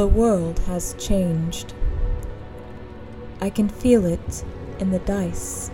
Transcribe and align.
The 0.00 0.06
world 0.06 0.60
has 0.60 0.94
changed. 0.94 1.74
I 3.42 3.50
can 3.50 3.68
feel 3.68 4.06
it 4.06 4.44
in 4.78 4.92
the 4.92 4.98
dice. 5.00 5.70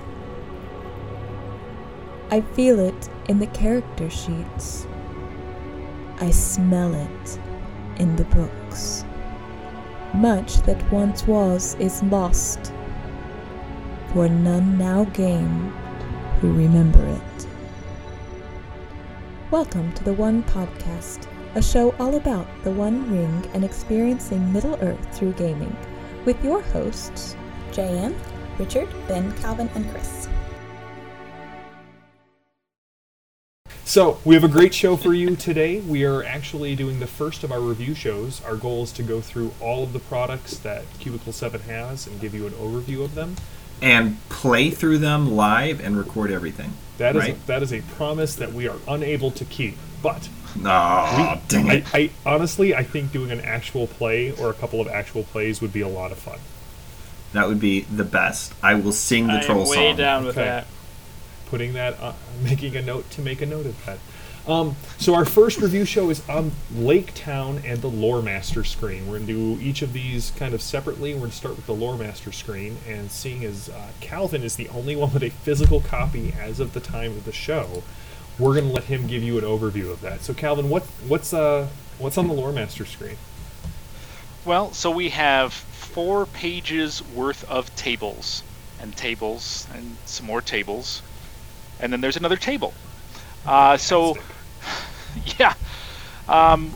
I 2.33 2.41
feel 2.41 2.81
it 2.81 3.09
in 3.29 3.39
the 3.39 3.47
character 3.47 4.11
sheets. 4.11 4.89
I 6.19 6.33
smell 6.33 6.93
it 6.93 7.39
in 8.01 8.17
the 8.17 8.25
books. 8.25 9.05
Much 10.13 10.57
that 10.63 10.91
once 10.91 11.25
was 11.29 11.77
is 11.77 12.03
lost, 12.03 12.73
for 14.13 14.29
none 14.29 14.77
now 14.77 15.05
gain 15.05 15.73
who 16.41 16.53
remember 16.53 17.07
it. 17.07 17.47
Welcome 19.53 19.93
to 19.93 20.03
the 20.03 20.15
One 20.15 20.43
Podcast, 20.43 21.29
a 21.57 21.63
show 21.63 21.95
all 21.99 22.17
about 22.17 22.47
the 22.65 22.71
One 22.71 23.11
Ring 23.11 23.51
and 23.55 23.65
experiencing 23.65 24.53
Middle 24.53 24.75
Earth 24.83 25.17
through 25.17 25.33
gaming, 25.33 25.75
with 26.27 26.43
your 26.45 26.61
hosts, 26.61 27.35
JM, 27.71 28.15
Richard, 28.59 28.87
Ben, 29.09 29.33
Calvin, 29.39 29.71
and 29.75 29.91
Chris. 29.91 30.29
So, 33.87 34.19
we 34.27 34.35
have 34.35 34.45
a 34.45 34.49
great 34.49 34.75
show 34.75 34.99
for 34.99 35.15
you 35.15 35.35
today. 35.35 35.81
We 35.81 36.05
are 36.05 36.23
actually 36.23 36.77
doing 36.77 37.01
the 37.01 37.07
first 37.07 37.43
of 37.43 37.51
our 37.51 37.61
review 37.61 37.95
shows. 37.95 38.45
Our 38.45 38.57
goal 38.57 38.83
is 38.83 38.93
to 38.93 39.03
go 39.03 39.23
through 39.23 39.55
all 39.59 39.83
of 39.83 39.95
the 39.95 39.99
products 40.01 40.59
that 40.59 40.85
Cubicle 41.01 41.33
7 41.33 41.63
has 41.63 42.07
and 42.07 42.21
give 42.21 42.35
you 42.35 42.47
an 42.47 42.53
overview 42.53 43.03
of 43.03 43.15
them. 43.15 43.37
and 43.81 44.17
play 44.29 44.71
through 44.71 44.97
them 44.99 45.31
live 45.37 45.81
and 45.81 45.97
record 45.99 46.31
everything. 46.31 46.73
That 46.99 47.15
is 47.15 47.23
right? 47.23 47.37
a, 47.37 47.47
that 47.47 47.63
is 47.63 47.73
a 47.73 47.83
promise 47.83 48.35
that 48.37 48.53
we 48.55 48.67
are 48.69 48.79
unable 48.89 49.31
to 49.33 49.45
keep. 49.45 49.77
But 50.03 50.29
Oh, 50.65 51.41
dang 51.49 51.71
I, 51.71 51.75
it! 51.75 51.85
I 51.95 52.11
honestly 52.25 52.75
I 52.75 52.83
think 52.83 53.13
doing 53.13 53.31
an 53.31 53.41
actual 53.41 53.87
play 53.87 54.33
or 54.33 54.51
a 54.51 54.55
couple 54.55 54.81
of 54.81 54.89
actual 54.89 55.23
plays 55.25 55.61
would 55.61 55.73
be 55.73 55.81
a 55.81 55.89
lot 55.89 56.13
of 56.13 56.19
fun. 56.19 56.39
That 57.33 57.49
would 57.49 57.61
be 57.61 57.81
the 57.83 58.05
best. 58.05 58.55
I 58.63 58.75
will 58.75 58.93
sing 58.93 59.27
the 59.27 59.35
I 59.35 59.37
am 59.39 59.43
troll 59.45 59.69
way 59.69 59.89
song. 59.91 59.97
down 59.97 60.25
with 60.25 60.37
Okay. 60.39 60.47
that. 60.47 60.67
Putting 61.51 61.75
that, 61.75 62.01
uh, 62.01 62.13
making 62.43 62.77
a 62.77 62.83
note 62.83 63.11
to 63.13 63.21
make 63.21 63.41
a 63.43 63.47
note 63.47 63.67
of 63.67 63.85
that. 63.87 63.99
Um, 64.49 64.77
so 64.99 65.15
our 65.17 65.25
first 65.25 65.61
review 65.61 65.85
show 65.85 66.09
is 66.09 66.27
on 66.29 66.53
Lake 66.73 67.13
Town 67.15 67.61
and 67.65 67.83
the 67.83 67.89
Lore 67.91 68.23
Master 68.23 68.63
screen. 68.63 69.07
We're 69.09 69.17
going 69.19 69.27
to 69.27 69.57
do 69.57 69.63
each 69.63 69.83
of 69.83 69.93
these 69.93 70.31
kind 70.37 70.55
of 70.55 70.63
separately. 70.63 71.13
We're 71.15 71.21
going 71.21 71.31
to 71.33 71.37
start 71.37 71.57
with 71.57 71.67
the 71.67 71.75
Lore 71.75 71.97
Master 71.97 72.31
screen, 72.31 72.77
and 72.89 73.11
seeing 73.11 73.45
as 73.45 73.69
uh, 73.69 73.89
Calvin 74.01 74.45
is 74.45 74.55
the 74.55 74.69
only 74.69 74.95
one 74.95 75.13
with 75.13 75.25
a 75.25 75.31
physical 75.31 75.81
copy 75.81 76.33
as 76.41 76.61
of 76.61 76.75
the 76.75 76.81
time 76.81 77.11
of 77.13 77.25
the 77.25 77.33
show, 77.33 77.83
we're 78.39 78.55
going 78.55 78.69
to 78.69 78.73
let 78.73 78.85
him 78.85 79.07
give 79.07 79.23
you 79.23 79.39
an 79.39 79.45
overview 79.45 79.91
of 79.91 80.01
that. 80.03 80.23
So 80.23 80.35
Calvin, 80.35 80.69
what 80.69 80.83
what's 81.09 81.33
uh 81.33 81.69
what's 81.99 82.19
on 82.19 82.29
the 82.29 82.35
Lore 82.35 82.53
Master 82.53 82.85
screen? 82.85 83.17
Well, 84.45 84.73
so 84.73 84.91
we 84.91 85.09
have 85.11 85.53
four 85.53 86.27
pages 86.27 87.03
worth 87.03 87.43
of 87.51 87.75
tables, 87.75 88.43
and 88.81 88.97
tables, 88.97 89.67
and 89.75 89.97
some 90.05 90.27
more 90.27 90.41
tables, 90.41 91.03
and 91.81 91.93
then 91.93 92.01
there's 92.01 92.17
another 92.17 92.37
table. 92.37 92.73
Uh, 93.45 93.77
so, 93.77 94.17
yeah, 95.39 95.55
um, 96.29 96.75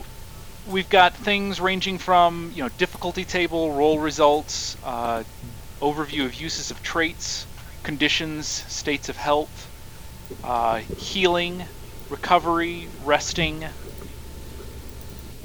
we've 0.67 0.89
got 0.89 1.15
things 1.15 1.61
ranging 1.61 1.97
from 1.97 2.51
you 2.55 2.63
know 2.63 2.69
difficulty 2.77 3.23
table, 3.23 3.71
roll 3.71 3.99
results, 3.99 4.75
uh, 4.83 5.23
overview 5.79 6.25
of 6.25 6.33
uses 6.33 6.71
of 6.71 6.81
traits, 6.83 7.45
conditions, 7.83 8.47
states 8.47 9.07
of 9.07 9.15
health, 9.15 9.69
uh, 10.43 10.81
healing, 10.97 11.63
recovery, 12.09 12.87
resting, 13.05 13.65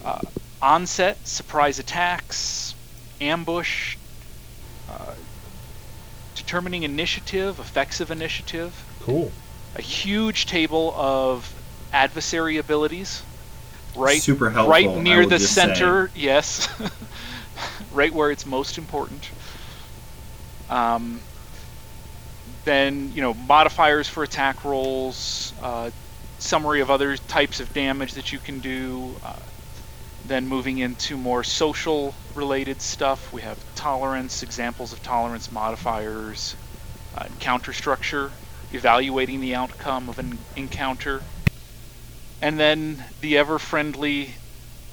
uh, 0.04 0.20
onset, 0.62 1.16
surprise 1.26 1.78
attacks, 1.78 2.74
ambush, 3.20 3.96
uh, 4.90 5.14
determining 6.34 6.82
initiative, 6.82 7.58
effects 7.58 8.00
of 8.00 8.10
initiative, 8.10 8.72
Cool. 9.02 9.30
a 9.76 9.82
huge 9.82 10.46
table 10.46 10.94
of 10.96 11.52
adversary 11.92 12.56
abilities, 12.56 13.22
right, 13.96 14.22
Super 14.22 14.50
helpful, 14.50 14.70
right 14.70 15.02
near 15.02 15.26
the 15.26 15.38
center. 15.38 16.10
Yes, 16.14 16.68
right 17.92 18.12
where 18.12 18.30
it's 18.30 18.46
most 18.46 18.78
important. 18.78 19.28
Um, 20.68 21.20
then 22.66 23.12
you 23.14 23.22
know 23.22 23.32
modifiers 23.32 24.06
for 24.06 24.22
attack 24.22 24.64
rolls, 24.64 25.54
uh, 25.62 25.90
summary 26.38 26.80
of 26.82 26.90
other 26.90 27.16
types 27.16 27.60
of 27.60 27.72
damage 27.72 28.12
that 28.14 28.32
you 28.32 28.38
can 28.38 28.58
do. 28.60 29.16
Uh, 29.22 29.36
then 30.26 30.46
moving 30.48 30.78
into 30.78 31.16
more 31.16 31.44
social 31.44 32.12
related 32.34 32.82
stuff, 32.82 33.32
we 33.32 33.42
have 33.42 33.56
tolerance, 33.76 34.42
examples 34.42 34.92
of 34.92 35.00
tolerance 35.02 35.52
modifiers, 35.52 36.56
uh, 37.16 37.24
encounter 37.26 37.72
structure, 37.72 38.32
evaluating 38.72 39.40
the 39.40 39.54
outcome 39.54 40.08
of 40.08 40.18
an 40.18 40.36
encounter, 40.56 41.22
and 42.42 42.58
then 42.58 43.02
the 43.20 43.38
ever 43.38 43.60
friendly 43.60 44.28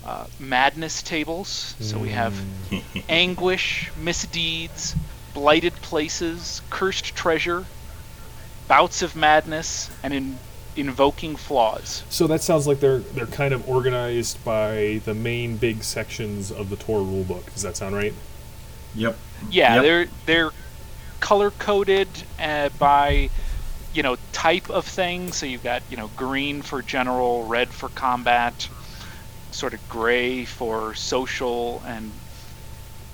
uh, 0.05 0.25
madness 0.39 1.01
tables. 1.01 1.75
So 1.79 1.97
we 1.97 2.09
have 2.09 2.39
anguish, 3.09 3.91
misdeeds, 3.97 4.95
blighted 5.33 5.73
places, 5.75 6.61
cursed 6.69 7.15
treasure, 7.15 7.65
bouts 8.67 9.01
of 9.01 9.15
madness, 9.15 9.89
and 10.03 10.13
in- 10.13 10.39
invoking 10.75 11.35
flaws. 11.35 12.03
So 12.09 12.27
that 12.27 12.41
sounds 12.41 12.65
like 12.67 12.79
they're 12.79 12.99
they're 12.99 13.25
kind 13.27 13.53
of 13.53 13.67
organized 13.69 14.43
by 14.43 15.01
the 15.05 15.13
main 15.13 15.57
big 15.57 15.83
sections 15.83 16.51
of 16.51 16.69
the 16.69 16.75
Tor 16.75 16.99
rulebook. 16.99 17.51
Does 17.53 17.61
that 17.63 17.77
sound 17.77 17.95
right? 17.95 18.13
Yep. 18.95 19.17
Yeah, 19.49 19.75
Yep. 19.75 19.83
they're 19.83 20.07
they're 20.25 20.51
color 21.19 21.51
coded 21.51 22.07
uh, 22.39 22.69
by 22.79 23.29
you 23.93 24.03
know 24.03 24.17
type 24.31 24.69
of 24.69 24.85
thing. 24.85 25.31
So 25.31 25.45
you've 25.45 25.63
got 25.63 25.83
you 25.89 25.97
know 25.97 26.09
green 26.15 26.61
for 26.61 26.81
general, 26.81 27.45
red 27.45 27.69
for 27.69 27.89
combat, 27.89 28.67
sort 29.51 29.73
of 29.73 29.89
gray 29.89 30.45
for 30.45 30.93
social, 30.95 31.81
and 31.85 32.11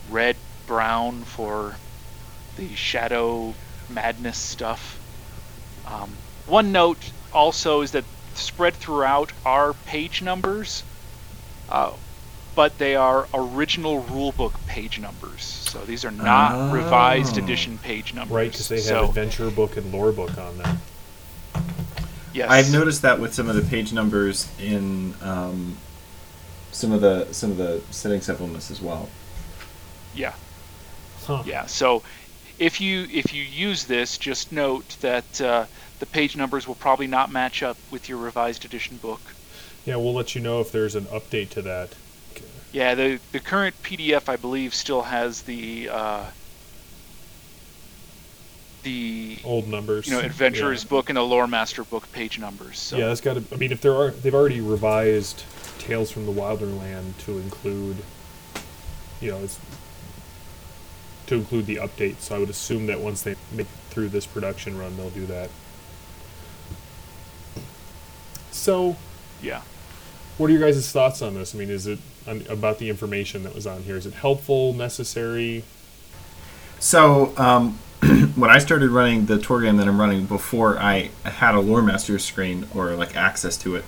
red 0.09 0.35
brown 0.67 1.23
for 1.23 1.75
the 2.59 2.75
shadow 2.75 3.53
madness 3.89 4.37
stuff. 4.37 4.99
Um, 5.87 6.11
one 6.45 6.71
note 6.71 6.97
also 7.33 7.81
is 7.81 7.91
that 7.93 8.03
spread 8.33 8.73
throughout 8.75 9.31
are 9.45 9.73
page 9.85 10.21
numbers. 10.21 10.83
Uh, 11.69 11.93
but 12.55 12.77
they 12.77 12.95
are 12.95 13.27
original 13.33 14.03
rulebook 14.03 14.53
page 14.67 14.99
numbers. 14.99 15.43
So 15.43 15.79
these 15.85 16.03
are 16.03 16.11
not 16.11 16.73
revised 16.73 17.37
Oh. 17.39 17.43
edition 17.43 17.77
page 17.77 18.13
numbers. 18.13 18.35
Right, 18.35 18.51
because 18.51 18.67
they 18.67 18.77
have 18.77 18.83
so, 18.83 19.05
adventure 19.05 19.49
book 19.49 19.77
and 19.77 19.93
lore 19.93 20.11
book 20.11 20.37
on 20.37 20.57
them. 20.57 20.81
yes. 22.33 22.49
I've 22.49 22.71
noticed 22.71 23.03
that 23.03 23.19
with 23.19 23.33
some 23.33 23.47
of 23.49 23.55
the 23.55 23.61
page 23.61 23.93
numbers 23.93 24.49
in 24.59 25.13
um, 25.21 25.77
some 26.71 26.91
of 26.91 26.99
the 27.01 27.27
some 27.31 27.51
of 27.51 27.57
the 27.57 27.81
setting 27.91 28.19
supplements 28.19 28.69
as 28.71 28.81
well. 28.81 29.07
Yeah, 30.13 30.33
Huh. 31.25 31.43
yeah. 31.45 31.65
So 31.67 32.01
if 32.59 32.79
you 32.81 33.07
if 33.11 33.33
you 33.33 33.41
use 33.43 33.85
this, 33.85 34.17
just 34.17 34.51
note 34.51 34.97
that 35.01 35.41
uh, 35.41 35.65
the 35.99 36.05
page 36.05 36.35
numbers 36.35 36.67
will 36.67 36.75
probably 36.75 37.07
not 37.07 37.31
match 37.31 37.63
up 37.63 37.77
with 37.91 38.07
your 38.09 38.17
revised 38.17 38.65
edition 38.65 38.97
book. 38.97 39.21
Yeah, 39.85 39.95
we'll 39.95 40.13
let 40.13 40.35
you 40.35 40.41
know 40.41 40.59
if 40.59 40.71
there's 40.71 40.95
an 40.95 41.05
update 41.05 41.49
to 41.51 41.61
that. 41.63 41.95
Yeah, 42.71 42.93
the 42.95 43.19
the 43.31 43.39
current 43.39 43.81
PDF 43.81 44.29
I 44.29 44.35
believe 44.35 44.75
still 44.75 45.03
has 45.03 45.41
the 45.43 45.89
uh, 45.91 46.25
the 48.83 49.37
Old 49.43 49.67
numbers. 49.67 50.07
you 50.07 50.13
know 50.13 50.19
adventurer's 50.19 50.83
Yeah. 50.83 50.89
book 50.89 51.09
and 51.09 51.17
the 51.17 51.23
lore 51.23 51.47
master 51.47 51.83
book 51.83 52.11
page 52.11 52.39
numbers. 52.39 52.79
So 52.79 52.97
Yeah, 52.97 53.07
that's 53.07 53.21
got 53.21 53.35
to. 53.35 53.43
I 53.53 53.57
mean, 53.57 53.71
if 53.71 53.81
there 53.81 53.93
are, 53.95 54.11
they've 54.11 54.35
already 54.35 54.61
revised 54.61 55.43
Tales 55.79 56.11
from 56.11 56.25
the 56.25 56.31
Wilderland 56.31 57.17
to 57.25 57.37
include, 57.39 57.97
you 59.21 59.31
know, 59.31 59.37
it's 59.39 59.59
to 61.29 61.35
include 61.35 61.65
the 61.65 61.77
update. 61.77 62.19
So 62.19 62.35
I 62.35 62.39
would 62.39 62.49
assume 62.49 62.87
that 62.87 62.99
once 62.99 63.21
they 63.21 63.35
make 63.51 63.67
it 63.67 63.91
through 63.91 64.09
this 64.09 64.25
production 64.25 64.77
run, 64.77 64.97
they'll 64.97 65.09
do 65.09 65.25
that. 65.27 65.49
So, 68.51 68.97
yeah. 69.41 69.61
what 70.37 70.49
are 70.49 70.53
your 70.53 70.61
guys' 70.61 70.91
thoughts 70.91 71.21
on 71.21 71.35
this? 71.35 71.55
I 71.55 71.57
mean, 71.57 71.69
is 71.69 71.87
it 71.87 71.99
on, 72.27 72.43
about 72.49 72.79
the 72.79 72.89
information 72.89 73.43
that 73.43 73.55
was 73.55 73.65
on 73.65 73.83
here? 73.83 73.95
Is 73.95 74.05
it 74.05 74.13
helpful, 74.13 74.73
necessary? 74.73 75.63
So 76.79 77.33
um, 77.37 77.77
when 78.35 78.49
I 78.49 78.57
started 78.57 78.89
running 78.89 79.27
the 79.27 79.37
Tor 79.37 79.61
game 79.61 79.77
that 79.77 79.87
I'm 79.87 79.99
running 79.99 80.25
before 80.25 80.79
I 80.79 81.11
had 81.23 81.55
a 81.55 81.59
lore 81.59 81.81
master 81.81 82.17
screen 82.17 82.67
or 82.73 82.95
like 82.95 83.15
access 83.15 83.55
to 83.57 83.75
it, 83.75 83.85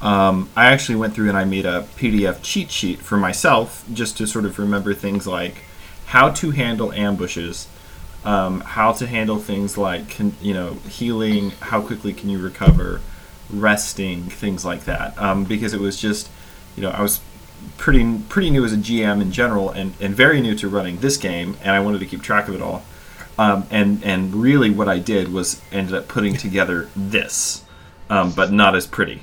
um, 0.00 0.48
I 0.56 0.66
actually 0.66 0.96
went 0.96 1.14
through 1.14 1.28
and 1.28 1.36
I 1.36 1.44
made 1.44 1.66
a 1.66 1.86
PDF 1.96 2.42
cheat 2.42 2.70
sheet 2.70 3.00
for 3.00 3.16
myself 3.16 3.84
just 3.92 4.16
to 4.18 4.26
sort 4.26 4.44
of 4.44 4.58
remember 4.58 4.94
things 4.94 5.26
like 5.26 5.64
how 6.10 6.28
to 6.28 6.50
handle 6.50 6.92
ambushes, 6.92 7.68
um, 8.24 8.60
how 8.62 8.90
to 8.92 9.06
handle 9.06 9.38
things 9.38 9.78
like 9.78 10.16
con- 10.16 10.34
you 10.40 10.52
know 10.52 10.74
healing, 10.88 11.50
how 11.60 11.80
quickly 11.80 12.12
can 12.12 12.28
you 12.28 12.38
recover, 12.38 13.00
resting, 13.48 14.24
things 14.24 14.64
like 14.64 14.84
that. 14.84 15.16
Um, 15.18 15.44
because 15.44 15.72
it 15.72 15.80
was 15.80 16.00
just 16.00 16.28
you 16.76 16.82
know 16.82 16.90
I 16.90 17.00
was 17.00 17.20
pretty 17.78 18.18
pretty 18.28 18.50
new 18.50 18.64
as 18.64 18.72
a 18.72 18.76
GM 18.76 19.22
in 19.22 19.30
general, 19.30 19.70
and, 19.70 19.94
and 20.00 20.14
very 20.14 20.40
new 20.40 20.54
to 20.56 20.68
running 20.68 20.98
this 20.98 21.16
game, 21.16 21.56
and 21.62 21.70
I 21.70 21.80
wanted 21.80 22.00
to 22.00 22.06
keep 22.06 22.22
track 22.22 22.48
of 22.48 22.54
it 22.54 22.62
all. 22.62 22.82
Um, 23.38 23.66
and 23.70 24.02
and 24.02 24.34
really, 24.34 24.70
what 24.70 24.88
I 24.88 24.98
did 24.98 25.32
was 25.32 25.62
ended 25.70 25.94
up 25.94 26.08
putting 26.08 26.34
together 26.34 26.88
this, 26.96 27.64
um, 28.08 28.32
but 28.32 28.52
not 28.52 28.74
as 28.74 28.86
pretty. 28.86 29.22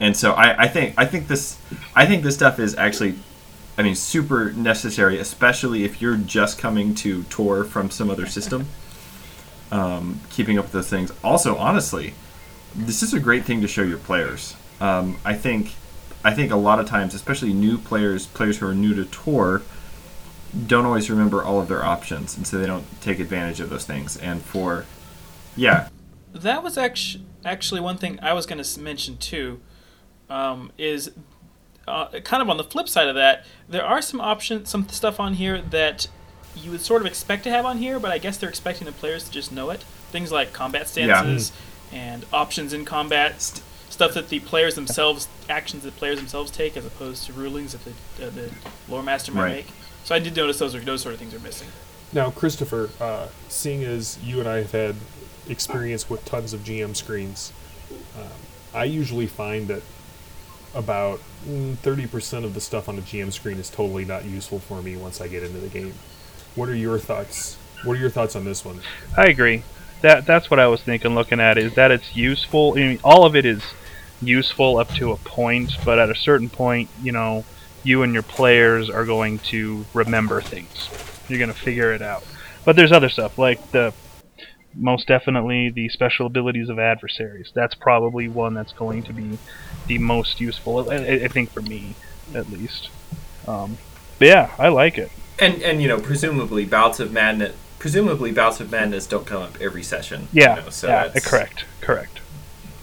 And 0.00 0.16
so 0.16 0.32
I, 0.32 0.64
I 0.64 0.68
think 0.68 0.94
I 0.98 1.06
think 1.06 1.28
this 1.28 1.56
I 1.94 2.04
think 2.04 2.22
this 2.22 2.34
stuff 2.34 2.58
is 2.58 2.74
actually, 2.76 3.14
I 3.78 3.82
mean, 3.82 3.94
super 3.94 4.52
necessary, 4.52 5.18
especially 5.18 5.84
if 5.84 6.00
you're 6.00 6.16
just 6.16 6.58
coming 6.58 6.94
to 6.96 7.24
Tor 7.24 7.64
from 7.64 7.90
some 7.90 8.10
other 8.10 8.26
system. 8.26 8.66
Um, 9.70 10.20
keeping 10.30 10.58
up 10.58 10.66
with 10.66 10.72
those 10.72 10.88
things. 10.88 11.12
Also, 11.24 11.56
honestly, 11.56 12.14
this 12.74 13.02
is 13.02 13.12
a 13.12 13.18
great 13.18 13.44
thing 13.44 13.60
to 13.62 13.68
show 13.68 13.82
your 13.82 13.98
players. 13.98 14.54
Um, 14.80 15.18
I 15.24 15.34
think 15.34 15.74
I 16.24 16.34
think 16.34 16.52
a 16.52 16.56
lot 16.56 16.78
of 16.78 16.86
times, 16.86 17.14
especially 17.14 17.52
new 17.52 17.76
players, 17.78 18.26
players 18.26 18.58
who 18.58 18.66
are 18.68 18.74
new 18.74 18.94
to 18.94 19.04
Tor, 19.06 19.62
don't 20.66 20.84
always 20.84 21.10
remember 21.10 21.42
all 21.42 21.60
of 21.60 21.68
their 21.68 21.84
options, 21.84 22.36
and 22.36 22.46
so 22.46 22.58
they 22.58 22.66
don't 22.66 22.84
take 23.00 23.18
advantage 23.18 23.60
of 23.60 23.70
those 23.70 23.84
things. 23.84 24.16
And 24.16 24.40
for, 24.42 24.86
yeah, 25.56 25.88
That 26.32 26.62
was 26.62 26.78
actually 26.78 27.24
actually 27.44 27.80
one 27.80 27.96
thing 27.96 28.18
I 28.22 28.32
was 28.32 28.46
going 28.46 28.62
to 28.62 28.80
mention 28.80 29.16
too. 29.18 29.60
Um, 30.28 30.72
is 30.78 31.12
uh, 31.86 32.08
kind 32.24 32.42
of 32.42 32.50
on 32.50 32.56
the 32.56 32.64
flip 32.64 32.88
side 32.88 33.08
of 33.08 33.14
that, 33.14 33.44
there 33.68 33.84
are 33.84 34.02
some 34.02 34.20
options, 34.20 34.68
some 34.68 34.88
stuff 34.88 35.20
on 35.20 35.34
here 35.34 35.60
that 35.62 36.08
you 36.56 36.70
would 36.70 36.80
sort 36.80 37.02
of 37.02 37.06
expect 37.06 37.44
to 37.44 37.50
have 37.50 37.64
on 37.66 37.78
here, 37.78 37.98
but 38.00 38.10
I 38.10 38.18
guess 38.18 38.36
they're 38.38 38.48
expecting 38.48 38.86
the 38.86 38.92
players 38.92 39.24
to 39.24 39.30
just 39.30 39.52
know 39.52 39.70
it. 39.70 39.82
Things 40.10 40.32
like 40.32 40.52
combat 40.52 40.90
Yeah. 40.94 41.20
stances 41.20 41.52
and 41.92 42.24
options 42.32 42.72
in 42.72 42.84
combat, 42.84 43.40
st- 43.40 43.62
stuff 43.90 44.14
that 44.14 44.28
the 44.30 44.40
players 44.40 44.74
themselves, 44.74 45.28
actions 45.48 45.84
that 45.84 45.96
players 45.96 46.18
themselves 46.18 46.50
take, 46.50 46.76
as 46.76 46.84
opposed 46.86 47.24
to 47.26 47.32
rulings 47.32 47.72
that 47.72 47.84
the, 47.84 48.26
uh, 48.26 48.30
the 48.30 48.50
lore 48.88 49.02
master 49.02 49.32
might 49.32 49.42
Right. 49.42 49.52
make. 49.56 49.66
So 50.04 50.14
I 50.14 50.18
did 50.18 50.34
notice 50.36 50.58
those 50.58 50.74
are 50.74 50.80
those 50.80 51.02
sort 51.02 51.12
of 51.14 51.18
things 51.18 51.34
are 51.34 51.38
missing. 51.40 51.68
Now, 52.12 52.30
Christopher, 52.30 52.90
uh, 53.00 53.26
seeing 53.48 53.82
as 53.84 54.18
you 54.24 54.38
and 54.40 54.48
I 54.48 54.58
have 54.58 54.72
had 54.72 54.96
experience 55.48 56.08
with 56.08 56.24
tons 56.24 56.52
of 56.52 56.64
GM 56.64 56.94
screens, 56.94 57.52
um, 58.16 58.28
I 58.74 58.84
usually 58.84 59.26
find 59.26 59.68
that 59.68 59.82
about 60.74 61.20
mm, 61.46 61.76
thirty 61.78 62.06
percent 62.06 62.44
of 62.44 62.54
the 62.54 62.60
stuff 62.60 62.88
on 62.88 62.96
the 62.96 63.02
GM 63.02 63.32
screen 63.32 63.58
is 63.58 63.70
totally 63.70 64.04
not 64.04 64.24
useful 64.24 64.58
for 64.58 64.82
me 64.82 64.96
once 64.96 65.20
I 65.20 65.28
get 65.28 65.42
into 65.42 65.58
the 65.58 65.68
game. 65.68 65.94
What 66.54 66.68
are 66.68 66.74
your 66.74 66.98
thoughts? 66.98 67.56
What 67.84 67.96
are 67.96 68.00
your 68.00 68.10
thoughts 68.10 68.36
on 68.36 68.44
this 68.44 68.64
one? 68.64 68.80
I 69.16 69.26
agree. 69.26 69.62
That 70.02 70.26
that's 70.26 70.50
what 70.50 70.60
I 70.60 70.66
was 70.66 70.82
thinking. 70.82 71.14
Looking 71.14 71.40
at 71.40 71.58
is 71.58 71.74
that 71.74 71.90
it's 71.90 72.16
useful. 72.16 72.72
I 72.76 72.80
mean, 72.80 73.00
all 73.04 73.24
of 73.24 73.36
it 73.36 73.44
is 73.44 73.62
useful 74.22 74.78
up 74.78 74.88
to 74.94 75.12
a 75.12 75.16
point, 75.16 75.72
but 75.84 75.98
at 75.98 76.10
a 76.10 76.14
certain 76.14 76.48
point, 76.48 76.88
you 77.02 77.12
know, 77.12 77.44
you 77.82 78.02
and 78.02 78.12
your 78.12 78.22
players 78.22 78.90
are 78.90 79.04
going 79.04 79.38
to 79.38 79.84
remember 79.94 80.40
things. 80.40 80.88
You're 81.28 81.38
going 81.38 81.52
to 81.52 81.58
figure 81.58 81.92
it 81.92 82.02
out. 82.02 82.24
But 82.64 82.76
there's 82.76 82.92
other 82.92 83.08
stuff 83.08 83.38
like 83.38 83.70
the 83.70 83.92
most 84.78 85.06
definitely 85.08 85.70
the 85.70 85.88
special 85.88 86.26
abilities 86.26 86.68
of 86.68 86.78
adversaries. 86.78 87.50
That's 87.54 87.74
probably 87.74 88.28
one 88.28 88.54
that's 88.54 88.72
going 88.72 89.02
to 89.04 89.12
be 89.12 89.38
the 89.86 89.98
most 89.98 90.40
useful. 90.40 90.90
I, 90.90 90.94
I- 90.96 91.24
I 91.24 91.28
think 91.28 91.50
for 91.50 91.62
me, 91.62 91.94
at 92.34 92.50
least. 92.50 92.90
Um, 93.48 93.78
but 94.18 94.28
yeah, 94.28 94.54
I 94.58 94.68
like 94.68 94.98
it. 94.98 95.10
And 95.38 95.62
and 95.62 95.82
you 95.82 95.88
know, 95.88 95.98
presumably 96.00 96.64
bouts 96.64 97.00
of 97.00 97.12
madness. 97.12 97.54
Presumably, 97.78 98.32
bouts 98.32 98.58
of 98.60 98.70
madness 98.70 99.06
don't 99.06 99.26
come 99.26 99.42
up 99.42 99.60
every 99.60 99.82
session. 99.82 100.28
Yeah, 100.32 100.56
You 100.56 100.62
know, 100.62 100.70
so 100.70 100.88
yeah, 100.88 101.04
that's- 101.08 101.28
correct, 101.28 101.64
correct. 101.80 102.20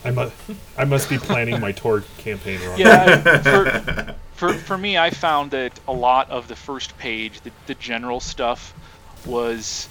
I 0.06 0.12
must, 0.12 0.34
I 0.78 0.84
must 0.86 1.10
be 1.10 1.18
planning 1.18 1.60
my 1.62 1.72
Tor 1.72 2.04
campaign 2.18 2.60
wrong. 2.62 2.78
Yeah, 2.78 3.22
for, 3.42 4.16
for 4.34 4.54
for 4.54 4.78
me, 4.78 4.98
I 4.98 5.10
found 5.10 5.52
that 5.52 5.80
a 5.88 5.94
lot 5.94 6.30
of 6.30 6.48
the 6.50 6.56
first 6.56 6.98
page, 6.98 7.40
the, 7.42 7.52
the 7.68 7.76
general 7.76 8.20
stuff, 8.20 8.74
was 9.26 9.88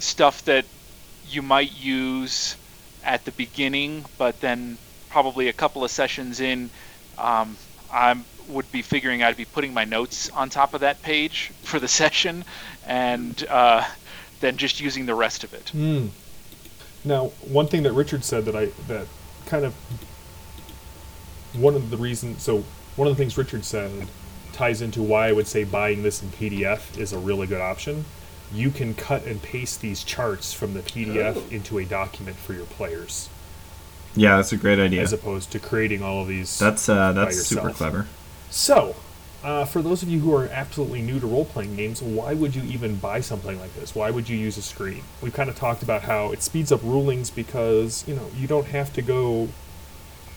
stuff 0.00 0.44
that 0.44 0.64
you 1.34 1.42
might 1.42 1.72
use 1.78 2.56
at 3.04 3.24
the 3.24 3.32
beginning, 3.32 4.04
but 4.18 4.40
then 4.40 4.78
probably 5.10 5.48
a 5.48 5.52
couple 5.52 5.84
of 5.84 5.90
sessions 5.90 6.40
in, 6.40 6.70
um, 7.18 7.56
I 7.92 8.16
would 8.48 8.70
be 8.72 8.82
figuring 8.82 9.22
I'd 9.22 9.36
be 9.36 9.44
putting 9.44 9.72
my 9.72 9.84
notes 9.84 10.30
on 10.30 10.50
top 10.50 10.74
of 10.74 10.80
that 10.80 11.02
page 11.02 11.52
for 11.62 11.78
the 11.78 11.88
session, 11.88 12.44
and 12.86 13.44
uh, 13.48 13.84
then 14.40 14.56
just 14.56 14.80
using 14.80 15.06
the 15.06 15.14
rest 15.14 15.44
of 15.44 15.54
it. 15.54 15.70
Hmm. 15.70 16.08
Now, 17.04 17.28
one 17.42 17.66
thing 17.66 17.82
that 17.82 17.92
Richard 17.92 18.24
said 18.24 18.46
that 18.46 18.56
I 18.56 18.66
that 18.88 19.06
kind 19.46 19.64
of 19.64 19.74
one 21.54 21.74
of 21.74 21.90
the 21.90 21.96
reasons. 21.96 22.42
So 22.42 22.64
one 22.96 23.08
of 23.08 23.16
the 23.16 23.22
things 23.22 23.36
Richard 23.36 23.64
said 23.64 23.90
ties 24.52 24.80
into 24.80 25.02
why 25.02 25.28
I 25.28 25.32
would 25.32 25.46
say 25.46 25.64
buying 25.64 26.02
this 26.02 26.22
in 26.22 26.28
PDF 26.30 26.96
is 26.98 27.12
a 27.12 27.18
really 27.18 27.46
good 27.46 27.60
option. 27.60 28.04
You 28.54 28.70
can 28.70 28.94
cut 28.94 29.24
and 29.24 29.42
paste 29.42 29.80
these 29.80 30.04
charts 30.04 30.52
from 30.52 30.74
the 30.74 30.80
PDF 30.80 31.50
into 31.50 31.78
a 31.78 31.84
document 31.84 32.36
for 32.36 32.54
your 32.54 32.66
players, 32.66 33.28
yeah, 34.16 34.36
that's 34.36 34.52
a 34.52 34.56
great 34.56 34.78
idea. 34.78 35.02
as 35.02 35.12
opposed 35.12 35.50
to 35.52 35.58
creating 35.58 36.02
all 36.02 36.22
of 36.22 36.28
these. 36.28 36.58
That's 36.58 36.88
uh, 36.88 37.12
by 37.12 37.24
that's 37.24 37.42
super 37.44 37.70
clever. 37.70 38.06
So, 38.50 38.94
uh, 39.42 39.64
for 39.64 39.82
those 39.82 40.02
of 40.02 40.08
you 40.08 40.20
who 40.20 40.34
are 40.34 40.46
absolutely 40.46 41.02
new 41.02 41.18
to 41.18 41.26
role 41.26 41.44
playing 41.44 41.76
games, 41.76 42.00
why 42.00 42.34
would 42.34 42.54
you 42.54 42.62
even 42.62 42.96
buy 42.96 43.20
something 43.20 43.58
like 43.58 43.74
this? 43.74 43.94
Why 43.94 44.10
would 44.10 44.28
you 44.28 44.36
use 44.36 44.56
a 44.56 44.62
screen? 44.62 45.02
We've 45.20 45.34
kind 45.34 45.50
of 45.50 45.56
talked 45.56 45.82
about 45.82 46.02
how 46.02 46.30
it 46.30 46.42
speeds 46.42 46.70
up 46.70 46.82
rulings 46.82 47.30
because, 47.30 48.06
you 48.06 48.14
know, 48.14 48.28
you 48.36 48.46
don't 48.46 48.66
have 48.68 48.92
to 48.94 49.02
go 49.02 49.48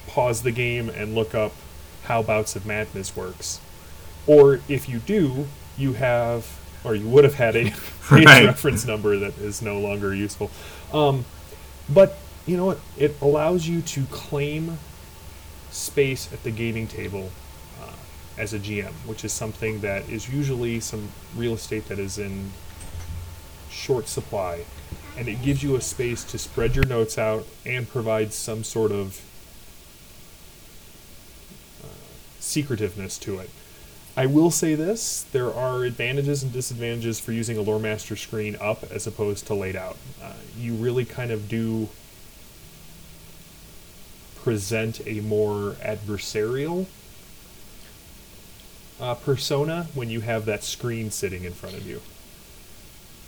pause 0.07 0.41
the 0.41 0.51
game 0.51 0.89
and 0.89 1.13
look 1.13 1.35
up 1.35 1.53
how 2.05 2.23
Bouts 2.23 2.55
of 2.55 2.65
Madness 2.65 3.15
works. 3.15 3.59
Or 4.25 4.59
if 4.67 4.89
you 4.89 4.99
do, 4.99 5.47
you 5.77 5.93
have, 5.93 6.59
or 6.87 6.95
you 6.95 7.07
would 7.07 7.23
have 7.25 7.35
had 7.35 7.55
a 7.55 7.63
page 7.65 7.73
Right. 8.11 8.45
reference 8.45 8.85
number 8.85 9.17
that 9.17 9.37
is 9.39 9.61
no 9.61 9.79
longer 9.79 10.15
useful. 10.15 10.49
Um, 10.93 11.25
but, 11.89 12.17
you 12.45 12.55
know 12.55 12.65
what? 12.65 12.79
It 12.97 13.15
allows 13.21 13.67
you 13.67 13.81
to 13.81 14.05
claim 14.05 14.77
space 15.69 16.31
at 16.31 16.43
the 16.43 16.51
gaming 16.51 16.87
table 16.87 17.29
uh, 17.81 17.91
as 18.37 18.53
a 18.53 18.59
GM, 18.59 18.91
which 19.05 19.25
is 19.25 19.33
something 19.33 19.81
that 19.81 20.07
is 20.09 20.29
usually 20.33 20.79
some 20.79 21.09
real 21.35 21.53
estate 21.53 21.87
that 21.89 21.99
is 21.99 22.17
in 22.17 22.51
short 23.69 24.07
supply. 24.07 24.63
And 25.17 25.27
it 25.27 25.41
gives 25.41 25.61
you 25.63 25.75
a 25.75 25.81
space 25.81 26.23
to 26.25 26.37
spread 26.37 26.75
your 26.75 26.85
notes 26.85 27.17
out 27.17 27.45
and 27.65 27.89
provide 27.89 28.31
some 28.33 28.63
sort 28.63 28.91
of 28.91 29.19
uh, 31.83 31.87
secretiveness 32.39 33.17
to 33.19 33.39
it. 33.39 33.49
I 34.17 34.25
will 34.25 34.49
say 34.49 34.73
this 34.73 35.27
there 35.31 35.53
are 35.53 35.83
advantages 35.83 36.41
and 36.41 36.51
disadvantages 36.51 37.19
for 37.19 37.33
using 37.33 37.55
a 37.55 37.61
lore 37.61 37.79
master 37.79 38.15
screen 38.15 38.57
up 38.59 38.83
as 38.91 39.05
opposed 39.05 39.45
to 39.45 39.53
laid 39.53 39.75
out. 39.75 39.95
Uh, 40.19 40.33
you 40.57 40.73
really 40.73 41.05
kind 41.05 41.29
of 41.29 41.47
do 41.47 41.89
present 44.37 45.01
a 45.05 45.19
more 45.19 45.73
adversarial 45.83 46.87
uh, 48.99 49.13
persona 49.13 49.85
when 49.93 50.09
you 50.09 50.21
have 50.21 50.45
that 50.45 50.63
screen 50.63 51.11
sitting 51.11 51.43
in 51.43 51.53
front 51.53 51.77
of 51.77 51.85
you. 51.85 52.01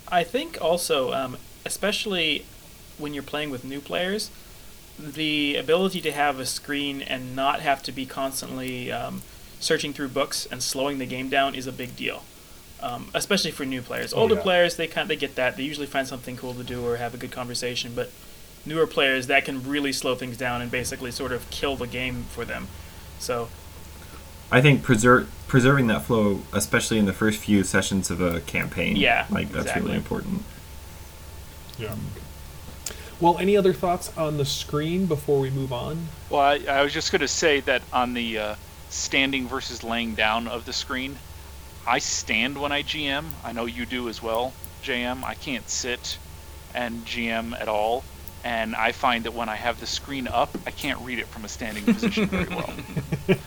I 0.08 0.24
think 0.24 0.60
also, 0.60 1.12
um, 1.12 1.36
especially 1.64 2.46
when 2.98 3.14
you're 3.14 3.22
playing 3.22 3.50
with 3.50 3.62
new 3.62 3.80
players, 3.80 4.28
the 4.98 5.54
ability 5.54 6.00
to 6.00 6.10
have 6.10 6.40
a 6.40 6.46
screen 6.46 7.00
and 7.00 7.36
not 7.36 7.60
have 7.60 7.80
to 7.84 7.92
be 7.92 8.06
constantly 8.06 8.90
um, 8.90 9.22
searching 9.60 9.92
through 9.92 10.08
books 10.08 10.46
and 10.50 10.62
slowing 10.62 10.98
the 10.98 11.06
game 11.06 11.28
down 11.28 11.54
is 11.54 11.66
a 11.66 11.72
big 11.72 11.94
deal. 11.96 12.24
Um, 12.82 13.10
especially 13.14 13.50
for 13.50 13.66
new 13.66 13.82
players. 13.82 14.14
Oh, 14.14 14.20
Older 14.20 14.36
yeah. 14.36 14.40
players, 14.42 14.76
they 14.76 14.86
kind 14.86 15.08
they 15.08 15.16
get 15.16 15.34
that. 15.36 15.56
They 15.58 15.62
usually 15.64 15.86
find 15.86 16.08
something 16.08 16.36
cool 16.36 16.54
to 16.54 16.64
do 16.64 16.84
or 16.84 16.96
have 16.96 17.12
a 17.12 17.18
good 17.18 17.30
conversation. 17.30 17.92
But 17.94 18.10
newer 18.64 18.86
players, 18.86 19.26
that 19.26 19.44
can 19.44 19.68
really 19.68 19.92
slow 19.92 20.14
things 20.14 20.38
down 20.38 20.62
and 20.62 20.70
basically 20.70 21.10
sort 21.10 21.30
of 21.30 21.48
kill 21.50 21.76
the 21.76 21.86
game 21.86 22.24
for 22.30 22.46
them. 22.46 22.68
So 23.18 23.48
I 24.50 24.62
think 24.62 24.82
preser- 24.82 25.26
preserving 25.46 25.88
that 25.88 26.02
flow, 26.02 26.40
especially 26.54 26.98
in 26.98 27.04
the 27.04 27.12
first 27.12 27.38
few 27.38 27.64
sessions 27.64 28.10
of 28.10 28.20
a 28.22 28.40
campaign, 28.40 28.96
Yeah, 28.96 29.26
like 29.30 29.48
that's 29.50 29.66
exactly. 29.66 29.82
really 29.86 29.96
important. 29.98 30.42
Yeah. 31.78 31.94
Well, 33.20 33.36
any 33.38 33.56
other 33.58 33.74
thoughts 33.74 34.10
on 34.16 34.38
the 34.38 34.46
screen 34.46 35.04
before 35.04 35.38
we 35.40 35.50
move 35.50 35.72
on? 35.72 36.08
Well, 36.30 36.40
I, 36.40 36.60
I 36.66 36.82
was 36.82 36.94
just 36.94 37.12
going 37.12 37.20
to 37.20 37.28
say 37.28 37.60
that 37.60 37.82
on 37.92 38.14
the 38.14 38.38
uh, 38.38 38.54
standing 38.90 39.48
versus 39.48 39.82
laying 39.82 40.14
down 40.14 40.46
of 40.48 40.66
the 40.66 40.72
screen, 40.72 41.16
I 41.86 41.98
stand 41.98 42.58
when 42.60 42.72
I 42.72 42.82
GM. 42.82 43.24
I 43.42 43.52
know 43.52 43.64
you 43.64 43.86
do 43.86 44.08
as 44.08 44.22
well, 44.22 44.52
JM. 44.82 45.24
I 45.24 45.34
can't 45.34 45.68
sit 45.68 46.18
and 46.74 47.04
GM 47.06 47.58
at 47.58 47.68
all. 47.68 48.04
And 48.42 48.74
I 48.74 48.92
find 48.92 49.24
that 49.24 49.34
when 49.34 49.50
I 49.50 49.56
have 49.56 49.80
the 49.80 49.86
screen 49.86 50.26
up, 50.26 50.56
I 50.66 50.70
can't 50.70 50.98
read 51.00 51.18
it 51.18 51.26
from 51.26 51.44
a 51.44 51.48
standing 51.48 51.84
position 51.84 52.26
very 52.26 52.48
well. 52.48 52.72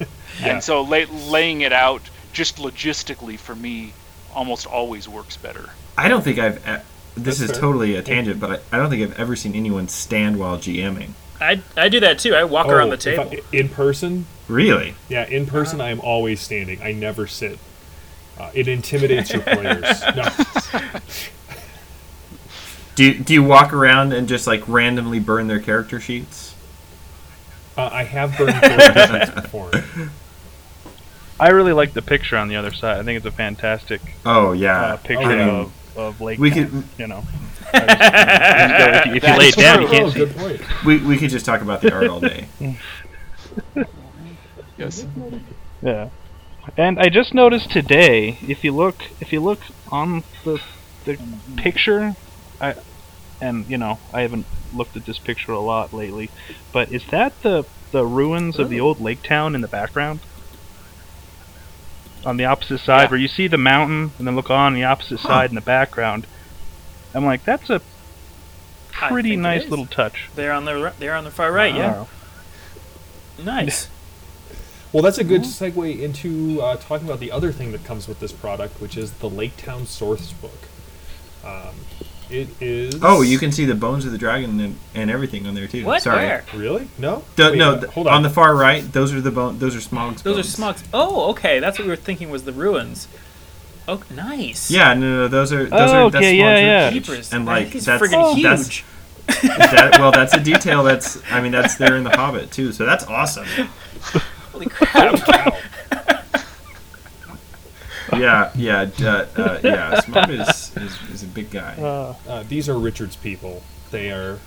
Yeah. 0.41 0.47
And 0.47 0.63
so 0.63 0.81
lay, 0.81 1.05
laying 1.05 1.61
it 1.61 1.71
out, 1.71 2.01
just 2.31 2.57
logistically 2.57 3.37
for 3.37 3.55
me, 3.55 3.93
almost 4.33 4.65
always 4.65 5.07
works 5.07 5.37
better. 5.37 5.69
I 5.95 6.07
don't 6.09 6.23
think 6.23 6.39
I've. 6.39 6.57
E- 6.57 6.81
this 7.15 7.37
That's 7.37 7.41
is 7.41 7.51
fair. 7.51 7.61
totally 7.61 7.95
a 7.95 8.01
tangent, 8.01 8.39
but 8.39 8.63
I, 8.71 8.75
I 8.75 8.79
don't 8.79 8.89
think 8.89 9.03
I've 9.03 9.19
ever 9.19 9.35
seen 9.35 9.53
anyone 9.53 9.87
stand 9.89 10.39
while 10.39 10.57
GMing. 10.57 11.11
I, 11.43 11.61
I 11.77 11.89
do 11.89 11.99
that 12.01 12.19
too. 12.19 12.33
I 12.35 12.43
walk 12.43 12.67
around 12.67 12.89
the 12.89 12.95
Oh, 13.09 13.13
if 13.13 13.19
I- 13.19 13.23
table. 13.29 13.43
in 13.51 13.69
person, 13.69 14.25
Really? 14.47 14.95
yeah, 15.09 15.25
in 15.27 15.45
person, 15.45 15.79
I 15.81 15.89
am 15.89 15.99
always 16.01 16.39
standing. 16.41 16.81
I 16.81 16.91
never 16.91 17.27
sit. 17.27 17.59
Uh, 18.39 18.49
it 18.53 18.67
intimidates 18.67 19.31
your 19.31 19.41
players. 19.43 20.01
No, 20.15 20.27
Do 22.95 23.03
you, 23.05 23.19
do 23.23 23.33
you 23.33 23.41
walk 23.43 23.73
around 23.73 24.13
and 24.13 24.27
just 24.27 24.45
like 24.45 24.67
randomly 24.67 25.19
burn 25.19 25.47
their 25.47 25.59
character 25.59 25.99
sheets? 25.99 26.53
uh, 27.75 27.89
I 27.91 28.03
have 28.03 28.37
burned 28.37 28.53
character 28.61 29.19
sheets 29.25 29.31
before. 29.41 29.71
I 31.39 31.49
really 31.49 31.73
like 31.73 31.93
the 31.93 32.03
picture 32.03 32.37
on 32.37 32.47
the 32.49 32.55
other 32.55 32.71
side. 32.71 32.99
I 32.99 33.03
think 33.03 33.17
it's 33.17 33.25
a 33.25 33.31
fantastic 33.31 33.99
Oh 34.25 34.51
yeah. 34.51 34.79
uh, 34.93 34.97
picture 34.97 35.23
I 35.25 35.35
mean, 35.37 35.49
of, 35.49 35.73
of 35.97 36.21
Lake. 36.21 36.37
we 36.39 36.51
Town, 36.51 36.69
could- 36.69 36.83
you 36.99 37.07
know. 37.07 37.23
I 37.73 37.79
just- 37.79 38.99
if 38.99 39.05
you, 39.05 39.13
if 39.15 39.23
you 39.23 39.37
lay 39.37 39.47
it 39.47 39.55
down, 39.55 39.81
you 39.81 39.87
can't 39.87 40.13
see. 40.13 40.25
good 40.25 40.65
we, 40.85 40.97
we 40.99 41.17
could 41.17 41.29
just 41.29 41.45
talk 41.45 41.61
about 41.61 41.81
the 41.81 41.91
art 41.93 42.07
all 42.07 42.19
day. 42.19 42.47
Yes. 44.77 45.05
Yeah. 45.81 46.09
And 46.77 46.97
I 46.99 47.09
just 47.09 47.33
noticed 47.33 47.69
today, 47.71 48.37
if 48.47 48.63
you 48.63 48.71
look, 48.71 48.95
if 49.19 49.31
you 49.33 49.39
look 49.41 49.59
on 49.91 50.23
the 50.43 50.61
the 51.05 51.17
picture, 51.57 52.15
I 52.61 52.75
and 53.41 53.65
you 53.69 53.77
know 53.77 53.99
I 54.13 54.21
haven't 54.21 54.45
looked 54.73 54.95
at 54.95 55.05
this 55.05 55.19
picture 55.19 55.51
a 55.51 55.59
lot 55.59 55.93
lately, 55.93 56.29
but 56.71 56.91
is 56.91 57.05
that 57.11 57.39
the 57.43 57.65
the 57.91 58.05
ruins 58.05 58.57
of 58.59 58.69
the 58.69 58.79
old 58.79 58.99
lake 59.01 59.21
town 59.21 59.55
in 59.55 59.61
the 59.61 59.67
background? 59.67 60.21
On 62.25 62.37
the 62.37 62.45
opposite 62.45 62.79
side, 62.79 63.03
Yeah. 63.03 63.09
where 63.09 63.19
you 63.19 63.27
see 63.27 63.47
the 63.47 63.57
mountain, 63.57 64.13
and 64.17 64.25
then 64.25 64.35
look 64.35 64.49
on 64.49 64.73
the 64.73 64.85
opposite 64.85 65.19
side 65.19 65.49
in 65.49 65.55
the 65.55 65.61
background. 65.61 66.25
I'm 67.13 67.25
like, 67.25 67.43
that's 67.43 67.69
a 67.69 67.81
pretty 68.91 69.35
nice 69.35 69.67
little 69.69 69.85
touch. 69.85 70.29
They're 70.35 70.51
on 70.51 70.65
the 70.65 70.75
ri- 70.75 70.91
they're 70.99 71.15
on 71.15 71.23
the 71.23 71.31
far 71.31 71.51
right. 71.51 71.73
Yeah. 71.73 72.05
Nice. 73.43 73.89
Well, 74.93 75.01
that's 75.01 75.17
a 75.17 75.23
good 75.23 75.41
segue 75.41 75.99
into 75.99 76.61
uh, 76.61 76.75
talking 76.75 77.07
about 77.07 77.19
the 77.19 77.31
other 77.31 77.51
thing 77.51 77.71
that 77.71 77.83
comes 77.83 78.07
with 78.07 78.19
this 78.19 78.31
product, 78.31 78.79
which 78.79 78.95
is 78.95 79.11
the 79.13 79.27
Lake 79.27 79.57
Town 79.57 79.87
Source 79.87 80.31
Book. 80.33 80.67
Um, 81.43 81.73
it 82.29 82.47
is. 82.61 82.99
Oh, 83.01 83.23
you 83.23 83.39
can 83.39 83.51
see 83.51 83.65
the 83.65 83.73
bones 83.73 84.05
of 84.05 84.11
the 84.11 84.19
dragon 84.19 84.59
and, 84.59 84.75
and 84.93 85.09
everything 85.09 85.47
on 85.47 85.55
there 85.55 85.65
too. 85.65 85.83
What? 85.83 86.03
Sorry. 86.03 86.17
Where? 86.27 86.45
really 86.53 86.89
no. 86.99 87.23
The- 87.37 87.49
Wait, 87.49 87.57
no, 87.57 87.71
uh, 87.71 87.79
th- 87.79 87.91
hold 87.93 88.05
on. 88.05 88.13
on. 88.13 88.21
the 88.21 88.29
far 88.29 88.55
right, 88.55 88.83
those 88.93 89.11
are 89.15 89.19
the 89.19 89.31
bone. 89.31 89.57
Those 89.57 89.75
are 89.75 89.81
Smaug's. 89.81 90.21
Those 90.21 90.35
bones. 90.35 90.47
are 90.47 90.51
Smaug's. 90.51 90.83
Oh, 90.93 91.31
okay. 91.31 91.59
That's 91.59 91.79
what 91.79 91.85
we 91.85 91.89
were 91.89 91.95
thinking 91.95 92.29
was 92.29 92.43
the 92.43 92.53
ruins. 92.53 93.07
Oh, 93.87 94.01
nice. 94.15 94.71
Yeah, 94.71 94.93
no, 94.93 94.99
no, 95.23 95.27
those 95.27 95.51
are. 95.51 95.63
Those 95.65 95.71
Oh, 95.91 96.05
are 96.07 96.09
that's 96.11 96.23
okay, 96.23 96.37
yeah, 96.37 96.89
Smaug's 96.89 97.07
yeah. 97.07 97.15
ribcage. 97.15 97.33
And 97.33 97.45
like 97.45 97.67
he's 97.67 97.85
that's 97.85 98.01
friggin' 98.01 98.41
that's 98.43 98.67
huge. 98.77 98.85
that. 99.27 99.97
Well, 99.99 100.11
that's 100.11 100.33
a 100.33 100.39
detail 100.39 100.83
that's. 100.83 101.21
I 101.31 101.41
mean, 101.41 101.51
that's 101.51 101.75
there 101.75 101.97
in 101.97 102.03
the 102.03 102.09
Hobbit 102.11 102.51
too. 102.51 102.71
So 102.71 102.85
that's 102.85 103.03
awesome. 103.05 103.45
Holy 104.51 104.67
crap. 104.67 105.19
Yeah, 108.15 108.51
yeah, 108.55 108.89
uh, 109.01 109.25
uh, 109.37 109.59
yeah. 109.63 109.99
Smog 110.01 110.29
is, 110.29 110.71
is 110.77 110.97
is 111.11 111.23
a 111.23 111.27
big 111.27 111.49
guy. 111.49 111.73
Uh, 111.81 112.13
Uh, 112.27 112.43
these 112.47 112.69
are 112.69 112.77
Richard's 112.77 113.15
people. 113.15 113.63
They 113.89 114.11
are 114.11 114.39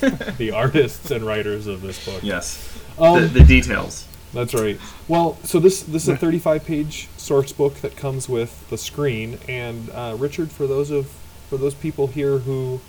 the 0.36 0.52
artists 0.54 1.10
and 1.10 1.24
writers 1.24 1.66
of 1.66 1.80
this 1.80 2.04
book. 2.04 2.22
Yes, 2.22 2.78
Um, 2.98 3.22
the, 3.22 3.28
the 3.28 3.44
details. 3.44 4.06
That's 4.32 4.54
right. 4.54 4.78
Well, 5.08 5.36
so 5.42 5.58
this 5.58 5.82
this 5.82 6.04
is 6.04 6.08
a 6.10 6.16
35 6.16 6.64
page 6.64 7.08
source 7.16 7.52
book 7.52 7.74
that 7.76 7.96
comes 7.96 8.28
with 8.28 8.68
the 8.70 8.78
screen. 8.78 9.38
And 9.48 9.90
uh, 9.90 10.14
Richard, 10.18 10.52
for 10.52 10.66
those 10.66 10.90
of 10.90 11.08
for 11.48 11.56
those 11.56 11.74
people 11.74 12.06
here 12.06 12.38
who 12.38 12.80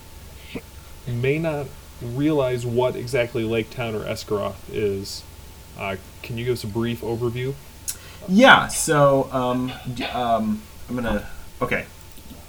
may 1.08 1.40
not 1.40 1.66
realize 2.02 2.66
what 2.66 2.96
exactly 2.96 3.44
Lake 3.44 3.70
Town 3.72 3.96
or 3.96 4.02
Esgaroth 4.02 4.56
is, 4.72 5.24
uh, 5.80 5.96
can 6.22 6.38
you 6.38 6.46
give 6.46 6.54
us 6.54 6.64
a 6.64 6.68
brief 6.68 7.02
overview? 7.02 7.54
Yeah. 8.28 8.68
So 8.68 9.28
um, 9.32 9.72
d- 9.96 10.04
um, 10.06 10.62
I'm 10.90 10.96
gonna. 10.96 11.28
Okay. 11.62 11.86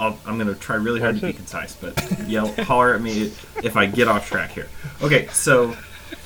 I'll, 0.01 0.19
I'm 0.27 0.37
gonna 0.37 0.55
try 0.55 0.77
really 0.77 1.01
hard 1.01 1.21
to 1.21 1.27
be 1.27 1.33
concise, 1.33 1.75
but 1.77 2.29
yell, 2.29 2.53
holler 2.65 2.95
at 2.95 3.01
me 3.01 3.33
if 3.63 3.77
I 3.77 3.87
get 3.87 4.09
off 4.09 4.29
track 4.29 4.51
here. 4.51 4.69
Okay. 5.01 5.29
So 5.29 5.77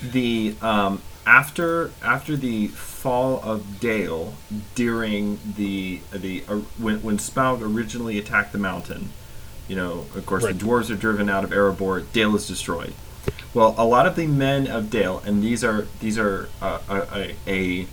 the 0.03 0.55
um, 0.63 1.01
after 1.27 1.91
after 2.03 2.37
the 2.37 2.69
fall 2.69 3.41
of 3.43 3.81
Dale 3.81 4.35
during 4.75 5.39
the 5.57 6.01
the 6.13 6.45
uh, 6.49 6.57
when 6.79 7.03
when 7.03 7.19
Smaug 7.19 7.61
originally 7.61 8.19
attacked 8.19 8.53
the 8.53 8.59
mountain, 8.59 9.11
you 9.69 9.75
know, 9.77 10.07
of 10.15 10.25
course 10.25 10.45
Right. 10.45 10.57
the 10.59 10.65
dwarves 10.65 10.91
are 10.91 10.97
driven 10.97 11.29
out 11.29 11.45
of 11.45 11.51
Erebor. 11.51 12.05
Dale 12.13 12.35
is 12.37 12.47
destroyed. 12.47 12.95
Well, 13.53 13.75
a 13.77 13.85
lot 13.85 14.07
of 14.07 14.17
the 14.17 14.27
men 14.27 14.67
of 14.69 14.91
Dale, 14.91 15.23
and 15.27 15.43
these 15.43 15.65
are 15.65 15.87
these 16.01 16.17
are 16.19 16.49
uh, 16.63 16.79
a, 16.89 16.97
a, 17.19 17.35
a 17.47 17.87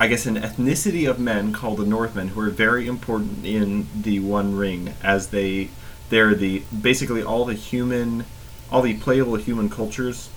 I 0.00 0.06
guess 0.06 0.26
an 0.26 0.36
ethnicity 0.36 1.10
of 1.10 1.18
men 1.18 1.52
called 1.52 1.78
the 1.78 1.84
Northmen 1.86 2.28
who 2.28 2.40
are 2.40 2.50
very 2.50 2.86
important 2.86 3.44
in 3.44 3.88
the 4.00 4.20
One 4.20 4.56
Ring 4.56 4.94
as 5.02 5.28
they 5.28 5.68
they're 6.08 6.34
the 6.34 6.62
basically 6.80 7.22
all 7.22 7.44
the 7.44 7.54
human 7.54 8.24
all 8.70 8.80
the 8.80 8.94
playable 8.94 9.36
human 9.36 9.68
cultures 9.68 10.30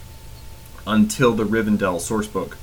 until 0.85 1.33
the 1.33 1.45
Rivendell 1.45 1.97
sourcebook 1.97 2.55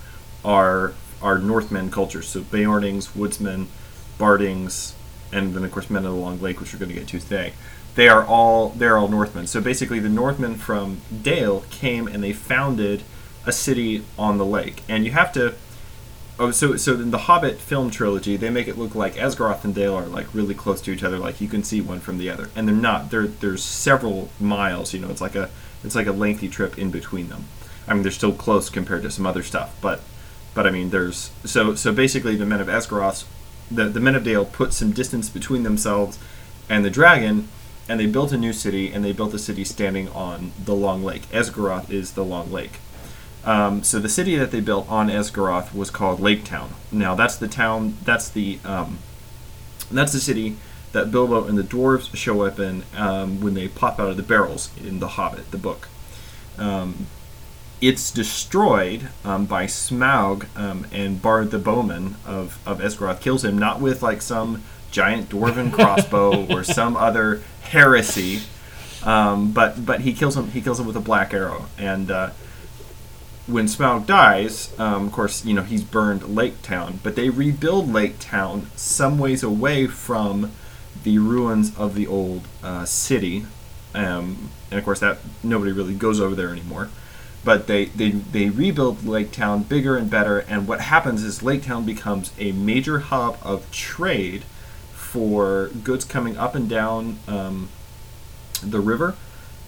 are 0.44 0.94
are 1.20 1.38
Northmen 1.38 1.90
cultures. 1.90 2.28
So 2.28 2.42
Beornings, 2.42 3.14
Woodsmen, 3.16 3.68
Bardings, 4.18 4.94
and 5.32 5.54
then 5.54 5.64
of 5.64 5.72
course 5.72 5.90
Men 5.90 6.04
of 6.04 6.12
the 6.12 6.18
Long 6.18 6.40
Lake, 6.40 6.60
which 6.60 6.72
we're 6.72 6.78
going 6.78 6.90
to 6.90 6.94
get 6.94 7.08
to 7.08 7.18
today. 7.18 7.52
They 7.94 8.08
are 8.08 8.24
all 8.24 8.70
they're 8.70 8.96
all 8.96 9.08
Northmen. 9.08 9.46
So 9.46 9.60
basically, 9.60 9.98
the 9.98 10.08
Northmen 10.08 10.54
from 10.54 11.00
Dale 11.22 11.64
came 11.70 12.06
and 12.06 12.22
they 12.22 12.32
founded 12.32 13.02
a 13.44 13.52
city 13.52 14.04
on 14.18 14.38
the 14.38 14.46
lake, 14.46 14.82
and 14.88 15.04
you 15.04 15.10
have 15.12 15.32
to. 15.32 15.54
Oh, 16.40 16.52
so 16.52 16.76
so 16.76 16.94
in 16.94 17.10
the 17.10 17.18
Hobbit 17.18 17.58
film 17.58 17.90
trilogy, 17.90 18.36
they 18.36 18.50
make 18.50 18.68
it 18.68 18.78
look 18.78 18.94
like 18.94 19.14
Esgaroth 19.14 19.64
and 19.64 19.74
Dale 19.74 19.94
are 19.94 20.06
like 20.06 20.32
really 20.32 20.54
close 20.54 20.80
to 20.82 20.92
each 20.92 21.02
other, 21.02 21.18
like 21.18 21.40
you 21.40 21.48
can 21.48 21.64
see 21.64 21.80
one 21.80 21.98
from 21.98 22.18
the 22.18 22.30
other, 22.30 22.50
and 22.54 22.68
they're 22.68 22.74
not. 22.76 23.10
They're 23.10 23.26
there's 23.26 23.64
several 23.64 24.28
miles. 24.38 24.94
You 24.94 25.00
know, 25.00 25.10
it's 25.10 25.20
like 25.20 25.34
a 25.34 25.50
it's 25.82 25.96
like 25.96 26.06
a 26.06 26.12
lengthy 26.12 26.48
trip 26.48 26.78
in 26.78 26.92
between 26.92 27.28
them. 27.28 27.46
I 27.88 27.94
mean, 27.94 28.02
they're 28.02 28.12
still 28.12 28.32
close 28.32 28.70
compared 28.70 29.02
to 29.02 29.10
some 29.10 29.26
other 29.26 29.42
stuff, 29.42 29.76
but 29.80 30.00
but 30.54 30.66
I 30.66 30.70
mean, 30.70 30.90
there's 30.90 31.30
so 31.44 31.74
so 31.74 31.92
basically 31.92 32.36
the 32.36 32.46
men 32.46 32.60
of 32.60 32.68
Esgaroth, 32.68 33.24
the 33.70 33.84
the 33.84 34.00
men 34.00 34.14
of 34.14 34.24
Dale 34.24 34.44
put 34.44 34.72
some 34.72 34.92
distance 34.92 35.28
between 35.28 35.62
themselves 35.62 36.18
and 36.68 36.84
the 36.84 36.90
dragon, 36.90 37.48
and 37.88 37.98
they 37.98 38.06
built 38.06 38.32
a 38.32 38.38
new 38.38 38.52
city, 38.52 38.92
and 38.92 39.04
they 39.04 39.12
built 39.12 39.32
a 39.34 39.38
city 39.38 39.64
standing 39.64 40.08
on 40.10 40.52
the 40.62 40.74
Long 40.74 41.02
Lake. 41.02 41.22
Esgaroth 41.30 41.90
is 41.90 42.12
the 42.12 42.24
Long 42.24 42.50
Lake. 42.52 42.80
Um, 43.44 43.82
so 43.82 43.98
the 43.98 44.08
city 44.08 44.36
that 44.36 44.50
they 44.50 44.60
built 44.60 44.88
on 44.90 45.08
Esgaroth 45.08 45.74
was 45.74 45.90
called 45.90 46.20
Lake 46.20 46.44
Town. 46.44 46.74
Now 46.92 47.14
that's 47.14 47.36
the 47.36 47.48
town. 47.48 47.96
That's 48.04 48.28
the 48.28 48.58
um, 48.64 48.98
that's 49.90 50.12
the 50.12 50.20
city 50.20 50.56
that 50.92 51.10
Bilbo 51.10 51.46
and 51.46 51.56
the 51.56 51.62
dwarves 51.62 52.14
show 52.16 52.42
up 52.42 52.58
in 52.58 52.82
um, 52.96 53.40
when 53.40 53.54
they 53.54 53.68
pop 53.68 54.00
out 54.00 54.08
of 54.08 54.16
the 54.16 54.22
barrels 54.22 54.70
in 54.78 55.00
The 55.00 55.08
Hobbit, 55.08 55.50
the 55.50 55.58
book. 55.58 55.88
It's 57.80 58.10
destroyed 58.10 59.08
um, 59.24 59.46
by 59.46 59.66
Smaug 59.66 60.46
um, 60.56 60.86
and 60.92 61.22
Bard 61.22 61.50
the 61.50 61.58
Bowman 61.58 62.16
of, 62.26 62.58
of 62.66 62.80
Esgaroth 62.80 63.20
kills 63.20 63.44
him 63.44 63.56
not 63.56 63.80
with 63.80 64.02
like 64.02 64.20
some 64.20 64.62
giant 64.90 65.28
dwarven 65.28 65.72
crossbow 65.72 66.46
or 66.50 66.64
some 66.64 66.96
other 66.96 67.42
heresy, 67.62 68.40
um, 69.04 69.52
but 69.52 69.86
but 69.86 70.00
he 70.00 70.12
kills 70.12 70.36
him 70.36 70.50
he 70.50 70.60
kills 70.60 70.80
him 70.80 70.86
with 70.86 70.96
a 70.96 71.00
black 71.00 71.32
arrow 71.32 71.66
and 71.78 72.10
uh, 72.10 72.30
when 73.48 73.64
Smaug 73.64 74.06
dies, 74.06 74.78
um, 74.78 75.06
of 75.06 75.12
course, 75.12 75.44
you 75.44 75.54
know 75.54 75.62
he's 75.62 75.82
burned 75.82 76.34
Lake 76.34 76.60
Town, 76.62 77.00
but 77.02 77.16
they 77.16 77.30
rebuild 77.30 77.90
Lake 77.90 78.18
Town 78.20 78.70
some 78.76 79.18
ways 79.18 79.42
away 79.42 79.86
from 79.86 80.52
the 81.02 81.18
ruins 81.18 81.76
of 81.78 81.94
the 81.94 82.06
old 82.06 82.46
uh, 82.62 82.84
city, 82.84 83.46
um, 83.94 84.50
and 84.70 84.78
of 84.78 84.84
course 84.84 85.00
that 85.00 85.18
nobody 85.42 85.72
really 85.72 85.94
goes 85.94 86.20
over 86.20 86.34
there 86.34 86.50
anymore. 86.50 86.90
But 87.44 87.66
they, 87.66 87.86
they 87.86 88.10
they 88.10 88.50
rebuild 88.50 89.04
Lake 89.06 89.30
Town 89.30 89.62
bigger 89.62 89.96
and 89.96 90.10
better, 90.10 90.40
and 90.40 90.66
what 90.66 90.80
happens 90.80 91.22
is 91.22 91.42
Lake 91.42 91.62
Town 91.62 91.84
becomes 91.84 92.32
a 92.38 92.52
major 92.52 92.98
hub 92.98 93.38
of 93.42 93.70
trade 93.70 94.42
for 94.92 95.68
goods 95.82 96.04
coming 96.04 96.36
up 96.36 96.54
and 96.54 96.68
down 96.68 97.18
um, 97.28 97.68
the 98.62 98.80
river 98.80 99.14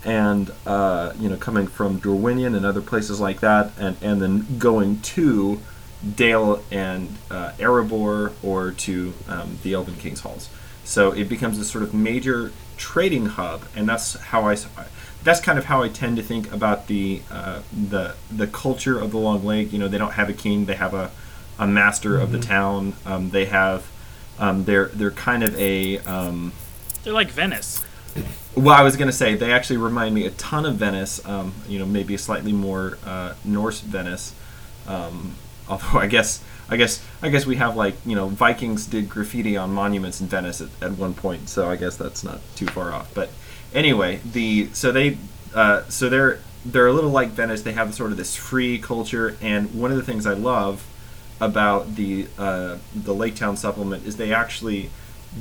and 0.04 0.52
uh, 0.66 1.12
you 1.18 1.28
know 1.28 1.36
coming 1.36 1.66
from 1.66 2.00
Dorwinion 2.00 2.56
and 2.56 2.64
other 2.64 2.80
places 2.80 3.20
like 3.20 3.40
that, 3.40 3.72
and 3.78 3.96
and 4.02 4.20
then 4.20 4.58
going 4.58 5.00
to 5.00 5.60
Dale 6.16 6.62
and 6.70 7.16
uh, 7.30 7.52
Erebor 7.58 8.32
or 8.42 8.72
to 8.72 9.12
um, 9.28 9.58
the 9.62 9.74
Elven 9.74 9.96
King's 9.96 10.20
Halls. 10.20 10.48
So 10.84 11.12
it 11.12 11.28
becomes 11.28 11.58
a 11.58 11.64
sort 11.64 11.84
of 11.84 11.92
major 11.92 12.52
trading 12.76 13.26
hub, 13.26 13.64
and 13.76 13.88
that's 13.88 14.14
how 14.14 14.48
I. 14.48 14.56
That's 15.22 15.40
kind 15.40 15.58
of 15.58 15.66
how 15.66 15.82
I 15.82 15.88
tend 15.88 16.16
to 16.16 16.22
think 16.22 16.52
about 16.52 16.86
the 16.86 17.22
uh, 17.30 17.60
the 17.72 18.14
the 18.30 18.46
culture 18.46 18.98
of 18.98 19.10
the 19.10 19.18
Long 19.18 19.44
Lake. 19.44 19.72
You 19.72 19.78
know, 19.78 19.88
they 19.88 19.98
don't 19.98 20.12
have 20.12 20.28
a 20.28 20.32
king; 20.32 20.66
they 20.66 20.76
have 20.76 20.94
a, 20.94 21.10
a 21.58 21.66
master 21.66 22.18
of 22.18 22.32
the 22.32 22.38
town. 22.38 22.94
Um, 23.04 23.30
they 23.30 23.46
have 23.46 23.90
um, 24.38 24.64
they're 24.64 24.86
they're 24.86 25.10
kind 25.10 25.42
of 25.42 25.58
a 25.58 25.98
um, 26.00 26.52
They're 27.04 27.12
like 27.12 27.30
Venice. 27.30 27.84
Well, 28.56 28.74
I 28.74 28.82
was 28.82 28.96
going 28.96 29.06
to 29.06 29.16
say 29.16 29.36
they 29.36 29.52
actually 29.52 29.76
remind 29.76 30.14
me 30.14 30.26
a 30.26 30.30
ton 30.32 30.66
of 30.66 30.76
Venice. 30.76 31.24
Um, 31.26 31.52
you 31.68 31.78
know, 31.78 31.86
maybe 31.86 32.14
a 32.14 32.18
slightly 32.18 32.52
more 32.52 32.98
uh, 33.04 33.34
Norse 33.44 33.80
Venice. 33.80 34.34
Um, 34.88 35.36
although 35.68 35.98
I 35.98 36.06
guess 36.06 36.42
I 36.68 36.76
guess 36.76 37.04
I 37.22 37.28
guess 37.28 37.46
we 37.46 37.56
have 37.56 37.76
like 37.76 37.94
you 38.06 38.16
know 38.16 38.28
Vikings 38.28 38.86
did 38.86 39.08
graffiti 39.08 39.56
on 39.56 39.72
monuments 39.72 40.20
in 40.20 40.26
Venice 40.26 40.60
at, 40.60 40.68
at 40.80 40.92
one 40.92 41.14
point, 41.14 41.48
so 41.48 41.70
I 41.70 41.76
guess 41.76 41.96
that's 41.96 42.24
not 42.24 42.40
too 42.56 42.66
far 42.66 42.92
off. 42.92 43.12
But 43.14 43.30
anyway, 43.74 44.20
the 44.24 44.68
so 44.72 44.92
they 44.92 45.18
uh, 45.54 45.82
so 45.88 46.08
they're 46.08 46.40
they're 46.64 46.86
a 46.86 46.92
little 46.92 47.10
like 47.10 47.30
Venice. 47.30 47.62
They 47.62 47.72
have 47.72 47.94
sort 47.94 48.10
of 48.10 48.16
this 48.16 48.36
free 48.36 48.78
culture, 48.78 49.36
and 49.40 49.74
one 49.74 49.90
of 49.90 49.96
the 49.96 50.02
things 50.02 50.26
I 50.26 50.34
love 50.34 50.86
about 51.40 51.96
the 51.96 52.26
uh, 52.38 52.78
the 52.94 53.14
Lake 53.14 53.34
Town 53.36 53.56
supplement 53.56 54.06
is 54.06 54.16
they 54.16 54.32
actually 54.32 54.90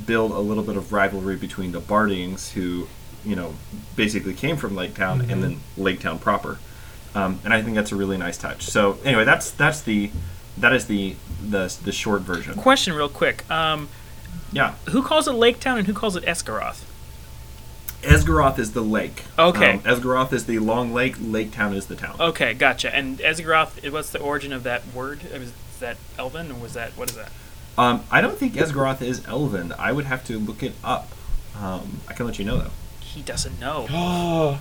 build 0.06 0.30
a 0.32 0.38
little 0.38 0.62
bit 0.62 0.76
of 0.76 0.92
rivalry 0.92 1.36
between 1.36 1.72
the 1.72 1.80
Bardings, 1.80 2.52
who 2.52 2.88
you 3.24 3.36
know 3.36 3.54
basically 3.96 4.34
came 4.34 4.56
from 4.56 4.74
Lake 4.74 4.94
Town, 4.94 5.20
and 5.30 5.42
then 5.42 5.60
Lake 5.76 6.00
Town 6.00 6.18
proper. 6.18 6.58
Um, 7.14 7.40
and 7.44 7.52
I 7.52 7.60
think 7.60 7.74
that's 7.74 7.92
a 7.92 7.96
really 7.96 8.16
nice 8.16 8.38
touch. 8.38 8.62
So 8.62 8.98
anyway, 9.04 9.24
that's 9.24 9.50
that's 9.50 9.82
the 9.82 10.10
that 10.58 10.72
is 10.72 10.86
the 10.86 11.16
the 11.42 11.76
the 11.84 11.92
short 11.92 12.22
version. 12.22 12.54
Question, 12.54 12.94
real 12.94 13.08
quick. 13.08 13.48
Um, 13.50 13.88
Yeah, 14.52 14.74
who 14.90 15.02
calls 15.02 15.28
it 15.28 15.32
Lake 15.32 15.60
Town 15.60 15.78
and 15.78 15.86
who 15.86 15.92
calls 15.92 16.16
it 16.16 16.24
Esgaroth? 16.24 16.82
Esgaroth 18.02 18.58
is 18.58 18.72
the 18.72 18.80
lake. 18.82 19.24
Okay. 19.38 19.72
Um, 19.74 19.80
Esgaroth 19.80 20.32
is 20.32 20.46
the 20.46 20.58
long 20.58 20.92
lake. 20.92 21.16
Lake 21.20 21.52
Town 21.52 21.74
is 21.74 21.86
the 21.86 21.96
town. 21.96 22.16
Okay, 22.18 22.54
gotcha. 22.54 22.94
And 22.94 23.18
Esgaroth, 23.18 23.90
what's 23.92 24.10
the 24.10 24.20
origin 24.20 24.52
of 24.52 24.62
that 24.62 24.82
word? 24.94 25.22
Is 25.24 25.52
that 25.80 25.96
Elven 26.18 26.50
or 26.50 26.54
was 26.54 26.72
that 26.74 26.92
what 26.96 27.10
is 27.10 27.16
that? 27.16 27.30
Um, 27.78 28.04
I 28.10 28.20
don't 28.20 28.36
think 28.38 28.54
Esgaroth 28.54 29.02
is 29.02 29.26
Elven. 29.26 29.72
I 29.78 29.92
would 29.92 30.04
have 30.06 30.24
to 30.26 30.38
look 30.38 30.62
it 30.62 30.72
up. 30.82 31.08
Um, 31.58 32.00
I 32.08 32.12
can 32.14 32.26
let 32.26 32.38
you 32.38 32.44
know 32.44 32.56
though. 32.58 32.70
He 33.00 33.22
doesn't 33.22 33.58
know. 33.60 33.86
Oh, 33.90 34.60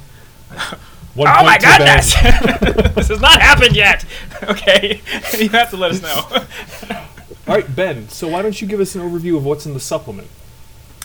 One 1.15 1.27
Oh 1.27 1.31
point 1.33 1.45
my 1.45 1.57
to 1.57 1.65
goodness! 1.65 2.13
this 2.95 3.07
has 3.09 3.19
not 3.19 3.41
happened 3.41 3.75
yet. 3.75 4.05
Okay, 4.43 5.01
you 5.37 5.49
have 5.49 5.69
to 5.71 5.77
let 5.77 5.91
us 5.91 6.01
know. 6.01 6.95
All 7.47 7.55
right, 7.55 7.75
Ben. 7.75 8.07
So 8.07 8.29
why 8.29 8.41
don't 8.41 8.59
you 8.61 8.67
give 8.67 8.79
us 8.79 8.95
an 8.95 9.01
overview 9.01 9.35
of 9.35 9.43
what's 9.43 9.65
in 9.65 9.73
the 9.73 9.79
supplement? 9.81 10.29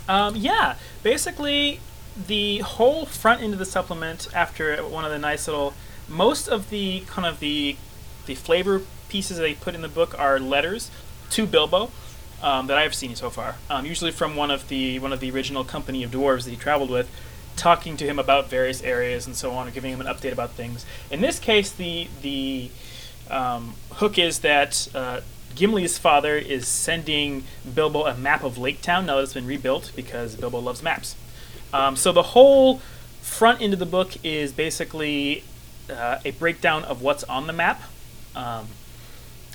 Um, 0.08 0.36
yeah, 0.36 0.76
basically, 1.02 1.80
the 2.16 2.58
whole 2.58 3.06
front 3.06 3.42
end 3.42 3.52
of 3.52 3.58
the 3.58 3.64
supplement, 3.64 4.28
after 4.34 4.76
one 4.84 5.04
of 5.04 5.10
the 5.10 5.18
nice 5.18 5.46
little, 5.46 5.74
most 6.08 6.48
of 6.48 6.70
the 6.70 7.00
kind 7.06 7.26
of 7.26 7.40
the 7.40 7.76
the 8.26 8.34
flavor 8.34 8.80
pieces 9.08 9.36
they 9.38 9.54
put 9.54 9.74
in 9.74 9.82
the 9.82 9.88
book 9.88 10.18
are 10.18 10.38
letters 10.38 10.90
to 11.30 11.46
Bilbo 11.46 11.90
um, 12.42 12.66
that 12.68 12.78
I've 12.78 12.94
seen 12.94 13.14
so 13.14 13.30
far. 13.30 13.56
Um, 13.68 13.84
usually 13.84 14.10
from 14.10 14.36
one 14.36 14.50
of 14.50 14.68
the 14.68 14.98
one 14.98 15.12
of 15.12 15.20
the 15.20 15.30
original 15.30 15.64
company 15.64 16.02
of 16.02 16.10
dwarves 16.10 16.44
that 16.44 16.50
he 16.50 16.56
traveled 16.56 16.90
with, 16.90 17.10
talking 17.56 17.96
to 17.96 18.06
him 18.06 18.18
about 18.18 18.48
various 18.48 18.82
areas 18.82 19.26
and 19.26 19.34
so 19.34 19.52
on, 19.52 19.68
or 19.68 19.70
giving 19.70 19.92
him 19.92 20.00
an 20.00 20.06
update 20.06 20.32
about 20.32 20.50
things. 20.50 20.86
In 21.10 21.20
this 21.20 21.38
case, 21.38 21.72
the 21.72 22.08
the 22.22 22.70
um, 23.30 23.74
hook 23.92 24.18
is 24.18 24.40
that 24.40 24.88
uh, 24.94 25.20
Gimli's 25.54 25.98
father 25.98 26.36
is 26.36 26.66
sending 26.68 27.44
Bilbo 27.74 28.06
a 28.06 28.14
map 28.14 28.42
of 28.42 28.58
Lake 28.58 28.82
Town 28.82 29.06
now 29.06 29.16
that 29.16 29.22
it's 29.22 29.34
been 29.34 29.46
rebuilt 29.46 29.92
because 29.96 30.36
Bilbo 30.36 30.58
loves 30.58 30.82
maps. 30.82 31.16
Um, 31.74 31.96
so 31.96 32.12
the 32.12 32.22
whole 32.22 32.80
front 33.20 33.60
end 33.60 33.72
of 33.72 33.80
the 33.80 33.86
book 33.86 34.12
is 34.24 34.52
basically 34.52 35.42
uh, 35.90 36.18
a 36.24 36.30
breakdown 36.30 36.84
of 36.84 37.02
what's 37.02 37.24
on 37.24 37.48
the 37.48 37.52
map. 37.52 37.82
Um, 38.36 38.68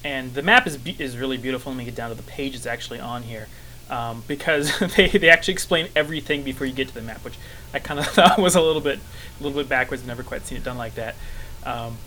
and 0.03 0.33
the 0.33 0.41
map 0.41 0.67
is, 0.67 0.77
be- 0.77 0.97
is 0.99 1.17
really 1.17 1.37
beautiful. 1.37 1.71
Let 1.71 1.77
me 1.77 1.85
get 1.85 1.95
down 1.95 2.09
to 2.09 2.15
the 2.15 2.23
page 2.23 2.55
it's 2.55 2.65
actually 2.65 2.99
on 2.99 3.23
here. 3.23 3.47
Um, 3.89 4.23
because 4.27 4.77
they, 4.97 5.07
they 5.07 5.29
actually 5.29 5.53
explain 5.53 5.87
everything 5.95 6.43
before 6.43 6.67
you 6.67 6.73
get 6.73 6.89
to 6.89 6.93
the 6.93 7.01
map, 7.01 7.23
which 7.23 7.37
I 7.73 7.79
kind 7.79 7.99
of 8.01 8.05
thought 8.13 8.37
was 8.37 8.55
a 8.55 8.61
little 8.61 8.81
bit 8.81 8.99
a 9.39 9.43
little 9.43 9.57
bit 9.57 9.69
backwards. 9.69 10.05
Never 10.05 10.23
quite 10.23 10.45
seen 10.45 10.57
it 10.57 10.63
done 10.63 10.77
like 10.77 10.95
that. 10.95 11.15
Um, 11.63 11.97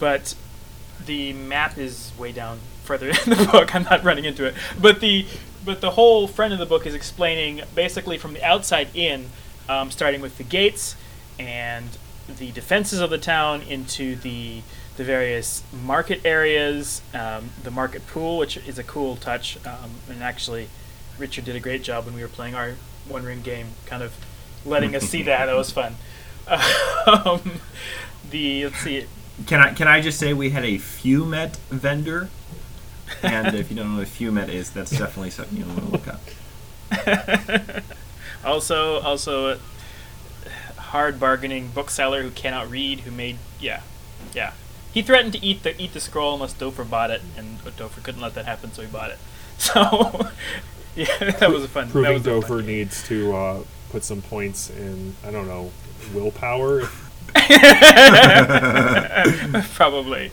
but 0.00 0.34
the 1.06 1.32
map 1.32 1.78
is 1.78 2.12
way 2.18 2.32
down 2.32 2.58
further 2.82 3.08
in 3.26 3.30
the 3.30 3.48
book. 3.50 3.74
I'm 3.74 3.84
not 3.84 4.02
running 4.02 4.24
into 4.24 4.44
it, 4.44 4.54
but 4.80 5.00
the 5.00 5.26
but 5.64 5.80
the 5.80 5.92
whole 5.92 6.28
front 6.28 6.52
of 6.52 6.58
the 6.58 6.66
book 6.66 6.86
is 6.86 6.94
explaining 6.94 7.62
basically 7.74 8.18
from 8.18 8.34
the 8.34 8.42
outside 8.42 8.88
in, 8.94 9.30
um, 9.68 9.90
starting 9.90 10.20
with 10.20 10.38
the 10.38 10.44
gates 10.44 10.96
and 11.38 11.86
the 12.38 12.52
defenses 12.52 13.00
of 13.00 13.10
the 13.10 13.18
town 13.18 13.62
into 13.62 14.16
the 14.16 14.62
the 14.96 15.04
various 15.04 15.64
market 15.72 16.20
areas, 16.24 17.02
um, 17.12 17.50
the 17.64 17.70
market 17.70 18.06
pool, 18.06 18.38
which 18.38 18.56
is 18.58 18.78
a 18.78 18.84
cool 18.84 19.16
touch, 19.16 19.58
um, 19.66 19.90
and 20.08 20.22
actually, 20.22 20.68
Richard 21.18 21.44
did 21.44 21.56
a 21.56 21.60
great 21.60 21.82
job 21.82 22.04
when 22.04 22.14
we 22.14 22.22
were 22.22 22.28
playing 22.28 22.54
our 22.54 22.76
One 23.08 23.24
Ring 23.24 23.42
game, 23.42 23.68
kind 23.86 24.04
of 24.04 24.14
letting 24.64 24.94
us 24.94 25.02
see 25.04 25.22
that. 25.24 25.46
That 25.46 25.56
was 25.56 25.70
fun. 25.70 25.96
Um, 27.06 27.60
the 28.30 28.64
let's 28.64 28.78
see, 28.78 29.04
Can 29.46 29.60
I 29.60 29.74
can 29.74 29.88
I 29.88 30.00
just 30.00 30.18
say 30.18 30.32
we 30.32 30.50
had 30.50 30.64
a 30.64 30.78
Fumet 30.78 31.56
vendor, 31.68 32.30
and 33.22 33.54
if 33.54 33.70
you 33.70 33.76
don't 33.76 33.92
know 33.92 33.98
what 33.98 34.08
Fumet 34.08 34.48
is, 34.48 34.70
that's 34.70 34.90
definitely 34.90 35.30
something 35.30 35.58
you 35.58 35.66
want 35.66 35.80
to 35.80 35.86
look 35.86 36.08
up. 36.08 37.82
also 38.44 39.00
also 39.00 39.52
a 39.52 39.58
hard 40.80 41.18
bargaining 41.18 41.68
bookseller 41.68 42.22
who 42.22 42.30
cannot 42.30 42.70
read 42.70 43.00
who 43.00 43.10
made 43.10 43.36
yeah 43.60 43.80
yeah 44.32 44.52
he 44.92 45.02
threatened 45.02 45.32
to 45.32 45.44
eat 45.44 45.62
the 45.64 45.80
eat 45.80 45.92
the 45.92 46.00
scroll 46.00 46.34
unless 46.34 46.52
Dofer 46.54 46.88
bought 46.88 47.10
it 47.10 47.20
and 47.36 47.58
Dofer 47.76 48.00
couldn't 48.02 48.20
let 48.20 48.34
that 48.34 48.46
happen 48.46 48.72
so 48.72 48.82
he 48.82 48.88
bought 48.88 49.10
it 49.10 49.18
so 49.58 50.28
yeah 50.94 51.30
that 51.40 51.50
was 51.50 51.64
a 51.64 51.68
fun 51.68 51.86
that 51.88 51.92
Proving 51.92 52.12
was 52.14 52.26
a 52.26 52.42
fun 52.42 52.66
needs 52.66 53.02
to 53.08 53.34
uh, 53.34 53.62
put 53.90 54.04
some 54.04 54.22
points 54.22 54.70
in. 54.70 55.14
I 55.26 55.30
don't 55.30 55.46
know 55.46 55.70
willpower. 56.12 56.82
probably 59.74 60.30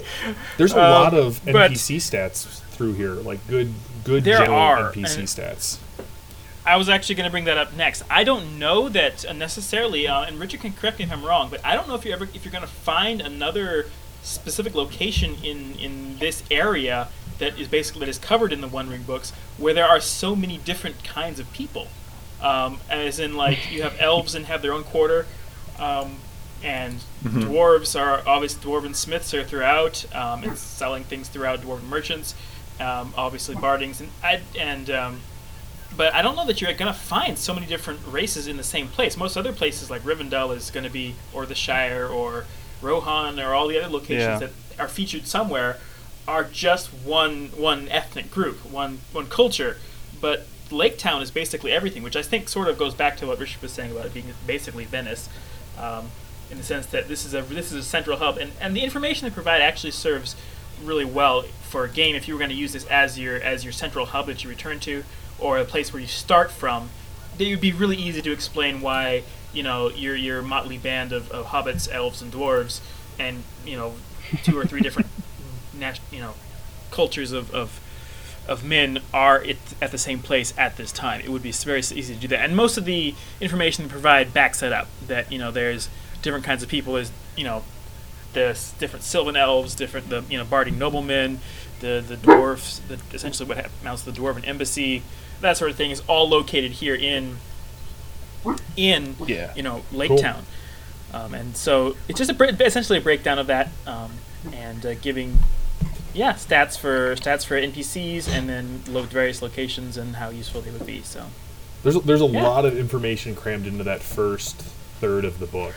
There's 0.58 0.74
a 0.74 0.84
Um, 0.84 0.92
lot 0.92 1.14
of 1.14 1.44
NPC 1.46 1.98
stats 1.98 2.46
through 2.72 2.94
here, 2.94 3.14
like 3.14 3.46
good, 3.48 3.74
good 4.04 4.24
There 4.24 4.40
general 4.40 4.58
are, 4.58 4.92
NPC 4.94 5.24
stats. 5.24 5.78
I 6.66 6.78
was 6.78 6.90
actually 6.90 7.16
going 7.16 7.26
to 7.26 7.32
bring 7.32 7.46
that 7.46 7.58
up 7.58 7.76
next. 7.76 8.04
I 8.10 8.24
don't 8.24 8.60
know 8.60 8.88
that 8.90 9.26
uh, 9.26 9.34
necessarily, 9.34 10.08
uh, 10.08 10.24
and 10.24 10.40
Richard 10.40 10.62
can 10.62 10.74
correct 10.74 11.00
me 11.00 11.06
if 11.06 11.12
I'm 11.12 11.26
wrong, 11.26 11.50
but 11.50 11.64
I 11.66 11.76
don't 11.76 11.88
know 11.88 11.96
if 11.96 12.06
you're 12.06 12.14
ever 12.14 12.26
if 12.34 12.46
you're 12.46 12.52
going 12.52 12.64
to 12.64 12.70
find 12.70 13.22
another 13.22 13.88
specific 14.22 14.76
location 14.76 15.38
in 15.44 15.76
in 15.80 16.20
this 16.20 16.44
area 16.52 17.08
that 17.40 17.60
is 17.60 17.68
basically 17.68 18.02
that 18.02 18.10
is 18.10 18.20
covered 18.20 18.54
in 18.54 18.62
the 18.62 18.68
One 18.68 18.90
Ring 18.90 19.02
books 19.04 19.32
where 19.58 19.74
there 19.74 19.88
are 19.88 20.00
so 20.00 20.36
many 20.36 20.58
different 20.60 21.04
kinds 21.04 21.40
of 21.40 21.52
people. 21.52 21.88
Um, 22.42 22.80
as 22.90 23.20
in, 23.20 23.36
like 23.36 23.72
you 23.72 23.84
have 23.84 23.96
elves 24.00 24.34
and 24.36 24.46
have 24.46 24.62
their 24.62 24.74
own 24.74 24.84
quarter, 24.84 25.26
um, 25.80 26.18
and 26.64 27.00
dwarves 27.24 28.00
are 28.00 28.22
obviously 28.28 28.62
dwarven 28.64 28.96
smiths 28.96 29.34
are 29.34 29.44
throughout 29.44 30.06
um, 30.14 30.44
and 30.44 30.58
selling 30.58 31.04
things 31.04 31.28
throughout 31.28 31.62
dwarven 31.62 31.88
merchants. 31.88 32.36
Um, 32.80 33.14
obviously, 33.16 33.56
bardings 33.56 34.02
and 34.02 34.42
and 34.60 34.90
um, 34.90 35.22
but 35.96 36.14
I 36.14 36.22
don't 36.22 36.36
know 36.36 36.46
that 36.46 36.62
you're 36.62 36.74
going 36.74 36.92
to 36.92 36.98
find 37.00 37.38
so 37.38 37.54
many 37.54 37.66
different 37.66 38.00
races 38.08 38.48
in 38.48 38.58
the 38.58 38.64
same 38.64 38.88
place. 38.88 39.18
Most 39.18 39.36
other 39.38 39.52
places 39.54 39.90
like 39.90 40.02
Rivendell 40.04 40.56
is 40.56 40.72
going 40.72 40.86
to 40.86 40.90
be, 40.90 41.16
or 41.34 41.46
the 41.46 41.56
Shire, 41.56 42.08
or 42.08 42.46
Rohan, 42.82 43.40
or 43.40 43.54
all 43.54 43.68
the 43.68 43.78
other 43.78 43.92
locations 43.92 44.20
Yeah. 44.42 44.48
that 44.48 44.52
are 44.80 44.88
featured 44.88 45.28
somewhere, 45.28 45.78
are 46.28 46.44
just 46.44 46.88
one 46.94 47.48
one 47.56 47.90
ethnic 47.90 48.32
group, 48.32 48.58
one 48.70 49.00
one 49.12 49.28
culture. 49.28 49.78
But 50.20 50.46
Lake 50.70 50.98
Town 50.98 51.22
is 51.22 51.32
basically 51.32 51.72
everything, 51.74 52.04
which 52.04 52.16
I 52.16 52.22
think 52.22 52.48
sort 52.48 52.68
of 52.70 52.78
goes 52.78 52.94
back 52.94 53.18
to 53.18 53.28
what 53.28 53.40
Richard 53.40 53.62
was 53.62 53.72
saying 53.74 53.92
about 53.92 54.06
it 54.06 54.14
being 54.14 54.34
basically 54.48 54.86
Venice, 54.86 55.28
um, 55.78 56.10
in 56.50 56.58
the 56.58 56.64
sense 56.64 56.86
that 56.88 57.08
this 57.08 57.26
is 57.26 57.34
a 57.34 57.42
this 57.42 57.72
is 57.72 57.74
a 57.74 57.84
central 57.84 58.18
hub, 58.18 58.38
and, 58.38 58.52
and 58.62 58.76
the 58.76 58.82
information 58.82 59.28
they 59.28 59.34
provide 59.34 59.62
actually 59.62 59.92
serves 59.92 60.36
really 60.84 61.06
well 61.06 61.44
for 61.70 61.84
a 61.84 61.90
game 61.90 62.16
if 62.16 62.28
you 62.28 62.34
were 62.34 62.40
going 62.40 62.50
to 62.50 62.56
use 62.56 62.74
this 62.74 62.86
as 62.86 63.20
your 63.20 63.36
as 63.42 63.64
your 63.64 63.74
central 63.74 64.06
hub 64.08 64.28
that 64.28 64.44
you 64.44 64.50
return 64.50 64.80
to, 64.80 65.04
or 65.42 65.58
a 65.58 65.66
place 65.66 65.92
where 65.92 66.02
you 66.02 66.08
start 66.08 66.52
from. 66.52 66.90
It 67.38 67.50
would 67.50 67.62
be 67.62 67.72
really 67.72 67.98
easy 67.98 68.22
to 68.22 68.32
explain 68.32 68.82
why 68.82 69.24
you 69.52 69.64
know 69.64 69.90
your 69.90 70.16
your 70.16 70.42
motley 70.42 70.78
band 70.78 71.12
of, 71.12 71.32
of 71.32 71.48
hobbits, 71.48 71.92
elves, 71.92 72.22
and 72.22 72.32
dwarves, 72.32 72.80
and 73.20 73.44
you 73.66 73.76
know 73.76 73.96
two 74.44 74.58
or 74.58 74.66
three 74.66 74.82
different 74.82 75.10
nat- 75.74 76.00
you 76.12 76.20
know 76.20 76.36
cultures 76.92 77.32
of, 77.32 77.54
of 77.54 77.80
of 78.48 78.64
men 78.64 79.00
are 79.14 79.44
it, 79.44 79.58
at 79.82 79.92
the 79.92 79.98
same 79.98 80.20
place 80.20 80.54
at 80.58 80.78
this 80.78 80.92
time. 80.92 81.22
It 81.22 81.30
would 81.30 81.44
be 81.44 81.52
very 81.52 81.80
easy 81.80 82.14
to 82.14 82.20
do 82.20 82.28
that, 82.30 82.40
and 82.46 82.56
most 82.56 82.78
of 82.78 82.86
the 82.86 83.16
information 83.40 83.86
they 83.86 83.92
provide 83.92 84.34
backs 84.34 84.60
that 84.60 84.74
up. 84.74 84.88
That 85.08 85.32
you 85.32 85.40
know, 85.40 85.52
there's 85.52 85.90
different 86.22 86.46
kinds 86.46 86.64
of 86.64 86.70
people. 86.70 86.94
There's 86.94 87.12
you 87.36 87.44
know, 87.44 87.64
the 88.34 88.60
different 88.80 89.04
Sylvan 89.04 89.36
elves, 89.36 89.76
different 89.76 90.10
the 90.10 90.24
you 90.30 90.38
know 90.38 90.46
barding 90.46 90.78
noblemen, 90.78 91.40
the 91.82 92.04
the 92.08 92.16
dwarfs, 92.18 92.80
the, 92.88 92.98
essentially 93.14 93.48
what 93.48 93.58
hap- 93.58 93.72
amounts 93.82 94.04
to 94.04 94.12
the 94.12 94.18
dwarven 94.20 94.48
embassy, 94.48 95.04
that 95.42 95.58
sort 95.58 95.70
of 95.72 95.78
thing 95.78 95.92
is 95.92 96.02
all 96.08 96.28
located 96.30 96.72
here 96.72 96.96
in 96.96 97.38
in 98.76 99.16
Yeah. 99.28 99.54
you 99.56 99.64
know 99.64 99.84
Lake 99.92 100.10
Cool. 100.10 100.18
Town, 100.18 100.46
um, 101.14 101.34
and 101.34 101.56
so 101.56 101.96
it's 102.08 102.18
just 102.18 102.32
a, 102.32 102.66
essentially 102.66 102.98
a 102.98 103.02
breakdown 103.02 103.38
of 103.40 103.48
that, 103.48 103.70
um, 103.86 104.12
and 104.54 104.86
uh, 104.86 104.94
giving 104.96 105.40
yeah 106.14 106.34
stats 106.34 106.78
for 106.78 107.16
stats 107.16 107.46
for 107.46 107.60
NPCs, 107.60 108.28
and 108.30 108.48
then 108.50 108.82
lo- 108.88 109.04
various 109.04 109.42
locations 109.42 109.98
and 109.98 110.16
how 110.16 110.30
useful 110.30 110.62
they 110.62 110.72
would 110.72 110.86
be. 110.86 111.02
So 111.04 111.26
There's 111.84 111.96
a, 111.96 112.00
there's 112.00 112.22
a 112.22 112.26
Yeah. 112.26 112.48
lot 112.48 112.66
of 112.66 112.78
information 112.78 113.36
crammed 113.36 113.68
into 113.68 113.84
that 113.84 114.02
first 114.02 114.64
third 115.02 115.26
of 115.26 115.40
the 115.40 115.48
book. 115.48 115.74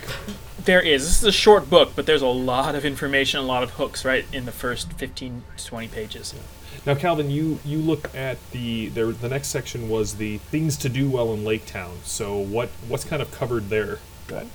There 0.66 0.82
is. 0.82 1.02
This 1.04 1.18
is 1.18 1.24
a 1.24 1.32
short 1.32 1.70
book, 1.70 1.92
but 1.96 2.04
there's 2.04 2.22
a 2.22 2.26
lot 2.26 2.74
of 2.74 2.84
information, 2.84 3.40
a 3.40 3.42
lot 3.42 3.62
of 3.62 3.70
hooks 3.72 4.04
right 4.04 4.26
in 4.32 4.44
the 4.44 4.52
first 4.52 4.92
15 4.92 5.42
to 5.56 5.64
20 5.66 5.88
pages. 5.88 6.34
Now, 6.84 6.94
Calvin, 6.94 7.30
you 7.30 7.58
you 7.64 7.78
look 7.78 8.14
at 8.14 8.38
the 8.50 8.88
there. 8.88 9.12
The 9.12 9.30
next 9.30 9.48
section 9.48 9.88
was 9.88 10.16
the 10.16 10.37
things 10.38 10.76
to 10.78 10.90
do 10.90 11.08
well 11.08 11.32
in 11.32 11.42
Lake 11.42 11.64
Town. 11.64 11.98
So 12.04 12.37
what 12.37 12.68
what's 12.87 13.04
kind 13.04 13.22
of 13.22 13.30
covered 13.30 13.70
there? 13.70 13.98
Go 14.26 14.37
ahead. 14.37 14.50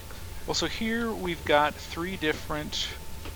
Well, 0.45 0.53
so 0.53 0.67
here 0.67 1.12
we've 1.12 1.43
got 1.45 1.73
three 1.73 2.15
different 2.15 2.89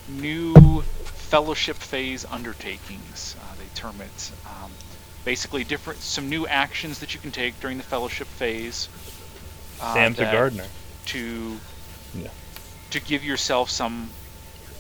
new 0.08 0.82
fellowship 0.84 1.78
phase 1.78 2.26
undertakings. 2.26 3.36
Uh, 3.42 3.56
they 3.56 3.66
term 3.74 4.00
it. 4.02 4.32
Um, 4.46 4.72
basically, 5.26 5.64
different 5.64 6.02
some 6.02 6.30
new 6.30 6.46
actions 6.46 7.00
that 7.00 7.16
you 7.16 7.20
can 7.20 7.32
take 7.32 7.60
during 7.60 7.78
the 7.78 7.84
fellowship 7.84 8.28
phase. 8.28 8.88
uh, 9.82 9.94
Sam's 9.96 10.20
a 10.20 10.26
gardener. 10.26 10.68
To 11.06 11.60
Yeah. 12.14 12.30
to 12.92 13.00
give 13.00 13.24
yourself 13.24 13.70
some 13.70 14.16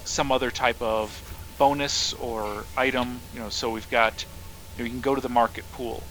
some 0.06 0.32
other 0.32 0.52
type 0.52 0.82
of 0.82 1.24
bonus 1.58 2.14
or 2.14 2.66
item. 2.76 3.22
You 3.34 3.40
know, 3.40 3.50
so 3.50 3.70
we've 3.72 3.90
got 3.90 4.26
you, 4.76 4.84
know, 4.84 4.86
you 4.86 4.92
can 4.92 5.02
go 5.02 5.16
to 5.16 5.22
the 5.22 5.30
market 5.30 5.70
pool, 5.72 6.04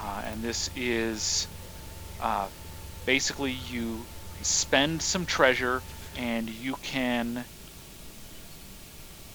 uh, 0.00 0.22
and 0.24 0.42
this 0.42 0.70
is 0.76 1.48
uh, 2.20 2.48
basically 3.04 3.52
you 3.52 4.06
spend 4.42 5.02
some 5.02 5.26
treasure 5.26 5.82
and 6.16 6.48
you 6.48 6.76
can 6.82 7.44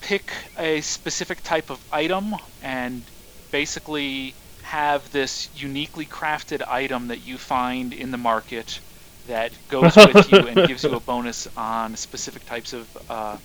pick 0.01 0.31
a 0.57 0.81
specific 0.81 1.41
type 1.43 1.69
of 1.69 1.79
item 1.91 2.35
and 2.61 3.03
basically 3.51 4.33
have 4.61 5.11
this 5.11 5.49
uniquely 5.55 6.05
crafted 6.05 6.61
item 6.67 7.07
that 7.07 7.19
you 7.19 7.37
find 7.37 7.93
in 7.93 8.11
the 8.11 8.17
market 8.17 8.79
that 9.25 9.57
goes 9.67 9.99
with 9.99 10.29
you 10.29 10.47
and 10.47 10.63
gives 10.65 10.85
you 10.85 10.95
a 10.95 10.99
bonus 10.99 11.47
on 11.55 11.95
specific 11.95 12.45
types 12.45 12.73
of 12.73 12.95
uh, 13.09 13.37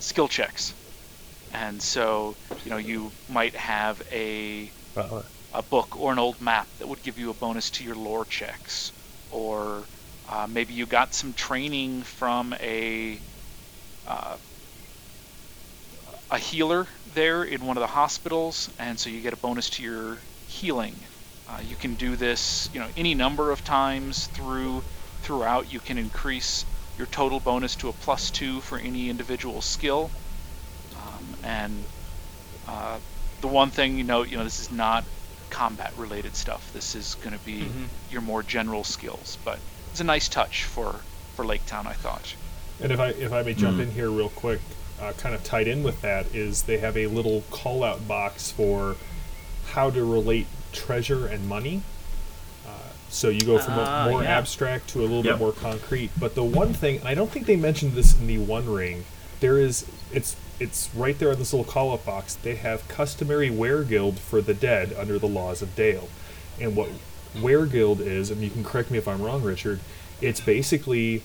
skill 0.00 0.28
checks. 0.28 0.74
And 1.50 1.82
so, 1.82 2.36
you 2.64 2.70
know, 2.70 2.78
you 2.78 3.14
might 3.28 3.56
have 3.56 4.02
a 4.10 4.72
a 5.52 5.62
book 5.62 5.96
or 5.96 6.12
an 6.12 6.18
old 6.18 6.40
map 6.40 6.68
that 6.78 6.88
would 6.88 7.02
give 7.02 7.18
you 7.18 7.30
a 7.30 7.34
bonus 7.34 7.70
to 7.72 7.84
your 7.84 7.94
lore 7.96 8.24
checks, 8.24 8.92
or 9.30 9.88
uh, 10.26 10.46
maybe 10.48 10.74
you 10.74 10.86
got 10.86 11.14
some 11.14 11.34
training 11.34 12.02
from 12.02 12.52
a 12.60 13.22
uh, 14.04 14.36
a 16.30 16.38
healer 16.38 16.88
there 17.04 17.42
in 17.44 17.64
one 17.64 17.76
of 17.76 17.80
the 17.80 17.86
hospitals, 17.86 18.70
and 18.78 18.98
so 18.98 19.08
you 19.10 19.20
get 19.20 19.32
a 19.32 19.36
bonus 19.36 19.70
to 19.70 19.82
your 19.82 20.24
healing. 20.46 21.06
Uh, 21.48 21.60
you 21.68 21.76
can 21.76 21.94
do 21.94 22.16
this, 22.16 22.68
you 22.72 22.80
know, 22.80 22.88
any 22.96 23.14
number 23.14 23.50
of 23.50 23.64
times 23.64 24.26
through 24.28 24.82
throughout. 25.22 25.72
You 25.72 25.80
can 25.80 25.98
increase 25.98 26.64
your 26.96 27.06
total 27.06 27.40
bonus 27.40 27.76
to 27.76 27.88
a 27.88 27.92
plus 27.92 28.30
two 28.30 28.60
for 28.60 28.78
any 28.78 29.10
individual 29.10 29.60
skill, 29.60 30.10
um, 30.96 31.24
and 31.42 31.84
uh, 32.68 32.98
the 33.40 33.48
one 33.48 33.70
thing 33.70 33.98
you 33.98 34.04
know, 34.04 34.22
you 34.22 34.36
know, 34.38 34.44
this 34.44 34.60
is 34.60 34.70
not 34.72 35.04
combat 35.50 35.92
related 35.98 36.34
stuff. 36.34 36.72
This 36.72 36.94
is 36.94 37.14
going 37.16 37.36
to 37.38 37.44
be 37.44 37.62
Mhm. 37.64 37.88
your 38.10 38.22
more 38.22 38.42
general 38.42 38.82
skills, 38.84 39.36
but 39.44 39.58
it's 39.90 40.00
a 40.00 40.04
nice 40.04 40.28
touch 40.28 40.64
for 40.64 41.00
for 41.36 41.44
Lake 41.44 41.66
Town, 41.66 41.86
I 41.86 41.92
thought. 41.94 42.34
And 42.80 42.90
if 42.90 43.00
I 43.00 43.08
if 43.08 43.32
I 43.32 43.42
may 43.42 43.54
jump 43.54 43.76
Mm. 43.78 43.82
in 43.82 43.90
here 43.92 44.10
real 44.10 44.30
quick, 44.30 44.60
uh, 45.00 45.12
kind 45.12 45.34
of 45.34 45.44
tied 45.44 45.68
in 45.68 45.82
with 45.82 46.00
that 46.00 46.26
is 46.34 46.62
they 46.62 46.78
have 46.78 46.96
a 46.96 47.06
little 47.08 47.42
call 47.50 47.84
out 47.84 48.08
box 48.08 48.50
for 48.50 48.96
how 49.72 49.90
to 49.90 50.04
relate 50.04 50.46
treasure 50.74 51.26
and 51.26 51.48
money. 51.48 51.82
Uh, 52.66 52.70
so 53.08 53.28
you 53.28 53.40
go 53.42 53.58
from 53.58 53.74
Ah, 53.78 54.06
a 54.06 54.10
more 54.10 54.22
yeah. 54.22 54.36
abstract 54.38 54.88
to 54.90 55.00
a 55.00 55.02
little 55.02 55.24
Yep. 55.24 55.34
bit 55.34 55.38
more 55.38 55.52
concrete. 55.52 56.10
But 56.18 56.34
the 56.34 56.44
one 56.44 56.74
thing, 56.74 56.98
and 56.98 57.08
I 57.08 57.14
don't 57.14 57.30
think 57.30 57.46
they 57.46 57.56
mentioned 57.56 57.92
this 57.94 58.14
in 58.18 58.26
the 58.26 58.38
One 58.38 58.68
Ring, 58.68 59.04
there 59.40 59.58
is 59.58 59.86
it's 60.12 60.36
it's 60.60 60.88
right 60.94 61.18
there 61.18 61.30
on 61.30 61.38
this 61.38 61.52
little 61.52 61.70
call 61.70 61.92
out 61.92 62.04
box. 62.06 62.36
They 62.36 62.54
have 62.56 62.86
customary 62.88 63.50
weregild 63.50 64.18
for 64.18 64.40
the 64.40 64.54
dead 64.54 64.94
under 64.98 65.18
the 65.18 65.26
laws 65.26 65.62
of 65.62 65.74
Dale, 65.74 66.08
and 66.60 66.76
what 66.76 66.88
weregild 67.36 68.00
is, 68.00 68.30
and 68.30 68.40
you 68.42 68.50
can 68.50 68.62
correct 68.62 68.90
me 68.90 68.98
if 68.98 69.08
I'm 69.08 69.20
wrong, 69.20 69.42
Richard. 69.42 69.80
It's 70.20 70.40
basically 70.40 71.22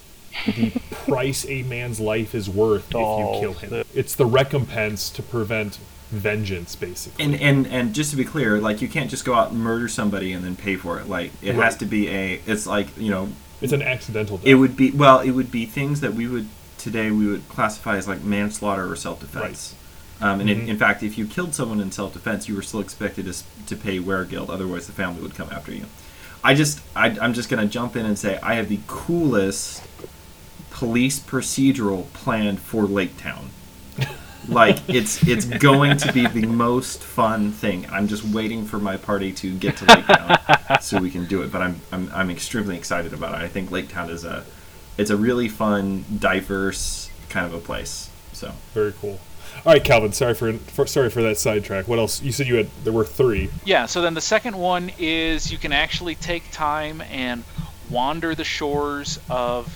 the 0.47 0.71
price 0.91 1.45
a 1.47 1.61
man's 1.63 1.99
life 1.99 2.33
is 2.33 2.49
worth 2.49 2.89
Dolls. 2.89 3.37
if 3.37 3.41
you 3.43 3.47
kill 3.69 3.77
him. 3.79 3.85
It's 3.93 4.15
the 4.15 4.25
recompense 4.25 5.09
to 5.11 5.21
prevent 5.21 5.77
vengeance, 6.11 6.75
basically. 6.75 7.23
And 7.23 7.35
and 7.35 7.67
and 7.67 7.93
just 7.93 8.11
to 8.11 8.17
be 8.17 8.25
clear, 8.25 8.59
like 8.59 8.81
you 8.81 8.87
can't 8.87 9.09
just 9.09 9.25
go 9.25 9.33
out 9.33 9.51
and 9.51 9.59
murder 9.59 9.87
somebody 9.87 10.33
and 10.33 10.43
then 10.43 10.55
pay 10.55 10.75
for 10.75 10.99
it. 10.99 11.07
Like 11.07 11.31
it 11.41 11.55
Right. 11.55 11.63
has 11.65 11.75
to 11.77 11.85
be 11.85 12.07
a. 12.09 12.41
It's 12.45 12.65
like 12.67 12.87
you 12.97 13.09
know, 13.11 13.29
it's 13.61 13.73
an 13.73 13.81
accidental 13.81 14.37
death. 14.37 14.47
it 14.47 14.55
would 14.55 14.75
be 14.75 14.91
well, 14.91 15.19
it 15.19 15.31
would 15.31 15.51
be 15.51 15.65
things 15.65 16.01
that 16.01 16.13
we 16.13 16.27
would 16.27 16.47
today 16.77 17.11
we 17.11 17.27
would 17.27 17.47
classify 17.49 17.97
as 17.97 18.07
like 18.07 18.23
manslaughter 18.23 18.89
or 18.91 18.95
self 18.95 19.19
defense. 19.19 19.75
Um, 20.21 20.41
and 20.41 20.49
Mhm. 20.49 20.63
in, 20.63 20.69
in 20.69 20.77
fact, 20.77 21.01
if 21.01 21.17
you 21.17 21.25
killed 21.25 21.55
someone 21.55 21.79
in 21.79 21.91
self 21.91 22.13
defense, 22.13 22.49
you 22.49 22.55
were 22.55 22.61
still 22.61 22.81
expected 22.81 23.25
to, 23.25 23.43
to 23.67 23.75
pay 23.75 23.99
weregild. 23.99 24.49
Otherwise, 24.49 24.85
the 24.87 24.91
family 24.93 25.21
would 25.21 25.33
come 25.35 25.49
after 25.51 25.71
you. 25.71 25.85
I 26.43 26.53
just 26.55 26.79
I, 26.95 27.07
I'm 27.21 27.33
just 27.33 27.49
gonna 27.49 27.65
jump 27.67 27.95
in 27.95 28.05
and 28.05 28.17
say 28.17 28.39
I 28.41 28.55
have 28.55 28.67
the 28.69 28.79
coolest 28.87 29.81
police 30.71 31.19
procedural 31.19 32.11
planned 32.13 32.59
for 32.59 32.83
Lake 32.85 33.17
Town. 33.17 33.49
Like 34.49 34.77
it's 34.87 35.25
it's 35.27 35.45
going 35.45 35.97
to 35.97 36.11
be 36.11 36.27
the 36.27 36.45
most 36.45 37.01
fun 37.01 37.51
thing. 37.51 37.87
I'm 37.91 38.07
just 38.07 38.23
waiting 38.23 38.65
for 38.65 38.79
my 38.79 38.97
party 38.97 39.31
to 39.33 39.55
get 39.55 39.77
to 39.77 39.85
Lake 39.85 40.05
Town 40.05 40.81
so 40.81 40.99
we 40.99 41.11
can 41.11 41.25
do 41.25 41.41
it. 41.41 41.51
But 41.51 41.61
I'm, 41.61 41.81
I'm 41.91 42.11
I'm 42.13 42.29
extremely 42.29 42.77
excited 42.77 43.13
about 43.13 43.33
it. 43.33 43.43
I 43.43 43.47
think 43.47 43.71
Lake 43.71 43.89
Town 43.89 44.09
is 44.09 44.25
a 44.25 44.45
it's 44.97 45.09
a 45.09 45.17
really 45.17 45.47
fun, 45.47 46.05
diverse 46.17 47.09
kind 47.29 47.45
of 47.45 47.53
a 47.53 47.59
place. 47.59 48.09
So 48.33 48.51
Very 48.73 48.93
cool. 48.93 49.19
All 49.65 49.73
right, 49.73 49.83
Calvin. 49.83 50.13
Sorry 50.13 50.33
for, 50.33 50.53
for 50.53 50.85
sorry 50.85 51.09
for 51.09 51.21
that 51.23 51.37
sidetrack. 51.37 51.87
What 51.87 51.99
else? 51.99 52.21
You 52.21 52.31
said 52.31 52.47
you 52.47 52.55
had 52.55 52.69
there 52.83 52.93
were 52.93 53.05
three. 53.05 53.49
Yeah, 53.65 53.85
so 53.87 54.01
then 54.01 54.13
the 54.13 54.21
second 54.21 54.57
one 54.57 54.91
is 54.99 55.51
you 55.51 55.57
can 55.57 55.73
actually 55.73 56.15
take 56.15 56.49
time 56.51 57.01
and 57.01 57.43
wander 57.89 58.35
the 58.35 58.43
shores 58.43 59.19
of 59.29 59.75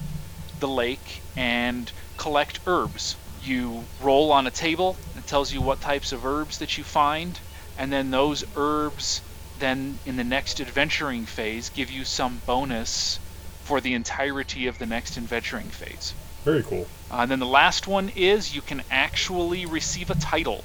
the 0.60 0.68
lake 0.68 1.22
and 1.36 1.92
collect 2.18 2.60
herbs. 2.68 3.16
You 3.44 3.84
roll 4.02 4.32
on 4.32 4.48
a 4.48 4.52
table, 4.52 4.96
it 5.18 5.28
tells 5.28 5.54
you 5.54 5.62
what 5.62 5.82
types 5.82 6.12
of 6.12 6.26
herbs 6.26 6.60
that 6.60 6.78
you 6.78 6.84
find, 6.84 7.38
and 7.78 7.92
then 7.92 8.12
those 8.12 8.44
herbs 8.56 9.22
then 9.60 9.98
in 10.06 10.16
the 10.16 10.24
next 10.24 10.60
adventuring 10.60 11.26
phase 11.26 11.70
give 11.70 11.92
you 11.92 12.06
some 12.06 12.42
bonus 12.46 13.20
for 13.64 13.82
the 13.82 13.94
entirety 13.94 14.68
of 14.68 14.78
the 14.78 14.86
next 14.86 15.18
adventuring 15.18 15.68
phase. 15.68 16.14
Very 16.44 16.64
cool. 16.64 16.88
Uh, 17.12 17.18
and 17.22 17.32
then 17.32 17.40
the 17.40 17.46
last 17.46 17.88
one 17.88 18.10
is 18.16 18.56
you 18.56 18.62
can 18.62 18.82
actually 18.92 19.66
receive 19.66 20.10
a 20.10 20.16
title, 20.16 20.64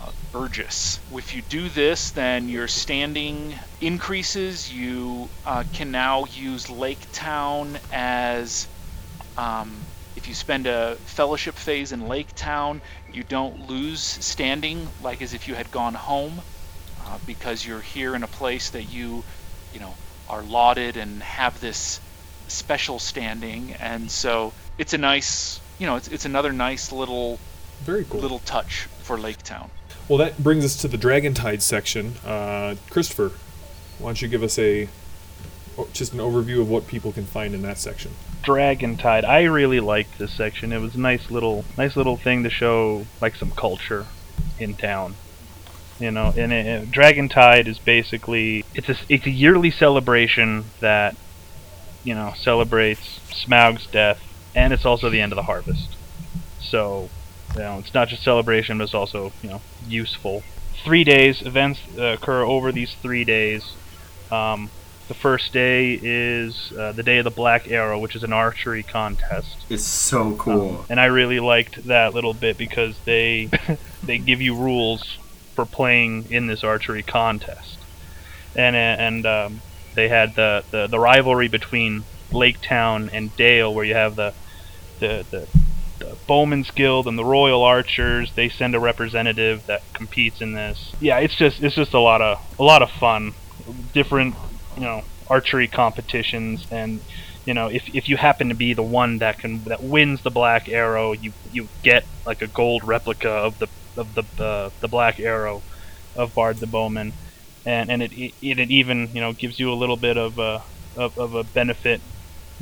uh, 0.00 0.10
Burgess. 0.32 0.98
If 1.14 1.34
you 1.34 1.42
do 1.42 1.68
this, 1.68 2.10
then 2.10 2.48
your 2.48 2.68
standing 2.68 3.54
increases. 3.80 4.72
You 4.72 5.28
uh, 5.44 5.64
can 5.74 5.90
now 5.90 6.24
use 6.24 6.70
Lake 6.70 7.00
Town 7.12 7.78
as. 7.92 8.66
Um, 9.36 9.72
if 10.16 10.28
you 10.28 10.34
spend 10.34 10.66
a 10.66 10.96
fellowship 11.06 11.54
phase 11.54 11.92
in 11.92 12.08
Lake 12.08 12.34
Town, 12.34 12.80
you 13.12 13.22
don't 13.22 13.68
lose 13.68 14.00
standing 14.00 14.88
like 15.02 15.22
as 15.22 15.34
if 15.34 15.48
you 15.48 15.54
had 15.54 15.70
gone 15.70 15.94
home, 15.94 16.40
uh, 17.06 17.18
because 17.26 17.66
you're 17.66 17.80
here 17.80 18.14
in 18.14 18.22
a 18.22 18.28
place 18.28 18.70
that 18.70 18.84
you, 18.84 19.24
you 19.72 19.80
know, 19.80 19.94
are 20.28 20.42
lauded 20.42 20.96
and 20.96 21.22
have 21.22 21.60
this 21.60 22.00
special 22.48 22.98
standing, 22.98 23.72
and 23.80 24.10
so 24.10 24.52
it's 24.78 24.92
a 24.92 24.98
nice, 24.98 25.60
you 25.78 25.86
know, 25.86 25.96
it's, 25.96 26.08
it's 26.08 26.24
another 26.24 26.52
nice 26.52 26.92
little 26.92 27.38
Very 27.82 28.04
cool. 28.04 28.20
little 28.20 28.38
touch 28.40 28.82
for 29.02 29.18
Lake 29.18 29.42
Town. 29.42 29.70
Well, 30.08 30.18
that 30.18 30.42
brings 30.42 30.64
us 30.64 30.76
to 30.82 30.88
the 30.88 30.98
Dragon 30.98 31.32
Tide 31.32 31.62
section. 31.62 32.14
Uh, 32.24 32.74
Christopher, 32.90 33.32
why 33.98 34.08
don't 34.08 34.20
you 34.20 34.28
give 34.28 34.42
us 34.42 34.58
a 34.58 34.88
just 35.92 36.12
an 36.12 36.18
overview 36.18 36.60
of 36.60 36.68
what 36.68 36.86
people 36.86 37.12
can 37.12 37.24
find 37.24 37.54
in 37.54 37.62
that 37.62 37.78
section? 37.78 38.12
Dragon 38.42 38.96
Tide. 38.96 39.24
I 39.24 39.44
really 39.44 39.80
liked 39.80 40.18
this 40.18 40.32
section. 40.32 40.72
It 40.72 40.80
was 40.80 40.94
a 40.94 41.00
nice 41.00 41.30
little, 41.30 41.64
nice 41.78 41.96
little 41.96 42.16
thing 42.16 42.42
to 42.42 42.50
show 42.50 43.06
like 43.20 43.36
some 43.36 43.50
culture 43.52 44.06
in 44.58 44.74
town. 44.74 45.14
You 45.98 46.10
know, 46.10 46.32
and 46.36 46.52
it, 46.52 46.90
Dragon 46.90 47.28
Tide 47.28 47.68
is 47.68 47.78
basically 47.78 48.64
it's 48.74 48.88
a 48.88 48.96
it's 49.08 49.26
a 49.26 49.30
yearly 49.30 49.70
celebration 49.70 50.64
that 50.80 51.16
you 52.02 52.14
know 52.14 52.32
celebrates 52.36 53.20
Smaug's 53.30 53.86
death, 53.86 54.20
and 54.54 54.72
it's 54.72 54.84
also 54.84 55.10
the 55.10 55.20
end 55.20 55.32
of 55.32 55.36
the 55.36 55.44
harvest. 55.44 55.96
So, 56.60 57.08
you 57.54 57.60
know, 57.60 57.78
it's 57.78 57.94
not 57.94 58.08
just 58.08 58.22
celebration, 58.22 58.78
but 58.78 58.84
it's 58.84 58.94
also 58.94 59.32
you 59.42 59.50
know 59.50 59.60
useful. 59.86 60.42
Three 60.84 61.04
days 61.04 61.42
events 61.42 61.80
uh, 61.96 62.16
occur 62.18 62.42
over 62.42 62.72
these 62.72 62.94
three 62.94 63.24
days. 63.24 63.74
Um, 64.32 64.70
the 65.08 65.14
first 65.14 65.52
day 65.52 65.98
is 66.02 66.72
uh, 66.72 66.92
the 66.92 67.02
day 67.02 67.18
of 67.18 67.24
the 67.24 67.30
Black 67.30 67.70
Arrow, 67.70 67.98
which 67.98 68.14
is 68.16 68.22
an 68.22 68.32
archery 68.32 68.82
contest. 68.82 69.56
it's 69.68 69.82
so 69.82 70.34
cool. 70.36 70.84
And 70.88 71.00
I 71.00 71.06
really 71.06 71.40
liked 71.40 71.84
that 71.86 72.14
little 72.14 72.34
bit 72.34 72.56
because 72.56 72.96
they 73.04 73.50
they 74.02 74.18
give 74.18 74.40
you 74.40 74.54
rules 74.54 75.18
for 75.54 75.66
playing 75.66 76.30
in 76.30 76.46
this 76.46 76.64
archery 76.64 77.02
contest, 77.02 77.78
and 78.54 78.76
and 78.76 79.26
um, 79.26 79.60
they 79.94 80.08
had 80.08 80.34
the, 80.34 80.64
the 80.70 80.86
the 80.86 80.98
rivalry 80.98 81.48
between 81.48 82.04
Lake 82.30 82.60
Town 82.62 83.10
and 83.12 83.34
Dale, 83.36 83.72
where 83.72 83.84
you 83.84 83.94
have 83.94 84.16
the 84.16 84.34
the, 85.00 85.26
the 85.30 85.48
the 85.98 86.16
Bowman's 86.26 86.70
Guild 86.70 87.06
and 87.06 87.18
the 87.18 87.24
Royal 87.24 87.62
Archers. 87.62 88.32
They 88.34 88.48
send 88.48 88.74
a 88.74 88.80
representative 88.80 89.66
that 89.66 89.82
competes 89.92 90.40
in 90.40 90.52
this. 90.52 90.92
Yeah, 91.00 91.18
it's 91.18 91.36
just 91.36 91.62
it's 91.62 91.74
just 91.74 91.94
a 91.94 92.00
lot 92.00 92.20
of 92.20 92.40
a 92.58 92.62
lot 92.62 92.82
of 92.82 92.90
fun. 92.90 93.34
Different, 93.92 94.34
you 94.76 94.82
know, 94.82 95.02
archery 95.28 95.68
competitions 95.68 96.66
and 96.70 97.00
you 97.46 97.54
know 97.54 97.68
if, 97.68 97.84
if 97.94 98.08
you 98.08 98.16
happen 98.16 98.48
to 98.48 98.54
be 98.54 98.74
the 98.74 98.82
one 98.82 99.18
that 99.18 99.38
can 99.38 99.64
that 99.66 99.82
wins 99.82 100.20
the 100.24 100.30
black 100.30 100.68
arrow 100.68 101.12
you 101.12 101.32
you 101.50 101.68
get 101.82 102.02
like 102.26 102.42
a 102.42 102.48
gold 102.48 102.82
replica 102.84 103.30
of 103.30 103.58
the 103.58 103.68
of 103.96 104.08
the 104.14 104.24
uh, 104.44 104.68
the 104.80 104.88
black 104.88 105.18
arrow 105.20 105.62
of 106.16 106.34
Bard 106.34 106.60
the 106.60 106.66
Bowman 106.66 107.14
and 107.64 107.90
and 107.90 108.02
it, 108.02 108.12
it 108.12 108.34
it 108.40 108.70
even 108.70 109.10
you 109.14 109.20
know 109.20 109.32
gives 109.32 109.58
you 109.58 109.72
a 109.72 109.74
little 109.74 109.96
bit 109.96 110.16
of 110.18 110.38
a 110.38 110.58
of, 110.96 111.12
of 111.16 111.34
a 111.34 111.44
benefit 111.44 112.02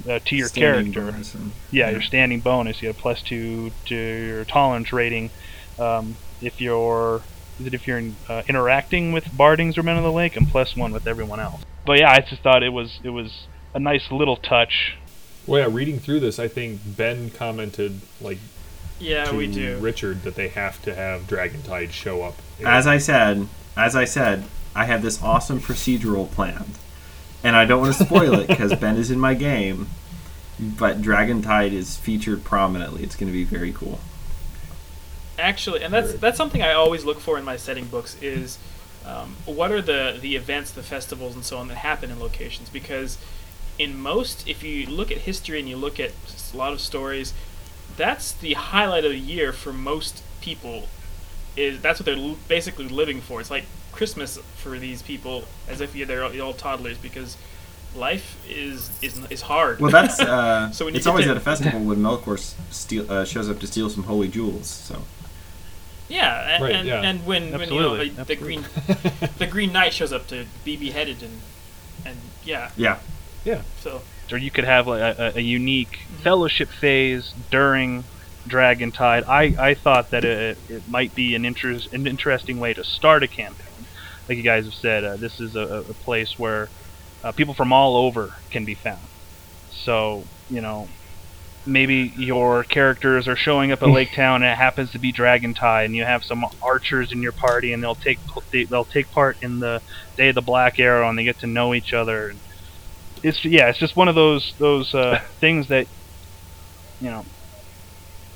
uh, 0.09 0.19
to 0.27 0.37
your 0.37 0.49
Standing 0.49 0.93
character 0.93 1.09
and- 1.17 1.53
yeah, 1.73 1.91
your 1.91 2.01
standing 2.01 2.41
bonus. 2.41 2.83
You 2.83 2.89
have 2.89 2.99
plus 2.99 3.23
two 3.23 3.71
to 3.87 3.95
your 3.95 4.45
tolerance 4.45 4.93
rating. 4.93 5.31
Um, 5.79 6.17
if 6.41 6.61
you're 6.61 7.25
is 7.61 7.67
it 7.67 7.75
if 7.75 7.87
you're 7.87 8.03
uh, 8.29 8.43
interacting 8.49 9.13
with 9.13 9.25
Bardings 9.27 9.77
or 9.79 9.83
Men 9.83 9.97
of 9.97 10.03
the 10.03 10.13
Lake, 10.13 10.37
and 10.37 10.49
plus 10.49 10.75
one 10.77 10.93
with 10.93 11.07
everyone 11.07 11.41
else. 11.41 11.63
But 11.87 11.99
yeah, 11.99 12.11
I 12.11 12.21
just 12.21 12.43
thought 12.43 12.63
it 12.63 12.73
was 12.73 12.99
it 13.03 13.11
was 13.11 13.47
a 13.75 13.79
nice 13.79 14.11
little 14.11 14.37
touch. 14.37 14.97
Well, 15.47 15.61
yeah, 15.61 15.75
reading 15.75 15.99
through 15.99 16.21
this, 16.21 16.39
I 16.39 16.49
think 16.49 16.81
Ben 16.85 17.31
commented 17.31 18.01
like 18.21 18.39
Yeah, 18.99 19.25
to 19.27 19.37
we 19.37 19.47
do. 19.47 19.79
Richard 19.79 20.23
that 20.23 20.35
they 20.35 20.49
have 20.49 20.81
to 20.83 20.95
have 20.95 21.27
Dragon 21.27 21.63
Tide 21.63 21.93
show 21.93 22.23
up. 22.23 22.37
As 22.65 22.87
I 22.87 22.99
said, 22.99 23.49
as 23.77 23.97
I 23.97 24.05
said, 24.05 24.45
I 24.75 24.85
have 24.85 25.03
this 25.03 25.23
awesome 25.23 25.61
procedural 25.61 26.31
planned, 26.31 26.79
and 27.43 27.57
I 27.57 27.65
don't 27.65 27.81
want 27.81 27.97
to 27.97 28.05
spoil 28.05 28.35
it 28.35 28.49
because 28.49 28.75
Ben 28.75 28.97
is 28.97 29.11
in 29.11 29.19
my 29.19 29.35
game. 29.35 29.89
But 30.59 31.01
Dragon 31.01 31.41
Tide 31.41 31.73
is 31.73 31.97
featured 31.97 32.45
prominently. 32.45 33.03
It's 33.03 33.17
going 33.17 33.29
to 33.29 33.37
be 33.37 33.45
very 33.45 33.73
cool. 33.73 33.99
Actually, 35.41 35.83
and 35.83 35.93
that's 35.93 36.13
that's 36.15 36.37
something 36.37 36.63
I 36.63 36.73
always 36.73 37.05
look 37.05 37.19
for 37.21 37.39
in 37.39 37.45
my 37.45 37.57
setting 37.57 37.87
books 37.87 38.17
is 38.23 38.59
um, 39.07 39.37
what 39.47 39.73
are 39.73 39.83
the 39.83 40.19
the 40.21 40.37
events, 40.37 40.71
the 40.71 40.83
festivals, 40.83 41.35
and 41.35 41.45
so 41.45 41.59
on 41.59 41.69
that 41.69 41.77
happen 41.77 42.11
in 42.11 42.21
locations 42.21 42.69
because 42.69 43.19
in 43.79 43.99
most, 43.99 44.47
if 44.47 44.63
you 44.63 44.87
look 44.87 45.11
at 45.11 45.19
history 45.19 45.59
and 45.59 45.69
you 45.69 45.77
look 45.77 45.99
at 45.99 46.13
a 46.53 46.57
lot 46.57 46.73
of 46.73 46.81
stories, 46.81 47.33
that's 47.97 48.33
the 48.33 48.53
highlight 48.55 49.05
of 49.07 49.13
the 49.13 49.19
year 49.19 49.53
for 49.53 49.73
most 49.73 50.23
people. 50.43 50.87
Is 51.57 51.81
that's 51.81 51.99
what 51.99 52.05
they're 52.07 52.15
l- 52.17 52.37
basically 52.49 52.89
living 52.89 53.21
for. 53.21 53.41
It's 53.41 53.51
like 53.51 53.65
Christmas 53.93 54.39
for 54.57 54.79
these 54.79 55.03
people, 55.03 55.45
as 55.69 55.81
if 55.81 55.93
they're 55.95 56.23
all, 56.25 56.41
all 56.43 56.53
toddlers, 56.53 56.99
because 56.99 57.37
life 57.97 58.37
is 58.49 58.91
is 59.03 59.19
is 59.31 59.41
hard. 59.43 59.81
Well, 59.81 59.91
that's 59.91 60.21
uh, 60.35 60.71
So 60.73 60.85
when 60.85 60.95
it's 60.95 61.07
always 61.07 61.25
to- 61.25 61.31
at 61.33 61.37
a 61.37 61.41
festival 61.41 61.81
when 61.81 61.99
Melkor 61.99 62.39
steal, 62.71 63.11
uh, 63.11 63.25
shows 63.25 63.49
up 63.51 63.59
to 63.61 63.67
steal 63.67 63.89
some 63.91 64.05
holy 64.05 64.29
jewels. 64.29 64.69
So 64.69 65.03
yeah, 66.11 66.55
and 66.55 66.65
Right, 66.65 66.75
and, 66.75 66.89
yeah. 66.89 67.03
and 67.03 67.25
when 67.25 67.53
when 67.53 67.73
you 67.73 67.81
know 67.81 67.97
the, 67.97 68.25
the 68.25 68.37
green 68.37 68.65
the 69.39 69.47
Green 69.47 69.73
Knight 69.73 69.95
shows 69.95 70.13
up 70.13 70.27
to 70.29 70.47
be 70.65 70.77
beheaded 70.77 71.23
and 71.23 71.41
and 72.05 72.19
yeah, 72.45 72.71
yeah, 72.77 72.99
yeah, 73.45 73.63
so 73.81 74.03
Or 74.33 74.39
you 74.39 74.51
could 74.51 74.65
have 74.65 74.87
like 74.87 75.01
a, 75.01 75.33
a, 75.35 75.39
a 75.39 75.41
unique 75.41 76.01
fellowship 76.23 76.69
phase 76.69 77.33
during 77.51 78.05
Dragontide. 78.49 79.29
I, 79.29 79.55
I 79.59 79.75
thought 79.75 80.11
that 80.11 80.25
it, 80.25 80.59
it 80.69 80.89
might 80.89 81.15
be 81.15 81.35
an 81.35 81.45
interest 81.45 81.93
an 81.93 82.07
interesting 82.07 82.59
way 82.59 82.75
to 82.75 82.83
start 82.83 83.23
a 83.23 83.29
campaign. 83.29 83.67
Like 84.29 84.37
you 84.37 84.43
guys 84.45 84.65
have 84.65 84.75
said, 84.75 85.05
uh, 85.05 85.17
this 85.17 85.41
is 85.41 85.57
a, 85.57 85.61
a 85.61 85.81
a 85.81 85.95
place 85.95 86.39
where 86.39 86.69
uh, 87.23 87.33
people 87.33 87.55
from 87.55 87.73
all 87.73 87.97
over 87.97 88.35
can 88.51 88.65
be 88.65 88.75
found. 88.75 89.07
So 89.71 90.25
you 90.49 90.61
know, 90.61 90.89
maybe 91.67 92.13
your 92.17 92.65
characters 92.65 93.29
are 93.29 93.37
showing 93.37 93.71
up 93.73 93.83
at 93.83 93.89
Lake 93.89 94.13
Town 94.15 94.43
and 94.43 94.53
it 94.53 94.57
happens 94.57 94.91
to 94.93 94.99
be 94.99 95.13
Dragontide, 95.13 95.85
and 95.87 95.95
you 95.95 96.05
have 96.05 96.25
some 96.25 96.45
archers 96.63 97.13
in 97.13 97.23
your 97.23 97.33
party, 97.33 97.73
and 97.73 97.83
they'll 97.83 97.95
take 97.95 98.19
they, 98.51 98.65
they'll 98.65 98.85
take 98.85 99.11
part 99.11 99.37
in 99.43 99.61
the 99.61 99.81
Day 100.17 100.29
of 100.31 100.35
the 100.35 100.43
Black 100.43 100.79
Arrow, 100.79 101.09
and 101.09 101.19
they 101.19 101.25
get 101.25 101.39
to 101.41 101.47
know 101.47 101.75
each 101.75 101.93
other. 101.93 102.35
It's 103.23 103.45
yeah, 103.45 103.69
it's 103.69 103.79
just 103.79 103.97
one 103.97 104.09
of 104.09 104.15
those 104.15 104.55
those 104.59 104.95
uh, 104.95 105.21
things 105.41 105.69
that 105.69 105.87
you 107.01 107.11
know 107.11 107.25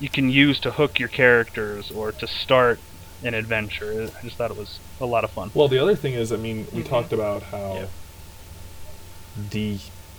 you 0.01 0.09
can 0.09 0.29
use 0.29 0.61
to 0.61 0.71
hook 0.71 0.99
your 0.99 1.09
characters 1.09 1.91
or 1.91 2.13
to 2.13 2.27
start 2.27 2.79
an 3.23 3.33
adventure. 3.33 4.11
I 4.19 4.23
just 4.25 4.37
thought 4.37 4.51
it 4.51 4.57
was 4.57 4.79
a 5.01 5.07
lot 5.07 5.25
of 5.25 5.31
fun. 5.31 5.51
Well, 5.55 5.69
the 5.69 5.79
other 5.79 5.97
thing 5.97 6.13
is, 6.15 6.31
I 6.33 6.37
mean, 6.37 6.67
we 6.73 6.83
Mhm. 6.83 6.89
talked 6.89 7.13
about 7.13 7.45
how 7.45 7.75
Yeah. 7.75 7.87
the 9.51 9.79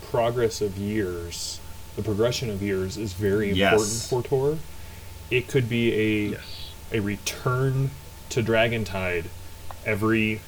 progress 0.09 0.61
of 0.61 0.77
years, 0.77 1.59
the 1.95 2.01
progression 2.03 2.49
of 2.49 2.62
years, 2.62 2.97
is 2.97 3.13
very 3.13 3.51
Yes. 3.51 3.73
important 3.73 4.01
for 4.10 4.21
Tor. 4.29 4.58
It 5.31 5.47
could 5.47 5.69
be 5.69 5.93
a 5.93 6.29
Yes. 6.31 6.41
a 6.91 6.99
return 6.99 7.91
to 8.29 8.43
Dragontide 8.43 9.25
every, 9.86 10.39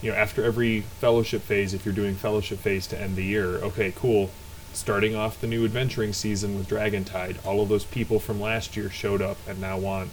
you 0.00 0.10
know, 0.10 0.16
after 0.16 0.44
every 0.44 0.84
fellowship 1.00 1.42
phase. 1.42 1.74
If 1.74 1.84
you're 1.84 1.94
doing 1.94 2.14
fellowship 2.14 2.60
phase 2.60 2.86
to 2.88 3.00
end 3.00 3.16
the 3.16 3.24
year, 3.24 3.56
okay, 3.56 3.92
cool. 3.94 4.30
Starting 4.74 5.14
off 5.14 5.40
the 5.40 5.46
new 5.46 5.64
adventuring 5.64 6.12
season 6.12 6.56
with 6.56 6.68
Dragontide, 6.68 7.36
all 7.44 7.60
of 7.60 7.68
those 7.68 7.84
people 7.84 8.18
from 8.20 8.40
last 8.40 8.76
year 8.76 8.88
showed 8.90 9.20
up 9.20 9.36
and 9.46 9.60
now 9.60 9.76
want 9.76 10.10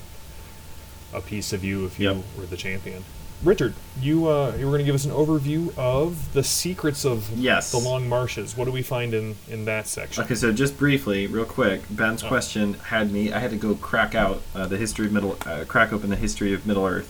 a 1.14 1.22
piece 1.22 1.54
of 1.54 1.64
you 1.64 1.86
if 1.86 2.00
you 2.00 2.10
Yep. 2.10 2.24
were 2.38 2.46
the 2.46 2.58
champion. 2.58 3.04
Richard, 3.44 3.74
you 4.02 4.28
uh, 4.28 4.54
you 4.58 4.66
were 4.66 4.72
going 4.72 4.80
to 4.80 4.86
give 4.86 4.96
us 4.96 5.06
an 5.06 5.12
overview 5.12 5.76
of 5.78 6.34
the 6.34 6.44
secrets 6.44 7.06
of 7.06 7.30
Yes. 7.38 7.72
the 7.72 7.78
Long 7.78 8.10
Marshes. 8.10 8.58
What 8.58 8.66
do 8.66 8.72
we 8.72 8.82
find 8.82 9.14
in 9.14 9.36
in 9.50 9.64
that 9.66 9.88
section? 9.88 10.24
Okay, 10.26 10.36
so 10.36 10.52
just 10.52 10.78
briefly, 10.78 11.26
real 11.26 11.46
quick, 11.46 11.84
Ben's 11.90 12.22
Oh. 12.24 12.28
question 12.28 12.74
had 12.74 13.12
me. 13.14 13.32
I 13.32 13.40
had 13.40 13.52
to 13.52 13.58
go 13.58 13.76
crack 13.76 14.14
out 14.14 14.42
uh, 14.54 14.68
the 14.68 14.76
history 14.78 15.06
of 15.06 15.14
Middle, 15.14 15.38
uh, 15.46 15.64
crack 15.68 15.94
open 15.94 16.10
the 16.10 16.18
history 16.18 16.54
of 16.54 16.68
Middle 16.68 16.86
Earth. 16.86 17.10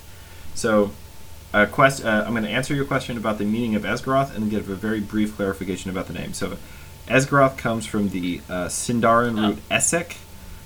So, 0.53 0.91
uh, 1.51 1.65
quest. 1.65 2.05
Uh, 2.05 2.23
I'm 2.27 2.33
going 2.33 2.43
to 2.43 2.49
answer 2.49 2.75
your 2.75 2.85
question 2.85 3.17
about 3.17 3.39
the 3.39 3.45
meaning 3.45 3.73
of 3.73 3.81
Esgaroth 3.83 4.35
and 4.35 4.51
give 4.51 4.69
a 4.69 4.75
very 4.75 4.99
brief 4.99 5.35
clarification 5.35 5.89
about 5.89 6.05
the 6.05 6.13
name. 6.13 6.33
So, 6.33 6.57
Esgaroth 7.07 7.57
comes 7.57 7.87
from 7.87 8.09
the 8.09 8.41
uh, 8.47 8.65
Sindarin 8.67 9.35
root 9.35 9.57
Essek, 9.71 10.17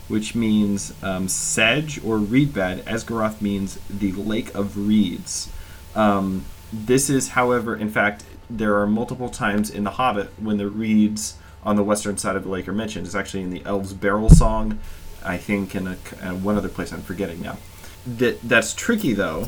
which 0.08 0.36
means 0.36 0.94
um, 1.02 1.28
sedge 1.28 2.04
or 2.04 2.18
reed 2.18 2.54
bed. 2.54 2.86
Esgaroth 2.86 3.42
means 3.42 3.80
the 3.90 4.12
lake 4.14 4.54
of 4.54 4.78
reeds. 4.78 5.50
Um, 5.96 6.46
this 6.72 7.10
is, 7.10 7.30
however, 7.30 7.76
in 7.76 7.90
fact, 7.90 8.24
there 8.50 8.78
are 8.80 8.88
multiple 8.88 9.30
times 9.30 9.70
in 9.70 9.84
The 9.84 9.92
Hobbit 9.92 10.32
when 10.40 10.58
the 10.58 10.68
reeds 10.68 11.38
on 11.64 11.76
the 11.76 11.84
western 11.84 12.18
side 12.18 12.36
of 12.36 12.44
the 12.44 12.50
lake 12.50 12.68
are 12.68 12.74
mentioned. 12.74 13.06
It's 13.06 13.16
actually 13.16 13.44
in 13.44 13.52
the 13.52 13.64
Elves' 13.66 13.94
Barrel 13.94 14.30
Song, 14.30 14.80
I 15.24 15.38
think, 15.38 15.76
and 15.76 15.96
one 16.44 16.58
other 16.58 16.70
place 16.70 16.92
I'm 16.92 17.02
forgetting 17.02 17.42
now. 17.42 17.58
That 18.06 18.42
that's 18.42 18.74
tricky 18.74 19.14
though, 19.14 19.48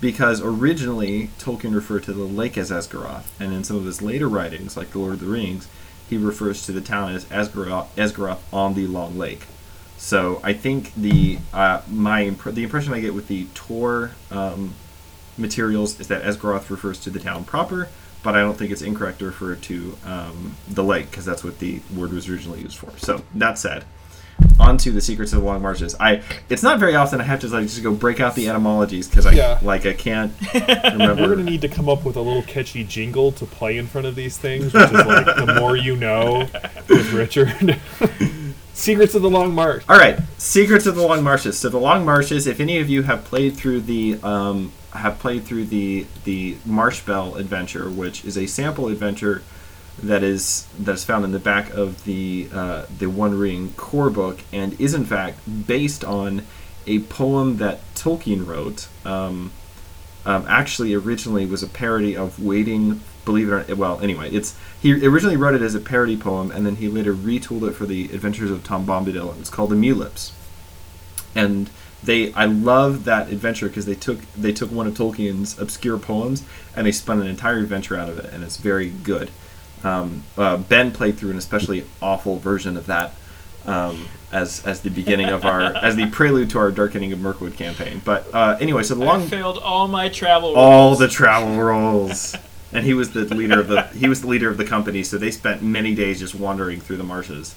because 0.00 0.42
originally 0.42 1.30
Tolkien 1.38 1.74
referred 1.74 2.02
to 2.04 2.12
the 2.12 2.24
lake 2.24 2.58
as 2.58 2.70
Esgaroth, 2.70 3.26
and 3.38 3.52
in 3.52 3.62
some 3.62 3.76
of 3.76 3.84
his 3.84 4.02
later 4.02 4.28
writings, 4.28 4.76
like 4.76 4.90
The 4.90 4.98
Lord 4.98 5.14
of 5.14 5.20
the 5.20 5.26
Rings, 5.26 5.68
he 6.08 6.16
refers 6.16 6.64
to 6.66 6.72
the 6.72 6.80
town 6.80 7.14
as 7.14 7.24
Esgaroth, 7.26 7.88
Esgaroth 7.96 8.40
on 8.52 8.74
the 8.74 8.86
Long 8.86 9.16
Lake. 9.16 9.46
So 9.98 10.40
I 10.44 10.52
think 10.52 10.94
the 10.94 11.38
uh, 11.52 11.82
my 11.90 12.24
imp- 12.24 12.44
the 12.54 12.62
impression 12.62 12.92
I 12.94 13.00
get 13.00 13.14
with 13.14 13.28
the 13.28 13.46
Tor 13.54 14.12
um, 14.30 14.74
materials 15.36 15.98
is 16.00 16.08
that 16.08 16.22
Esgaroth 16.22 16.70
refers 16.70 17.00
to 17.00 17.10
the 17.10 17.18
town 17.18 17.44
proper, 17.44 17.88
but 18.22 18.34
I 18.36 18.40
don't 18.40 18.56
think 18.56 18.70
it's 18.70 18.82
incorrect 18.82 19.18
to 19.18 19.26
refer 19.26 19.56
to 19.56 19.96
um, 20.04 20.54
the 20.68 20.84
lake 20.84 21.10
because 21.10 21.24
that's 21.24 21.42
what 21.44 21.58
the 21.58 21.80
word 21.94 22.12
was 22.12 22.28
originally 22.28 22.60
used 22.62 22.78
for. 22.78 22.96
So 22.98 23.22
that 23.34 23.58
said, 23.58 23.84
on 24.60 24.78
to 24.78 24.92
the 24.92 25.00
secrets 25.00 25.32
of 25.32 25.40
the 25.40 25.44
long 25.46 25.62
marshes. 25.62 25.96
I 25.98 26.22
it's 26.48 26.62
not 26.62 26.78
very 26.78 26.94
often 26.94 27.20
I 27.20 27.24
have 27.24 27.40
to 27.40 27.48
like 27.48 27.64
just 27.64 27.82
go 27.82 27.92
break 27.92 28.20
out 28.20 28.36
the 28.36 28.48
etymologies 28.48 29.08
because 29.08 29.26
I 29.26 29.32
Yeah. 29.32 29.58
like 29.62 29.84
I 29.84 29.94
can't 29.94 30.32
We're 30.54 31.16
going 31.16 31.38
to 31.38 31.42
need 31.44 31.60
to 31.62 31.68
come 31.68 31.88
up 31.88 32.04
with 32.04 32.14
a 32.16 32.20
little 32.20 32.42
catchy 32.44 32.84
jingle 32.84 33.32
to 33.32 33.44
play 33.46 33.76
in 33.76 33.88
front 33.88 34.06
of 34.06 34.14
these 34.14 34.38
things, 34.38 34.72
which 34.72 34.84
is 34.84 34.92
like 34.92 35.26
the 35.26 35.56
more 35.58 35.76
you 35.76 35.96
know 35.96 36.46
with 36.88 37.12
Richard. 37.12 37.80
Secrets 38.78 39.16
of 39.16 39.22
the 39.22 39.28
Long 39.28 39.52
March. 39.56 39.82
All 39.88 39.98
right, 39.98 40.20
secrets 40.38 40.86
of 40.86 40.94
the 40.94 41.02
long 41.02 41.24
marshes. 41.24 41.58
So 41.58 41.68
the 41.68 41.80
long 41.80 42.04
marshes. 42.04 42.46
If 42.46 42.60
any 42.60 42.78
of 42.78 42.88
you 42.88 43.02
have 43.02 43.24
played 43.24 43.56
through 43.56 43.80
the 43.80 44.20
um, 44.22 44.72
have 44.92 45.18
played 45.18 45.42
through 45.44 45.64
the 45.64 46.06
the 46.22 46.56
Marsh 46.64 47.00
Bell 47.00 47.34
adventure, 47.34 47.90
which 47.90 48.24
is 48.24 48.38
a 48.38 48.46
sample 48.46 48.86
adventure 48.86 49.42
that 50.00 50.22
is 50.22 50.68
that 50.78 50.92
is 50.92 51.04
found 51.04 51.24
in 51.24 51.32
the 51.32 51.40
back 51.40 51.70
of 51.70 52.04
the 52.04 52.48
uh, 52.54 52.86
the 52.98 53.08
One 53.08 53.36
Ring 53.36 53.72
core 53.76 54.10
book, 54.10 54.38
and 54.52 54.80
is 54.80 54.94
in 54.94 55.04
fact 55.04 55.40
based 55.66 56.04
on 56.04 56.42
a 56.86 57.00
poem 57.00 57.56
that 57.56 57.80
Tolkien 57.96 58.46
wrote. 58.46 58.86
Um, 59.04 59.50
um, 60.24 60.44
actually, 60.48 60.94
originally 60.94 61.46
was 61.46 61.64
a 61.64 61.68
parody 61.68 62.16
of 62.16 62.40
"Waiting." 62.40 63.00
Believe 63.28 63.48
it 63.48 63.52
or 63.52 63.58
not, 63.58 63.76
well, 63.76 64.00
anyway, 64.00 64.30
it's 64.30 64.56
he 64.80 65.06
originally 65.06 65.36
wrote 65.36 65.54
it 65.54 65.60
as 65.60 65.74
a 65.74 65.80
parody 65.80 66.16
poem, 66.16 66.50
and 66.50 66.64
then 66.64 66.76
he 66.76 66.88
later 66.88 67.12
retooled 67.12 67.68
it 67.68 67.72
for 67.72 67.84
the 67.84 68.04
Adventures 68.06 68.50
of 68.50 68.64
Tom 68.64 68.86
Bombadil. 68.86 69.32
and 69.32 69.40
It's 69.40 69.50
called 69.50 69.68
"The 69.68 69.76
Mewlips," 69.76 70.32
and 71.34 71.68
they 72.02 72.32
I 72.32 72.46
love 72.46 73.04
that 73.04 73.28
adventure 73.28 73.68
because 73.68 73.84
they 73.84 73.94
took 73.94 74.20
they 74.32 74.52
took 74.52 74.72
one 74.72 74.86
of 74.86 74.94
Tolkien's 74.94 75.58
obscure 75.58 75.98
poems 75.98 76.42
and 76.74 76.86
they 76.86 76.92
spun 76.92 77.20
an 77.20 77.26
entire 77.26 77.58
adventure 77.58 77.98
out 77.98 78.08
of 78.08 78.18
it, 78.18 78.32
and 78.32 78.42
it's 78.42 78.56
very 78.56 78.88
good. 78.88 79.30
Um, 79.84 80.24
uh, 80.38 80.56
Ben 80.56 80.90
played 80.90 81.18
through 81.18 81.32
an 81.32 81.36
especially 81.36 81.84
awful 82.00 82.38
version 82.38 82.78
of 82.78 82.86
that 82.86 83.14
um, 83.66 84.08
as 84.32 84.64
as 84.66 84.80
the 84.80 84.90
beginning 84.90 85.28
of 85.28 85.44
our 85.44 85.60
as 85.60 85.96
the 85.96 86.06
prelude 86.06 86.48
to 86.50 86.58
our 86.58 86.70
Darkening 86.70 87.12
of 87.12 87.20
Mirkwood 87.20 87.58
campaign. 87.58 88.00
But 88.02 88.32
uh, 88.32 88.56
anyway, 88.58 88.84
so 88.84 88.94
the 88.94 89.04
I 89.04 89.06
long 89.06 89.26
failed 89.26 89.58
all 89.58 89.86
my 89.86 90.08
travel. 90.08 90.56
all 90.56 90.88
rolls. 90.88 90.98
the 90.98 91.08
travel 91.08 91.58
rolls. 91.58 92.34
And 92.72 92.84
he 92.84 92.94
was 92.94 93.12
the 93.12 93.24
leader 93.24 93.60
of 93.60 93.68
the 93.68 93.82
he 93.88 94.08
was 94.08 94.20
the 94.20 94.26
leader 94.26 94.50
of 94.50 94.58
the 94.58 94.64
company, 94.64 95.02
so 95.02 95.16
they 95.16 95.30
spent 95.30 95.62
many 95.62 95.94
days 95.94 96.20
just 96.20 96.34
wandering 96.34 96.80
through 96.80 96.98
the 96.98 97.04
marshes. 97.04 97.54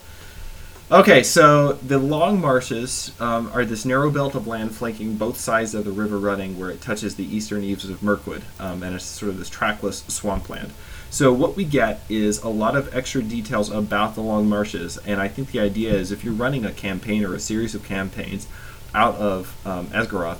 Okay, 0.91 1.23
so 1.23 1.73
the 1.73 1.97
long 1.97 2.41
marshes 2.41 3.13
um, 3.21 3.49
are 3.53 3.63
this 3.63 3.85
narrow 3.85 4.11
belt 4.11 4.35
of 4.35 4.45
land 4.45 4.75
flanking 4.75 5.15
both 5.15 5.37
sides 5.39 5.73
of 5.73 5.85
the 5.85 5.91
river 5.91 6.17
running, 6.17 6.59
where 6.59 6.69
it 6.69 6.81
touches 6.81 7.15
the 7.15 7.23
eastern 7.23 7.63
eaves 7.63 7.89
of 7.89 8.03
Mirkwood, 8.03 8.43
um, 8.59 8.83
and 8.83 8.93
it's 8.93 9.05
sort 9.05 9.29
of 9.29 9.37
this 9.37 9.49
trackless 9.49 10.03
swampland. 10.09 10.73
So 11.09 11.31
what 11.31 11.55
we 11.55 11.63
get 11.63 12.01
is 12.09 12.41
a 12.41 12.49
lot 12.49 12.75
of 12.75 12.93
extra 12.93 13.21
details 13.23 13.71
about 13.71 14.15
the 14.15 14.21
long 14.21 14.49
marshes, 14.49 14.97
and 15.05 15.21
I 15.21 15.29
think 15.29 15.51
the 15.51 15.61
idea 15.61 15.93
is 15.93 16.11
if 16.11 16.25
you're 16.25 16.33
running 16.33 16.65
a 16.65 16.73
campaign 16.73 17.23
or 17.23 17.33
a 17.35 17.39
series 17.39 17.73
of 17.73 17.85
campaigns 17.85 18.47
out 18.93 19.15
of 19.15 19.55
um, 19.65 19.87
Esgaroth, 19.87 20.39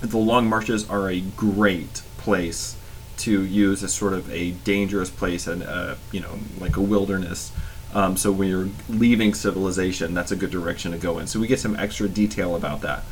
the 0.00 0.16
long 0.16 0.48
marshes 0.48 0.88
are 0.88 1.10
a 1.10 1.20
great 1.20 2.02
place 2.16 2.76
to 3.22 3.44
use 3.44 3.82
as 3.82 3.92
sort 3.92 4.12
of 4.12 4.30
a 4.30 4.50
dangerous 4.50 5.10
place 5.10 5.46
and 5.46 5.62
uh, 5.62 5.94
you 6.10 6.20
know 6.20 6.38
like 6.58 6.76
a 6.76 6.80
wilderness. 6.80 7.52
Um, 7.94 8.16
so 8.16 8.32
when 8.32 8.48
you're 8.48 8.70
leaving 8.88 9.34
civilization, 9.34 10.14
that's 10.14 10.32
a 10.32 10.36
good 10.36 10.50
direction 10.50 10.92
to 10.92 10.98
go 10.98 11.18
in. 11.18 11.26
So 11.26 11.38
we 11.38 11.46
get 11.46 11.60
some 11.60 11.76
extra 11.76 12.08
detail 12.08 12.56
about 12.56 12.80
that. 12.80 13.04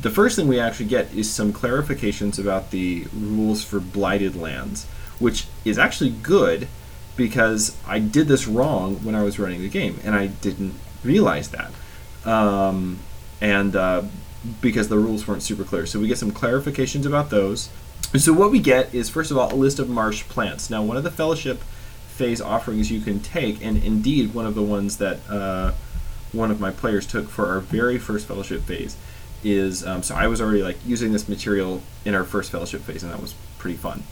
The 0.00 0.10
first 0.10 0.36
thing 0.36 0.48
we 0.48 0.58
actually 0.58 0.86
get 0.86 1.12
is 1.14 1.30
some 1.30 1.52
clarifications 1.52 2.38
about 2.38 2.70
the 2.70 3.06
rules 3.14 3.62
for 3.62 3.80
blighted 3.80 4.34
lands, 4.34 4.86
which 5.18 5.46
is 5.64 5.78
actually 5.78 6.10
good 6.10 6.68
because 7.16 7.76
I 7.86 7.98
did 7.98 8.26
this 8.26 8.48
wrong 8.48 9.04
when 9.04 9.14
I 9.14 9.22
was 9.22 9.38
running 9.38 9.60
the 9.60 9.68
game 9.68 10.00
and 10.04 10.14
I 10.14 10.28
didn't 10.28 10.74
realize 11.04 11.50
that. 11.50 11.70
Um, 12.24 12.98
and 13.40 13.76
uh, 13.76 14.02
because 14.60 14.88
the 14.88 14.98
rules 14.98 15.26
weren't 15.26 15.42
super 15.42 15.64
clear. 15.64 15.86
So 15.86 16.00
we 16.00 16.08
get 16.08 16.18
some 16.18 16.32
clarifications 16.32 17.06
about 17.06 17.30
those. 17.30 17.68
So 18.16 18.32
what 18.32 18.52
we 18.52 18.60
get 18.60 18.94
is 18.94 19.08
first 19.10 19.32
of 19.32 19.36
all 19.38 19.52
a 19.52 19.56
list 19.56 19.80
of 19.80 19.88
marsh 19.88 20.22
plants. 20.24 20.70
Now 20.70 20.84
one 20.84 20.96
of 20.96 21.02
the 21.02 21.10
fellowship 21.10 21.62
phase 22.08 22.40
offerings 22.40 22.90
you 22.90 23.00
can 23.00 23.18
take, 23.18 23.64
and 23.64 23.82
indeed 23.82 24.34
one 24.34 24.46
of 24.46 24.54
the 24.54 24.62
ones 24.62 24.98
that 24.98 25.18
uh, 25.28 25.72
one 26.30 26.52
of 26.52 26.60
my 26.60 26.70
players 26.70 27.08
took 27.08 27.28
for 27.28 27.48
our 27.48 27.58
very 27.58 27.98
first 27.98 28.28
fellowship 28.28 28.62
phase 28.62 28.96
is 29.42 29.84
um, 29.84 30.04
so 30.04 30.14
I 30.14 30.28
was 30.28 30.40
already 30.40 30.62
like 30.62 30.76
using 30.86 31.12
this 31.12 31.28
material 31.28 31.82
in 32.04 32.14
our 32.14 32.22
first 32.22 32.52
fellowship 32.52 32.82
phase, 32.82 33.02
and 33.02 33.12
that 33.12 33.20
was 33.20 33.34
pretty 33.58 33.76
fun. 33.76 34.04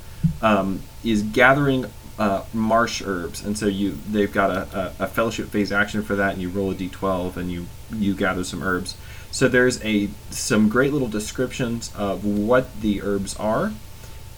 Um, 0.43 0.83
is 1.05 1.23
gathering 1.23 1.87
uh, 2.19 2.43
marsh 2.53 3.03
herbs, 3.05 3.45
and 3.45 3.57
so 3.57 3.67
you 3.67 3.99
they've 4.11 4.33
got 4.33 4.51
a, 4.51 4.95
a, 5.01 5.05
a 5.05 5.07
fellowship 5.07 5.49
phase 5.49 5.71
action 5.71 6.03
for 6.03 6.17
that, 6.17 6.33
and 6.33 6.43
you 6.43 6.49
roll 6.49 6.73
a 6.73 6.75
d12 6.75 7.37
and 7.37 7.53
you 7.53 7.67
you 7.93 8.15
gather 8.15 8.43
some 8.43 8.65
herbs. 8.65 8.97
So 9.31 9.49
there's 9.49 9.83
a 9.85 10.11
some 10.31 10.69
great 10.69 10.93
little 10.93 11.09
descriptions 11.09 11.93
of 11.95 12.25
what 12.25 12.81
the 12.83 13.01
herbs 13.01 13.37
are, 13.37 13.73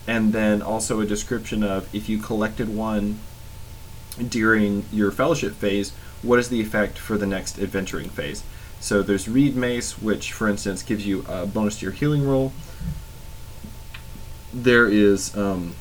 and 0.07 0.33
then 0.33 0.63
also 0.63 1.01
a 1.01 1.07
description 1.07 1.63
of 1.63 1.93
if 1.95 2.09
you 2.09 2.19
collected 2.19 2.75
one 2.75 3.21
during 4.29 4.85
your 4.93 5.11
fellowship 5.11 5.55
phase, 5.55 5.93
what 6.23 6.39
is 6.39 6.49
the 6.49 6.61
effect 6.61 6.99
for 6.99 7.19
the 7.19 7.27
next 7.27 7.59
adventuring 7.59 8.09
phase? 8.09 8.43
So 8.81 9.03
there's 9.03 9.29
Reed 9.29 9.57
Mace, 9.57 10.01
which, 10.01 10.33
for 10.33 10.49
instance, 10.49 10.83
gives 10.83 11.07
you 11.07 11.25
a 11.29 11.47
bonus 11.47 11.79
to 11.79 11.87
your 11.87 11.93
healing 11.93 12.27
roll. 12.27 12.53
There 14.53 14.89
is 14.89 15.35
um, 15.37 15.75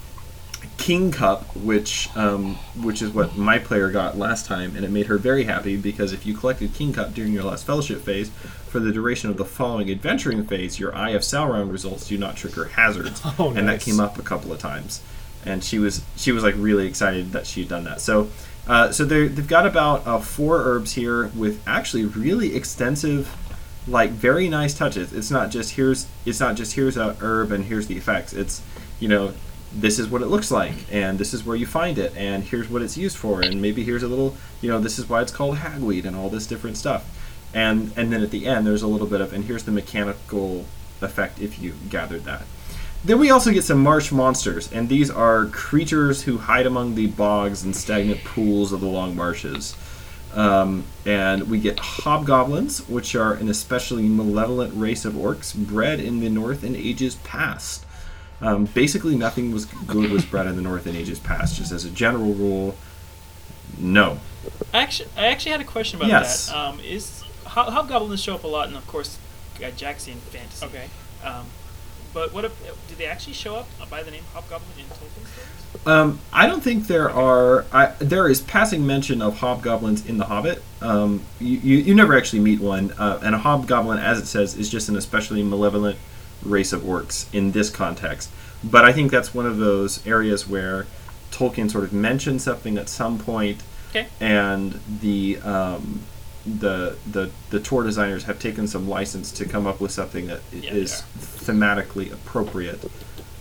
King 0.77 1.11
Cup, 1.11 1.55
which 1.55 2.09
um, 2.17 2.55
which 2.81 3.01
is 3.01 3.11
what 3.11 3.37
my 3.37 3.57
player 3.59 3.89
got 3.89 4.17
last 4.17 4.45
time, 4.45 4.75
and 4.75 4.83
it 4.83 4.91
made 4.91 5.05
her 5.05 5.17
very 5.17 5.43
happy 5.45 5.77
because 5.77 6.11
if 6.11 6.25
you 6.25 6.35
collected 6.35 6.73
King 6.73 6.91
Cup 6.93 7.13
during 7.13 7.31
your 7.31 7.43
last 7.43 7.65
fellowship 7.65 8.01
phase, 8.01 8.29
for 8.67 8.79
the 8.79 8.91
duration 8.91 9.29
of 9.29 9.37
the 9.37 9.45
following 9.45 9.89
adventuring 9.89 10.43
phase, 10.45 10.79
your 10.79 10.93
Eye 10.95 11.11
of 11.11 11.21
Sauron 11.21 11.71
results 11.71 12.07
do 12.07 12.17
not 12.17 12.35
trigger 12.35 12.65
hazards, 12.65 13.21
Oh, 13.39 13.49
nice. 13.49 13.57
and 13.57 13.69
that 13.69 13.81
came 13.81 13.99
up 13.99 14.17
a 14.17 14.23
couple 14.23 14.51
of 14.51 14.59
times, 14.59 15.01
and 15.45 15.63
she 15.63 15.79
was 15.79 16.03
she 16.17 16.31
was 16.31 16.43
like 16.43 16.55
really 16.57 16.85
excited 16.87 17.31
that 17.31 17.47
she'd 17.47 17.69
done 17.69 17.83
that. 17.85 18.01
So. 18.01 18.29
Uh, 18.65 18.93
so 18.93 19.03
they're- 19.03 19.27
they've 19.27 19.45
got 19.49 19.65
about 19.65 20.07
uh, 20.07 20.17
four 20.19 20.61
herbs 20.63 20.93
here 20.93 21.27
with 21.35 21.61
actually 21.67 22.05
really 22.05 22.55
extensive 22.55 23.29
like 23.89 24.09
very 24.11 24.47
nice 24.47 24.73
touches. 24.73 25.11
It's 25.11 25.29
not 25.29 25.51
just 25.51 25.71
here's 25.75 26.07
it's 26.25 26.39
not 26.39 26.55
just 26.55 26.71
here's 26.71 26.95
a 26.95 27.17
herb 27.19 27.51
and 27.51 27.65
here's 27.65 27.87
the 27.87 27.97
effects. 27.97 28.31
It's 28.31 28.61
you 29.01 29.09
know 29.09 29.33
this 29.75 29.97
is 29.97 30.07
what 30.07 30.21
it 30.21 30.27
looks 30.27 30.51
like 30.51 30.73
and 30.91 31.17
this 31.17 31.33
is 31.33 31.43
where 31.43 31.55
you 31.55 31.65
find 31.65 31.97
it 31.97 32.15
and 32.15 32.43
here's 32.43 32.69
what 32.69 32.81
it's 32.81 32.95
used 32.95 33.17
for 33.17 33.41
and 33.41 33.61
maybe 33.61 33.83
here's 33.83 34.03
a 34.03 34.07
little 34.07 34.35
you 34.61 34.69
know 34.69 34.79
this 34.79 34.99
is 34.99 35.09
why 35.09 35.21
it's 35.21 35.31
called 35.31 35.57
hagweed 35.57 36.05
and 36.05 36.15
all 36.15 36.29
this 36.29 36.47
different 36.47 36.77
stuff. 36.77 37.05
And 37.53 37.91
and 37.95 38.11
then 38.11 38.21
at 38.23 38.31
the 38.31 38.45
end 38.45 38.65
there's 38.65 38.81
a 38.81 38.87
little 38.87 39.07
bit 39.07 39.21
of 39.21 39.33
and 39.33 39.45
here's 39.45 39.63
the 39.63 39.71
mechanical 39.71 40.65
effect 41.01 41.39
if 41.39 41.59
you 41.59 41.73
gathered 41.89 42.23
that. 42.25 42.43
Then 43.05 43.19
we 43.19 43.31
also 43.31 43.51
get 43.51 43.65
some 43.65 43.83
marsh 43.83 44.13
monsters, 44.13 44.71
and 44.71 44.87
these 44.87 45.11
are 45.11 45.47
creatures 45.47 46.23
who 46.23 46.37
hide 46.37 46.65
among 46.65 46.95
the 46.95 47.07
bogs 47.07 47.63
and 47.63 47.75
stagnant 47.75 48.23
pools 48.23 48.71
of 48.71 48.79
the 48.79 48.87
long 48.87 49.13
marshes. 49.13 49.75
Um, 50.33 50.85
and 51.05 51.49
we 51.49 51.59
get 51.59 51.77
hobgoblins, 51.79 52.87
which 52.87 53.13
are 53.13 53.33
an 53.33 53.49
especially 53.49 54.03
malevolent 54.03 54.73
race 54.73 55.03
of 55.03 55.13
orcs 55.15 55.53
bred 55.53 55.99
in 55.99 56.21
the 56.21 56.29
north 56.29 56.63
in 56.63 56.77
ages 56.77 57.15
past. 57.15 57.85
Um, 58.43 58.65
basically, 58.65 59.15
nothing 59.15 59.53
was 59.53 59.65
good 59.65 60.11
was 60.11 60.25
bred 60.25 60.47
in 60.47 60.55
the 60.57 60.61
north 60.61 60.85
in 60.85 60.95
ages 60.95 61.17
past. 61.19 61.55
Just 61.55 61.71
as 61.71 61.85
a 61.85 61.89
general 61.89 62.33
rule, 62.33 62.75
no. 63.77 64.19
I 64.73 64.81
actually, 64.83 65.09
I 65.15 65.27
actually 65.27 65.53
had 65.53 65.61
a 65.61 65.65
question 65.65 65.97
about 65.97 66.09
Yes. 66.09 66.47
that. 66.47 66.55
Um, 66.57 66.79
is 66.81 67.23
Hob- 67.45 67.71
hobgoblins 67.71 68.21
show 68.21 68.35
up 68.35 68.43
a 68.43 68.47
lot, 68.47 68.67
and 68.67 68.75
of 68.75 68.85
course, 68.87 69.17
uh, 69.55 69.59
Gygaxian 69.59 70.15
fantasy. 70.31 70.65
Okay. 70.65 70.87
Um, 71.23 71.45
but 72.13 72.33
what 72.33 72.45
if 72.45 72.51
do 72.89 72.95
they 72.95 73.05
actually 73.05 73.33
show 73.33 73.55
up 73.55 73.67
by 73.89 74.03
the 74.03 74.11
name 74.11 74.23
hobgoblin 74.33 74.69
in 74.77 74.85
Tolkien 74.85 75.27
stories? 75.27 75.87
Um, 75.87 76.19
I 76.31 76.47
don't 76.47 76.61
think 76.63 76.87
there 76.87 77.09
are. 77.09 77.65
I, 77.71 77.93
there 77.99 78.27
is 78.27 78.41
passing 78.41 78.85
mention 78.85 79.21
of 79.21 79.37
hobgoblins 79.37 80.05
in 80.05 80.17
The 80.17 80.25
Hobbit. 80.25 80.61
Um, 80.81 81.21
you, 81.39 81.57
you, 81.59 81.77
you 81.77 81.95
never 81.95 82.15
actually 82.17 82.39
meet 82.41 82.59
one, 82.59 82.91
uh, 82.99 83.19
and 83.23 83.33
a 83.33 83.39
hobgoblin, 83.39 83.99
as 83.99 84.19
it 84.19 84.25
says, 84.25 84.55
is 84.55 84.69
just 84.69 84.89
an 84.89 84.97
especially 84.97 85.43
malevolent 85.43 85.97
race 86.43 86.73
of 86.73 86.81
orcs 86.81 87.25
in 87.33 87.51
this 87.51 87.69
context. 87.69 88.29
But 88.63 88.85
I 88.85 88.93
think 88.93 89.11
that's 89.11 89.33
one 89.33 89.45
of 89.45 89.57
those 89.57 90.05
areas 90.07 90.47
where 90.47 90.85
Tolkien 91.31 91.69
sort 91.71 91.83
of 91.83 91.93
mentioned 91.93 92.41
something 92.41 92.77
at 92.77 92.87
some 92.89 93.17
point, 93.19 93.61
Okay. 93.89 94.07
and 94.19 94.79
the 95.01 95.37
um, 95.43 96.01
the 96.45 96.97
the 97.09 97.29
the 97.51 97.59
Tor 97.59 97.83
designers 97.83 98.23
have 98.25 98.39
taken 98.39 98.67
some 98.67 98.87
license 98.89 99.31
to 99.33 99.45
come 99.45 99.65
up 99.67 99.79
with 99.81 99.91
something 99.91 100.27
that 100.27 100.41
Yeah, 100.51 100.71
is 100.73 101.03
thematically 101.19 102.11
appropriate. 102.11 102.79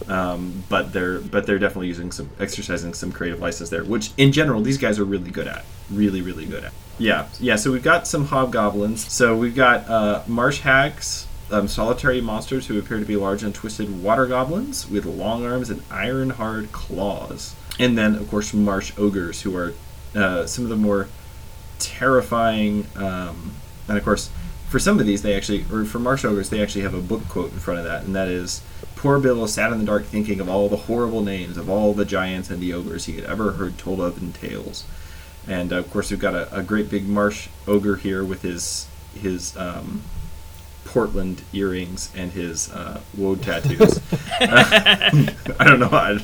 Um, 0.09 0.65
but 0.69 0.93
they're 0.93 1.21
but 1.21 1.47
they're 1.47 1.61
definitely 1.61 1.87
using 1.87 2.11
some 2.11 2.29
exercising 2.41 2.93
some 2.93 3.13
creative 3.13 3.41
license 3.41 3.71
there, 3.71 3.85
which 3.85 4.11
in 4.17 4.33
general 4.33 4.61
these 4.61 4.77
guys 4.79 4.99
are 4.99 5.05
really 5.05 5.31
good 5.31 5.47
at, 5.47 5.65
really 5.91 6.21
really 6.23 6.45
good 6.45 6.65
at. 6.65 6.73
Yeah, 6.99 7.29
yeah. 7.41 7.57
So 7.57 7.71
we've 7.73 7.83
got 7.85 8.07
some 8.09 8.27
hobgoblins. 8.27 9.11
So 9.13 9.37
we've 9.37 9.55
got 9.55 9.89
uh, 9.89 10.23
marsh 10.27 10.61
hags, 10.61 11.27
um, 11.51 11.69
solitary 11.69 12.21
monsters 12.21 12.67
who 12.67 12.79
appear 12.79 12.99
to 12.99 13.05
be 13.05 13.17
large 13.17 13.43
and 13.43 13.55
twisted 13.55 14.03
water 14.03 14.27
goblins 14.27 14.89
with 14.89 15.05
long 15.05 15.45
arms 15.45 15.71
and 15.71 15.83
iron 15.91 16.31
hard 16.31 16.73
claws, 16.73 17.55
and 17.79 17.97
then 17.97 18.15
of 18.15 18.29
course 18.31 18.55
marsh 18.55 18.93
ogres 18.97 19.43
who 19.43 19.57
are 19.57 19.75
uh, 20.15 20.47
some 20.47 20.65
of 20.65 20.71
the 20.71 20.77
more 20.77 21.09
terrifying. 21.79 22.87
Um, 22.97 23.53
and 23.89 23.99
of 23.99 24.05
course, 24.05 24.31
for 24.69 24.79
some 24.79 24.99
of 24.99 25.07
these, 25.07 25.23
they 25.23 25.35
actually, 25.35 25.67
or 25.71 25.85
for 25.85 25.99
marsh 25.99 26.25
ogres, 26.25 26.49
they 26.49 26.63
actually 26.63 26.83
have 26.83 26.95
a 26.95 27.01
book 27.01 27.29
quote 27.29 27.53
in 27.53 27.59
front 27.59 27.81
of 27.81 27.85
that, 27.85 28.05
and 28.05 28.15
that 28.17 28.29
is, 28.29 28.63
"Poor 28.97 29.19
Bill 29.19 29.47
sat 29.47 29.73
in 29.73 29.79
the 29.79 29.85
dark 29.85 30.05
thinking 30.05 30.41
of 30.41 30.49
all 30.49 30.69
the 30.69 30.77
horrible 30.77 31.23
names 31.23 31.57
of 31.57 31.69
all 31.69 31.93
the 31.93 32.05
giants 32.05 32.49
and 32.49 32.61
the 32.63 32.73
ogres 32.73 33.05
he 33.05 33.17
had 33.17 33.25
ever 33.25 33.53
heard 33.53 33.77
told 33.77 34.01
of 34.01 34.23
in 34.23 34.33
tales." 34.33 34.85
And 35.47 35.73
uh, 35.73 35.77
of 35.77 35.91
course, 35.91 36.11
we've 36.11 36.21
got 36.21 36.35
a, 36.35 36.55
a 36.57 36.63
great 36.63 36.89
big 36.89 37.07
marsh 37.07 37.49
ogre 37.67 37.97
here 37.97 38.25
with 38.25 38.43
his 38.43 38.87
his 39.15 39.57
um, 39.57 40.03
Portland 40.93 41.43
earrings 41.55 42.11
and 42.15 42.31
his 42.33 42.71
uh, 42.73 43.01
woad 43.17 43.43
tattoos. 43.43 43.99
I 44.41 45.65
don't 45.65 45.81
know. 45.81 45.89
I, 45.91 46.19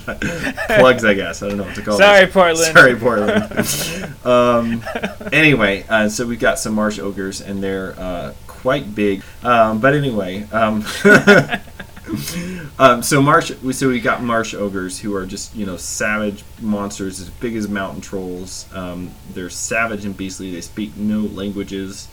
plugs, 0.79 1.05
I 1.05 1.15
guess. 1.15 1.43
I 1.43 1.49
don't 1.49 1.57
know 1.59 1.65
what 1.65 1.75
to 1.75 1.83
call 1.83 1.97
Sorry, 1.97 2.25
it. 2.25 2.33
Portland. 2.33 2.75
Sorry, 2.77 2.95
Portland. 2.97 4.27
um, 4.27 4.85
anyway, 5.33 5.85
uh, 5.89 6.09
so 6.09 6.27
we've 6.27 6.39
got 6.41 6.59
some 6.59 6.75
marsh 6.75 6.99
ogres, 6.99 7.41
and 7.41 7.63
they're 7.63 7.95
uh, 7.99 8.35
quite 8.47 8.95
big. 8.95 9.23
Um, 9.43 9.81
but 9.81 9.95
anyway, 9.95 10.43
um, 10.53 10.85
um, 12.79 13.03
so 13.03 13.21
marsh. 13.23 13.51
we- 13.63 13.73
So 13.73 13.89
we 13.89 14.01
got 14.01 14.23
marsh 14.23 14.55
ogres 14.55 14.99
who 14.99 15.15
are 15.15 15.27
just 15.27 15.55
you 15.55 15.65
know 15.67 15.77
savage 15.77 16.45
monsters 16.61 17.21
as 17.21 17.31
big 17.31 17.57
as 17.57 17.69
mountain 17.69 18.01
trolls. 18.01 18.67
Um, 18.75 19.11
they're 19.33 19.51
savage 19.51 20.05
and 20.05 20.17
beastly. 20.17 20.53
They 20.53 20.61
speak 20.61 20.97
no 20.97 21.21
languages, 21.21 22.09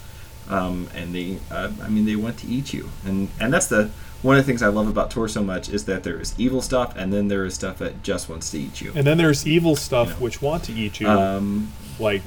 um, 0.50 0.90
and 0.96 1.14
they. 1.14 1.40
Uh, 1.52 1.72
I 1.82 1.90
mean, 1.90 2.06
they 2.06 2.16
want 2.16 2.38
to 2.40 2.48
eat 2.48 2.74
you, 2.74 2.90
and 3.06 3.30
and 3.40 3.54
that's 3.54 3.68
the 3.68 3.92
one 4.22 4.38
of 4.38 4.44
the 4.44 4.52
things 4.52 4.64
I 4.64 4.68
love 4.68 4.88
about 4.88 5.12
Tor 5.12 5.28
so 5.28 5.44
much 5.44 5.70
is 5.70 5.86
that 5.86 6.04
there 6.04 6.20
is 6.20 6.34
evil 6.38 6.62
stuff, 6.62 6.96
and 6.96 7.14
then 7.14 7.28
there 7.28 7.46
is 7.46 7.54
stuff 7.54 7.78
that 7.78 8.02
just 8.02 8.28
wants 8.28 8.50
to 8.52 8.60
eat 8.60 8.82
you. 8.82 8.92
And 8.96 9.06
then 9.06 9.18
there's 9.18 9.46
evil 9.46 9.76
stuff 9.76 10.08
You 10.08 10.14
know. 10.14 10.20
which 10.22 10.42
want 10.42 10.64
to 10.66 10.74
eat 10.74 11.00
you. 11.00 11.08
Um, 11.08 11.72
like, 12.00 12.24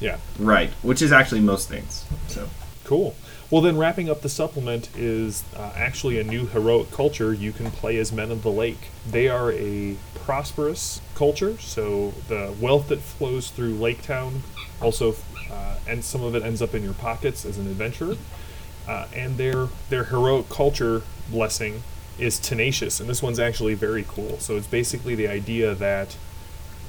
yeah, 0.00 0.18
right, 0.38 0.70
which 0.82 1.00
is 1.00 1.12
actually 1.12 1.42
most 1.42 1.68
things. 1.68 2.04
So 2.28 2.48
cool. 2.84 3.14
Well, 3.50 3.62
then 3.62 3.76
wrapping 3.76 4.08
up 4.08 4.22
the 4.22 4.28
supplement 4.28 4.90
is 4.96 5.42
uh, 5.56 5.72
actually 5.74 6.20
a 6.20 6.24
new 6.24 6.46
heroic 6.46 6.90
culture 6.92 7.32
you 7.32 7.52
can 7.52 7.70
play 7.70 7.96
as 7.98 8.12
Men 8.12 8.30
of 8.30 8.42
the 8.42 8.50
Lake. 8.50 8.90
They 9.08 9.28
are 9.28 9.52
a 9.52 9.96
prosperous 10.14 11.00
culture, 11.14 11.58
so 11.58 12.14
the 12.28 12.54
wealth 12.60 12.88
that 12.88 13.00
flows 13.00 13.50
through 13.50 13.74
Lake 13.74 14.02
Town 14.02 14.42
also, 14.80 15.14
uh, 15.50 15.76
and 15.86 16.04
some 16.04 16.22
of 16.22 16.34
it 16.34 16.42
ends 16.42 16.62
up 16.62 16.74
in 16.74 16.82
your 16.82 16.94
pockets 16.94 17.44
as 17.44 17.58
an 17.58 17.66
adventurer. 17.66 18.16
Uh, 18.88 19.06
and 19.14 19.36
their 19.36 19.68
their 19.88 20.04
heroic 20.04 20.48
culture 20.48 21.02
blessing 21.30 21.82
is 22.18 22.38
tenacious, 22.38 23.00
and 23.00 23.08
this 23.08 23.22
one's 23.22 23.38
actually 23.38 23.74
very 23.74 24.04
cool. 24.08 24.38
So 24.38 24.56
it's 24.56 24.66
basically 24.66 25.14
the 25.14 25.28
idea 25.28 25.74
that 25.74 26.16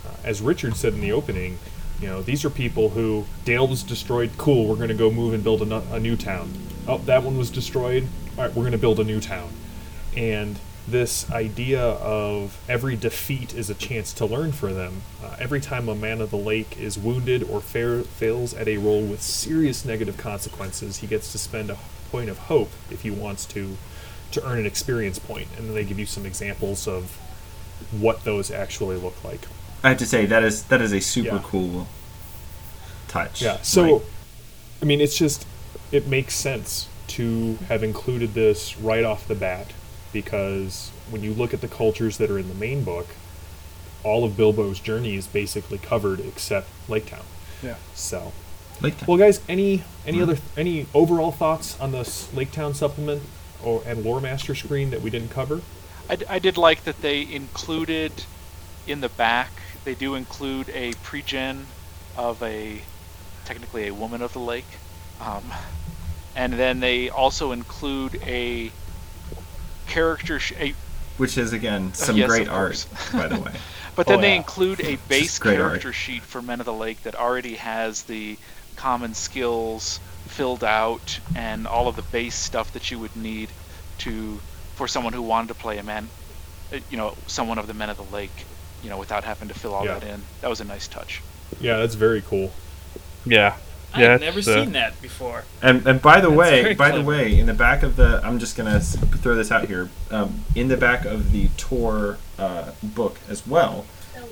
uh, 0.06 0.16
as 0.24 0.42
Richard 0.42 0.76
said 0.76 0.94
in 0.94 1.02
the 1.02 1.12
opening, 1.12 1.60
you 2.02 2.08
know, 2.08 2.22
these 2.22 2.44
are 2.44 2.50
people 2.50 2.90
who 2.90 3.26
Dale 3.46 3.68
was 3.68 3.84
destroyed. 3.84 4.32
Cool, 4.38 4.68
we're 4.68 4.76
going 4.76 4.90
to 4.90 4.96
go 4.96 5.12
move 5.12 5.34
and 5.34 5.44
build 5.44 5.62
a, 5.62 5.94
a 5.94 6.00
new 6.00 6.16
town. 6.16 6.52
Oh, 6.88 6.98
that 7.00 7.24
one 7.24 7.38
was 7.38 7.50
destroyed. 7.50 8.08
All 8.38 8.46
right, 8.46 8.56
we're 8.56 8.64
going 8.64 8.72
to 8.72 8.78
build 8.78 9.00
a 9.00 9.04
new 9.04 9.20
town. 9.20 9.52
And 10.16 10.60
this 10.88 11.30
idea 11.32 11.80
of 11.82 12.58
every 12.68 12.96
defeat 12.96 13.54
is 13.54 13.70
a 13.70 13.76
chance 13.76 14.14
to 14.14 14.26
learn 14.26 14.52
for 14.52 14.74
them. 14.74 15.04
Uh, 15.24 15.36
every 15.40 15.62
time 15.62 15.88
a 15.88 15.96
man 15.96 16.22
of 16.22 16.32
the 16.32 16.38
lake 16.38 16.78
is 16.80 16.98
wounded 16.98 17.44
or 17.44 17.62
fair, 17.62 18.02
fails 18.02 18.54
at 18.54 18.68
a 18.68 18.78
roll 18.78 19.02
with 19.04 19.22
serious 19.22 19.86
negative 19.86 20.18
consequences, 20.18 20.98
he 20.98 21.08
gets 21.08 21.32
to 21.32 21.38
spend 21.38 21.70
a 21.70 21.78
point 22.12 22.30
of 22.30 22.38
hope 22.38 22.72
if 22.90 23.02
he 23.02 23.12
wants 23.12 23.46
to 23.46 23.78
to 24.32 24.46
earn 24.48 24.60
an 24.60 24.66
experience 24.66 25.20
point. 25.20 25.48
And 25.58 25.68
then 25.68 25.76
they 25.76 25.84
give 25.84 26.00
you 26.00 26.06
some 26.06 26.26
examples 26.26 26.88
of 26.88 27.18
what 27.92 28.24
those 28.24 28.50
actually 28.50 28.96
look 28.96 29.22
like. 29.24 29.42
I 29.84 29.90
have 29.90 29.98
to 29.98 30.06
say 30.06 30.26
that 30.26 30.44
is 30.44 30.64
that 30.66 30.82
is 30.82 30.94
a 30.94 31.02
super 31.02 31.36
Yeah. 31.36 31.42
cool 31.44 31.88
touch. 33.08 33.42
Yeah. 33.42 33.58
So, 33.62 33.84
Like, 33.96 34.02
I 34.82 34.86
mean, 34.86 35.02
it's 35.02 35.18
just 35.18 35.46
it 35.92 36.08
makes 36.08 36.34
sense 36.36 36.88
to 37.08 37.58
have 37.68 37.84
included 37.84 38.34
this 38.34 38.78
right 38.78 39.04
off 39.04 39.28
the 39.28 39.36
bat 39.36 39.74
because 40.14 40.92
when 41.10 41.24
you 41.24 41.34
look 41.34 41.54
at 41.54 41.62
the 41.62 41.68
cultures 41.68 42.18
that 42.18 42.30
are 42.30 42.40
in 42.40 42.48
the 42.48 42.56
main 42.56 42.84
book, 42.84 43.08
all 44.04 44.24
of 44.24 44.36
Bilbo's 44.36 44.80
journey 44.80 45.16
is 45.16 45.28
basically 45.28 45.78
covered 45.78 46.20
except 46.20 46.68
Lake 46.90 47.06
Town. 47.08 47.26
Yeah. 47.62 47.76
So, 47.94 48.32
like 48.82 48.96
well, 49.08 49.18
guys, 49.18 49.42
any 49.48 49.84
any 50.06 50.22
other 50.22 50.38
any 50.58 50.88
overall 50.94 51.32
thoughts 51.32 51.80
on 51.80 51.92
this 51.92 52.34
Lake 52.34 52.52
Town 52.52 52.74
supplement 52.74 53.22
or 53.64 53.84
and 53.86 54.04
Lore 54.04 54.22
Master 54.22 54.56
screen 54.56 54.90
that 54.90 55.02
we 55.02 55.10
didn't 55.10 55.30
cover? 55.30 55.62
I, 56.10 56.16
d- 56.16 56.26
I 56.28 56.40
did 56.40 56.58
like 56.58 56.84
that 56.84 57.02
they 57.02 57.22
included 57.22 58.12
in 58.88 59.02
the 59.02 59.10
back. 59.10 59.52
They 59.86 59.96
do 59.96 60.16
include 60.16 60.70
a 60.70 60.94
pre-gen 61.04 61.68
of 62.18 62.42
a 62.42 62.82
technically 63.46 63.88
a 63.88 63.94
woman 63.94 64.22
of 64.22 64.34
the 64.34 64.40
lake, 64.40 64.66
um, 65.20 65.44
and 66.36 66.54
then 66.54 66.80
they 66.80 67.10
also 67.10 67.52
include 67.52 68.16
a 68.24 68.72
character. 69.92 70.40
Sh- 70.40 70.54
a, 70.60 70.74
which 71.18 71.38
is 71.38 71.54
again 71.54 71.94
some 72.06 72.18
yes, 72.18 72.28
great 72.30 72.48
art, 72.48 72.86
by 73.14 73.28
the 73.28 73.40
way. 73.46 73.52
but 73.96 74.08
then 74.08 74.20
Oh, 74.20 74.22
they 74.22 74.30
yeah. 74.32 74.36
include 74.38 74.80
a 74.82 74.96
base 75.10 75.38
great 75.40 75.60
art. 75.60 75.70
character 75.72 75.94
sheet 75.94 76.24
for 76.24 76.42
Men 76.42 76.60
of 76.60 76.66
the 76.66 76.74
Lake 76.74 77.04
that 77.04 77.16
already 77.16 77.56
has 77.56 78.04
the 78.04 78.38
common 78.76 79.14
skills 79.14 80.00
filled 80.28 80.64
out 80.64 81.20
and 81.36 81.68
all 81.68 81.88
of 81.88 81.96
the 81.96 82.02
base 82.04 82.36
stuff 82.36 82.72
that 82.74 82.90
you 82.90 82.98
would 83.00 83.16
need 83.16 83.50
to 84.00 84.40
for 84.76 84.88
someone 84.88 85.14
who 85.14 85.22
wanted 85.22 85.50
to 85.50 85.54
play 85.54 85.78
a 85.78 85.84
man, 85.84 86.08
uh, 86.74 86.80
you 86.90 86.98
know, 86.98 87.16
someone 87.28 87.60
of 87.60 87.68
the 87.68 87.74
Men 87.74 87.90
of 87.90 87.98
the 87.98 88.16
Lake, 88.16 88.32
you 88.82 88.90
know, 88.90 88.98
without 88.98 89.24
having 89.24 89.50
to 89.50 89.54
fill 89.54 89.74
all 89.76 89.86
Yeah. 89.86 90.00
that 90.00 90.08
in. 90.08 90.22
That 90.40 90.50
was 90.50 90.62
a 90.62 90.64
nice 90.66 90.88
touch. 90.88 91.22
Yeah, 91.60 91.78
that's 91.78 91.96
very 91.96 92.22
cool. 92.22 92.52
Yeah. 93.26 93.56
Yeah, 93.98 94.14
I've 94.14 94.22
never 94.22 94.40
it's, 94.40 94.48
uh, 94.48 94.64
seen 94.64 94.74
that 94.74 95.02
before. 95.02 95.44
And 95.62 95.86
and 95.88 96.02
by 96.02 96.22
the 96.22 96.30
That's 96.30 96.38
way, 96.40 96.62
very 96.62 96.76
by 96.76 96.92
the 96.92 97.02
way, 97.04 97.38
in 97.40 97.46
the 97.46 97.54
back 97.54 97.84
of 97.84 97.96
the, 97.96 98.22
I'm 98.24 98.40
just 98.40 98.56
gonna 98.56 98.80
throw 98.80 99.36
this 99.36 99.52
out 99.52 99.66
here. 99.68 99.90
Um, 100.10 100.46
in 100.56 100.68
the 100.70 100.78
back 100.78 101.06
of 101.06 101.32
the 101.32 101.50
Tor 101.58 102.18
uh, 102.40 102.72
book 102.82 103.18
as 103.30 103.46
well, 103.46 103.86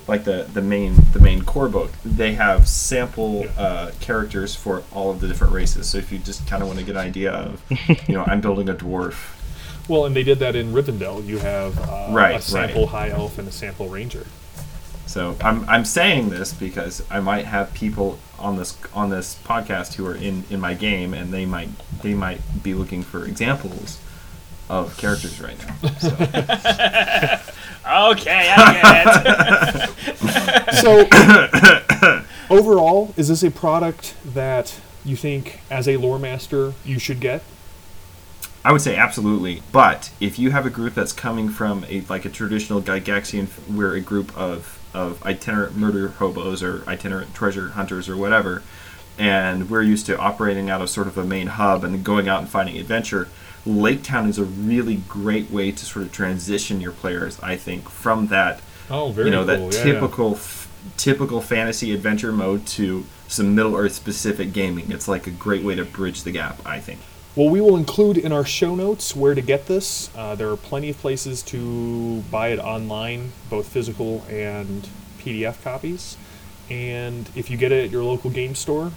like 0.07 0.23
the 0.23 0.47
the 0.53 0.61
main 0.61 0.95
the 1.13 1.19
main 1.19 1.41
core 1.43 1.67
book, 1.69 1.91
they 2.05 2.33
have 2.35 2.67
sample 2.67 3.45
uh, 3.57 3.91
characters 3.99 4.55
for 4.55 4.83
all 4.91 5.11
of 5.11 5.19
the 5.19 5.27
different 5.27 5.53
races. 5.53 5.89
So 5.89 5.97
if 5.97 6.11
you 6.11 6.19
just 6.19 6.47
kind 6.47 6.61
of 6.61 6.67
want 6.67 6.79
to 6.79 6.85
get 6.85 6.95
an 6.95 7.01
idea 7.01 7.31
of, 7.31 7.61
you 8.07 8.15
know, 8.15 8.23
I'm 8.25 8.41
building 8.41 8.69
a 8.69 8.73
dwarf. 8.73 9.35
Well, 9.89 10.05
and 10.05 10.15
they 10.15 10.23
did 10.23 10.37
that 10.39 10.55
in 10.55 10.71
Rivendell. 10.71 11.25
You 11.25 11.39
have 11.39 11.77
uh, 11.79 12.07
Right, 12.11 12.29
a 12.29 12.33
right. 12.35 12.43
sample 12.43 12.87
high 12.87 13.09
elf 13.09 13.39
and 13.39 13.47
a 13.47 13.51
sample 13.51 13.89
ranger. 13.89 14.25
So 15.09 15.35
I'm 15.41 15.67
I'm 15.67 15.85
saying 15.85 16.29
this 16.29 16.53
because 16.53 17.03
I 17.09 17.19
might 17.19 17.45
have 17.45 17.73
people 17.73 18.19
on 18.37 18.57
this 18.57 18.77
on 18.93 19.09
this 19.09 19.39
podcast 19.43 19.95
who 19.95 20.05
are 20.05 20.13
in 20.13 20.43
in 20.51 20.59
my 20.59 20.75
game, 20.75 21.15
and 21.15 21.33
they 21.33 21.47
might 21.47 21.69
they 22.03 22.13
might 22.13 22.41
be 22.61 22.75
looking 22.75 23.01
for 23.01 23.25
examples 23.25 23.99
of 24.69 24.95
characters 24.97 25.41
right 25.41 25.57
now. 25.57 25.89
So. 25.97 27.49
Okay, 27.89 28.53
I 28.55 28.73
get 28.81 29.75
it. 29.75 29.95
So, 30.79 31.07
overall, 32.55 33.15
is 33.17 33.29
this 33.29 33.41
a 33.41 33.49
product 33.49 34.13
that 34.23 34.79
you 35.03 35.15
think, 35.15 35.61
as 35.71 35.87
a 35.87 35.97
lore 35.97 36.19
master, 36.19 36.73
you 36.85 36.99
should 36.99 37.19
get? 37.19 37.41
I 38.63 38.71
would 38.71 38.81
say 38.81 38.95
absolutely, 38.95 39.63
but 39.71 40.11
if 40.19 40.37
you 40.37 40.51
have 40.51 40.67
a 40.67 40.69
group 40.69 40.93
that's 40.93 41.13
coming 41.13 41.49
from 41.49 41.83
a 41.89 42.01
like 42.01 42.25
a 42.25 42.29
traditional 42.29 42.79
Gygaxian, 42.79 43.47
where 43.73 43.93
a 43.93 44.01
group 44.01 44.37
of 44.37 44.78
of 44.93 45.23
itinerant 45.25 45.75
murder 45.77 46.09
hobos 46.09 46.61
or 46.63 46.83
itinerant 46.87 47.33
treasure 47.33 47.69
hunters 47.69 48.09
or 48.09 48.17
whatever, 48.17 48.63
and 49.17 49.69
we're 49.69 49.81
used 49.83 50.05
to 50.07 50.17
operating 50.17 50.69
out 50.69 50.81
of 50.81 50.89
sort 50.89 51.07
of 51.07 51.17
a 51.17 51.23
main 51.23 51.47
hub 51.47 51.83
and 51.83 52.03
going 52.03 52.27
out 52.27 52.39
and 52.39 52.49
finding 52.49 52.77
adventure, 52.77 53.27
Lake 53.65 54.01
Town 54.03 54.29
is 54.29 54.37
a 54.37 54.43
really 54.45 54.95
great 55.07 55.51
way 55.51 55.71
to 55.71 55.85
sort 55.85 56.05
of 56.05 56.11
transition 56.11 56.79
your 56.81 56.93
players. 56.93 57.39
I 57.41 57.55
think 57.57 57.89
from 57.89 58.27
that 58.27 58.61
Oh, 58.89 59.11
very 59.11 59.27
you 59.27 59.31
know 59.31 59.43
that 59.43 59.59
yeah, 59.59 59.65
yeah. 59.65 59.83
typical 59.83 60.31
f- 60.35 60.67
typical 60.97 61.41
fantasy 61.41 61.93
adventure 61.93 62.31
mode 62.31 62.65
to 62.67 63.05
some 63.27 63.53
Middle 63.53 63.75
Earth 63.75 63.93
specific 63.93 64.53
gaming. 64.53 64.91
It's 64.91 65.07
like 65.07 65.27
a 65.27 65.31
great 65.31 65.63
way 65.63 65.75
to 65.75 65.85
bridge 65.85 66.23
the 66.23 66.31
gap. 66.31 66.59
I 66.65 66.79
think. 66.79 66.99
Well, 67.39 67.47
we 67.47 67.61
will 67.61 67.77
include 67.77 68.17
in 68.17 68.33
our 68.33 68.43
show 68.43 68.75
notes 68.75 69.15
where 69.15 69.33
to 69.33 69.39
get 69.39 69.67
this. 69.67 70.13
Uh, 70.13 70.35
there 70.35 70.49
are 70.49 70.57
plenty 70.57 70.89
of 70.89 70.97
places 70.97 71.41
to 71.43 72.19
buy 72.29 72.49
it 72.49 72.59
online, 72.59 73.31
both 73.49 73.69
physical 73.69 74.25
and 74.29 74.85
PDF 75.19 75.63
copies. 75.63 76.17
And 76.69 77.29
if 77.37 77.49
you 77.49 77.55
get 77.55 77.71
it 77.71 77.85
at 77.85 77.91
your 77.91 78.03
local 78.03 78.29
game 78.29 78.55
store, 78.55 78.91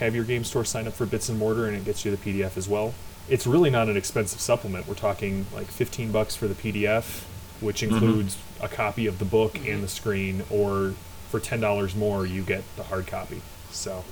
have 0.00 0.16
your 0.16 0.24
game 0.24 0.42
store 0.42 0.64
sign 0.64 0.88
up 0.88 0.94
for 0.94 1.06
Bits 1.06 1.28
and 1.28 1.38
Mortar, 1.38 1.68
and 1.68 1.76
it 1.76 1.84
gets 1.84 2.04
you 2.04 2.10
the 2.10 2.16
PDF 2.16 2.56
as 2.56 2.68
well. 2.68 2.92
It's 3.28 3.46
really 3.46 3.70
not 3.70 3.88
an 3.88 3.96
expensive 3.96 4.40
supplement. 4.40 4.88
We're 4.88 4.94
talking 4.94 5.46
like 5.54 5.68
15 5.68 6.10
bucks 6.10 6.34
for 6.34 6.48
the 6.48 6.54
PDF, 6.54 7.22
which 7.60 7.84
includes 7.84 8.36
a 8.60 8.66
copy 8.66 9.06
of 9.06 9.20
the 9.20 9.24
book 9.24 9.64
and 9.64 9.84
the 9.84 9.88
screen, 9.88 10.42
or 10.50 10.94
for 11.28 11.38
$10 11.38 11.94
more, 11.94 12.26
you 12.26 12.42
get 12.42 12.64
the 12.74 12.82
hard 12.82 13.06
copy. 13.06 13.42
So. 13.70 14.02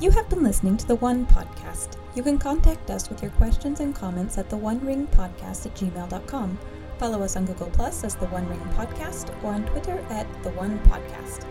You 0.00 0.12
have 0.12 0.28
been 0.28 0.44
listening 0.44 0.76
to 0.76 0.86
the 0.86 0.94
One 0.94 1.26
Podcast. 1.26 1.96
You 2.14 2.22
can 2.22 2.38
contact 2.38 2.88
us 2.88 3.08
with 3.08 3.20
your 3.20 3.32
questions 3.32 3.80
and 3.80 3.92
comments 3.92 4.38
at 4.38 4.48
the 4.48 4.56
One 4.56 4.78
Ring 4.86 5.08
Podcast 5.08 5.66
at 5.66 5.74
gmail.com. 5.74 6.56
Follow 6.98 7.22
us 7.22 7.34
on 7.34 7.46
Google 7.46 7.70
Plus 7.70 8.04
as 8.04 8.14
the 8.14 8.26
One 8.26 8.48
Ring 8.48 8.60
Podcast 8.76 9.34
or 9.42 9.52
on 9.52 9.66
Twitter 9.66 9.98
at 10.10 10.26
the 10.44 10.50
One 10.50 10.78
Podcast. 10.80 11.44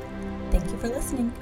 Thank 0.49 0.63
you 0.71 0.77
for 0.77 0.87
listening. 0.87 1.33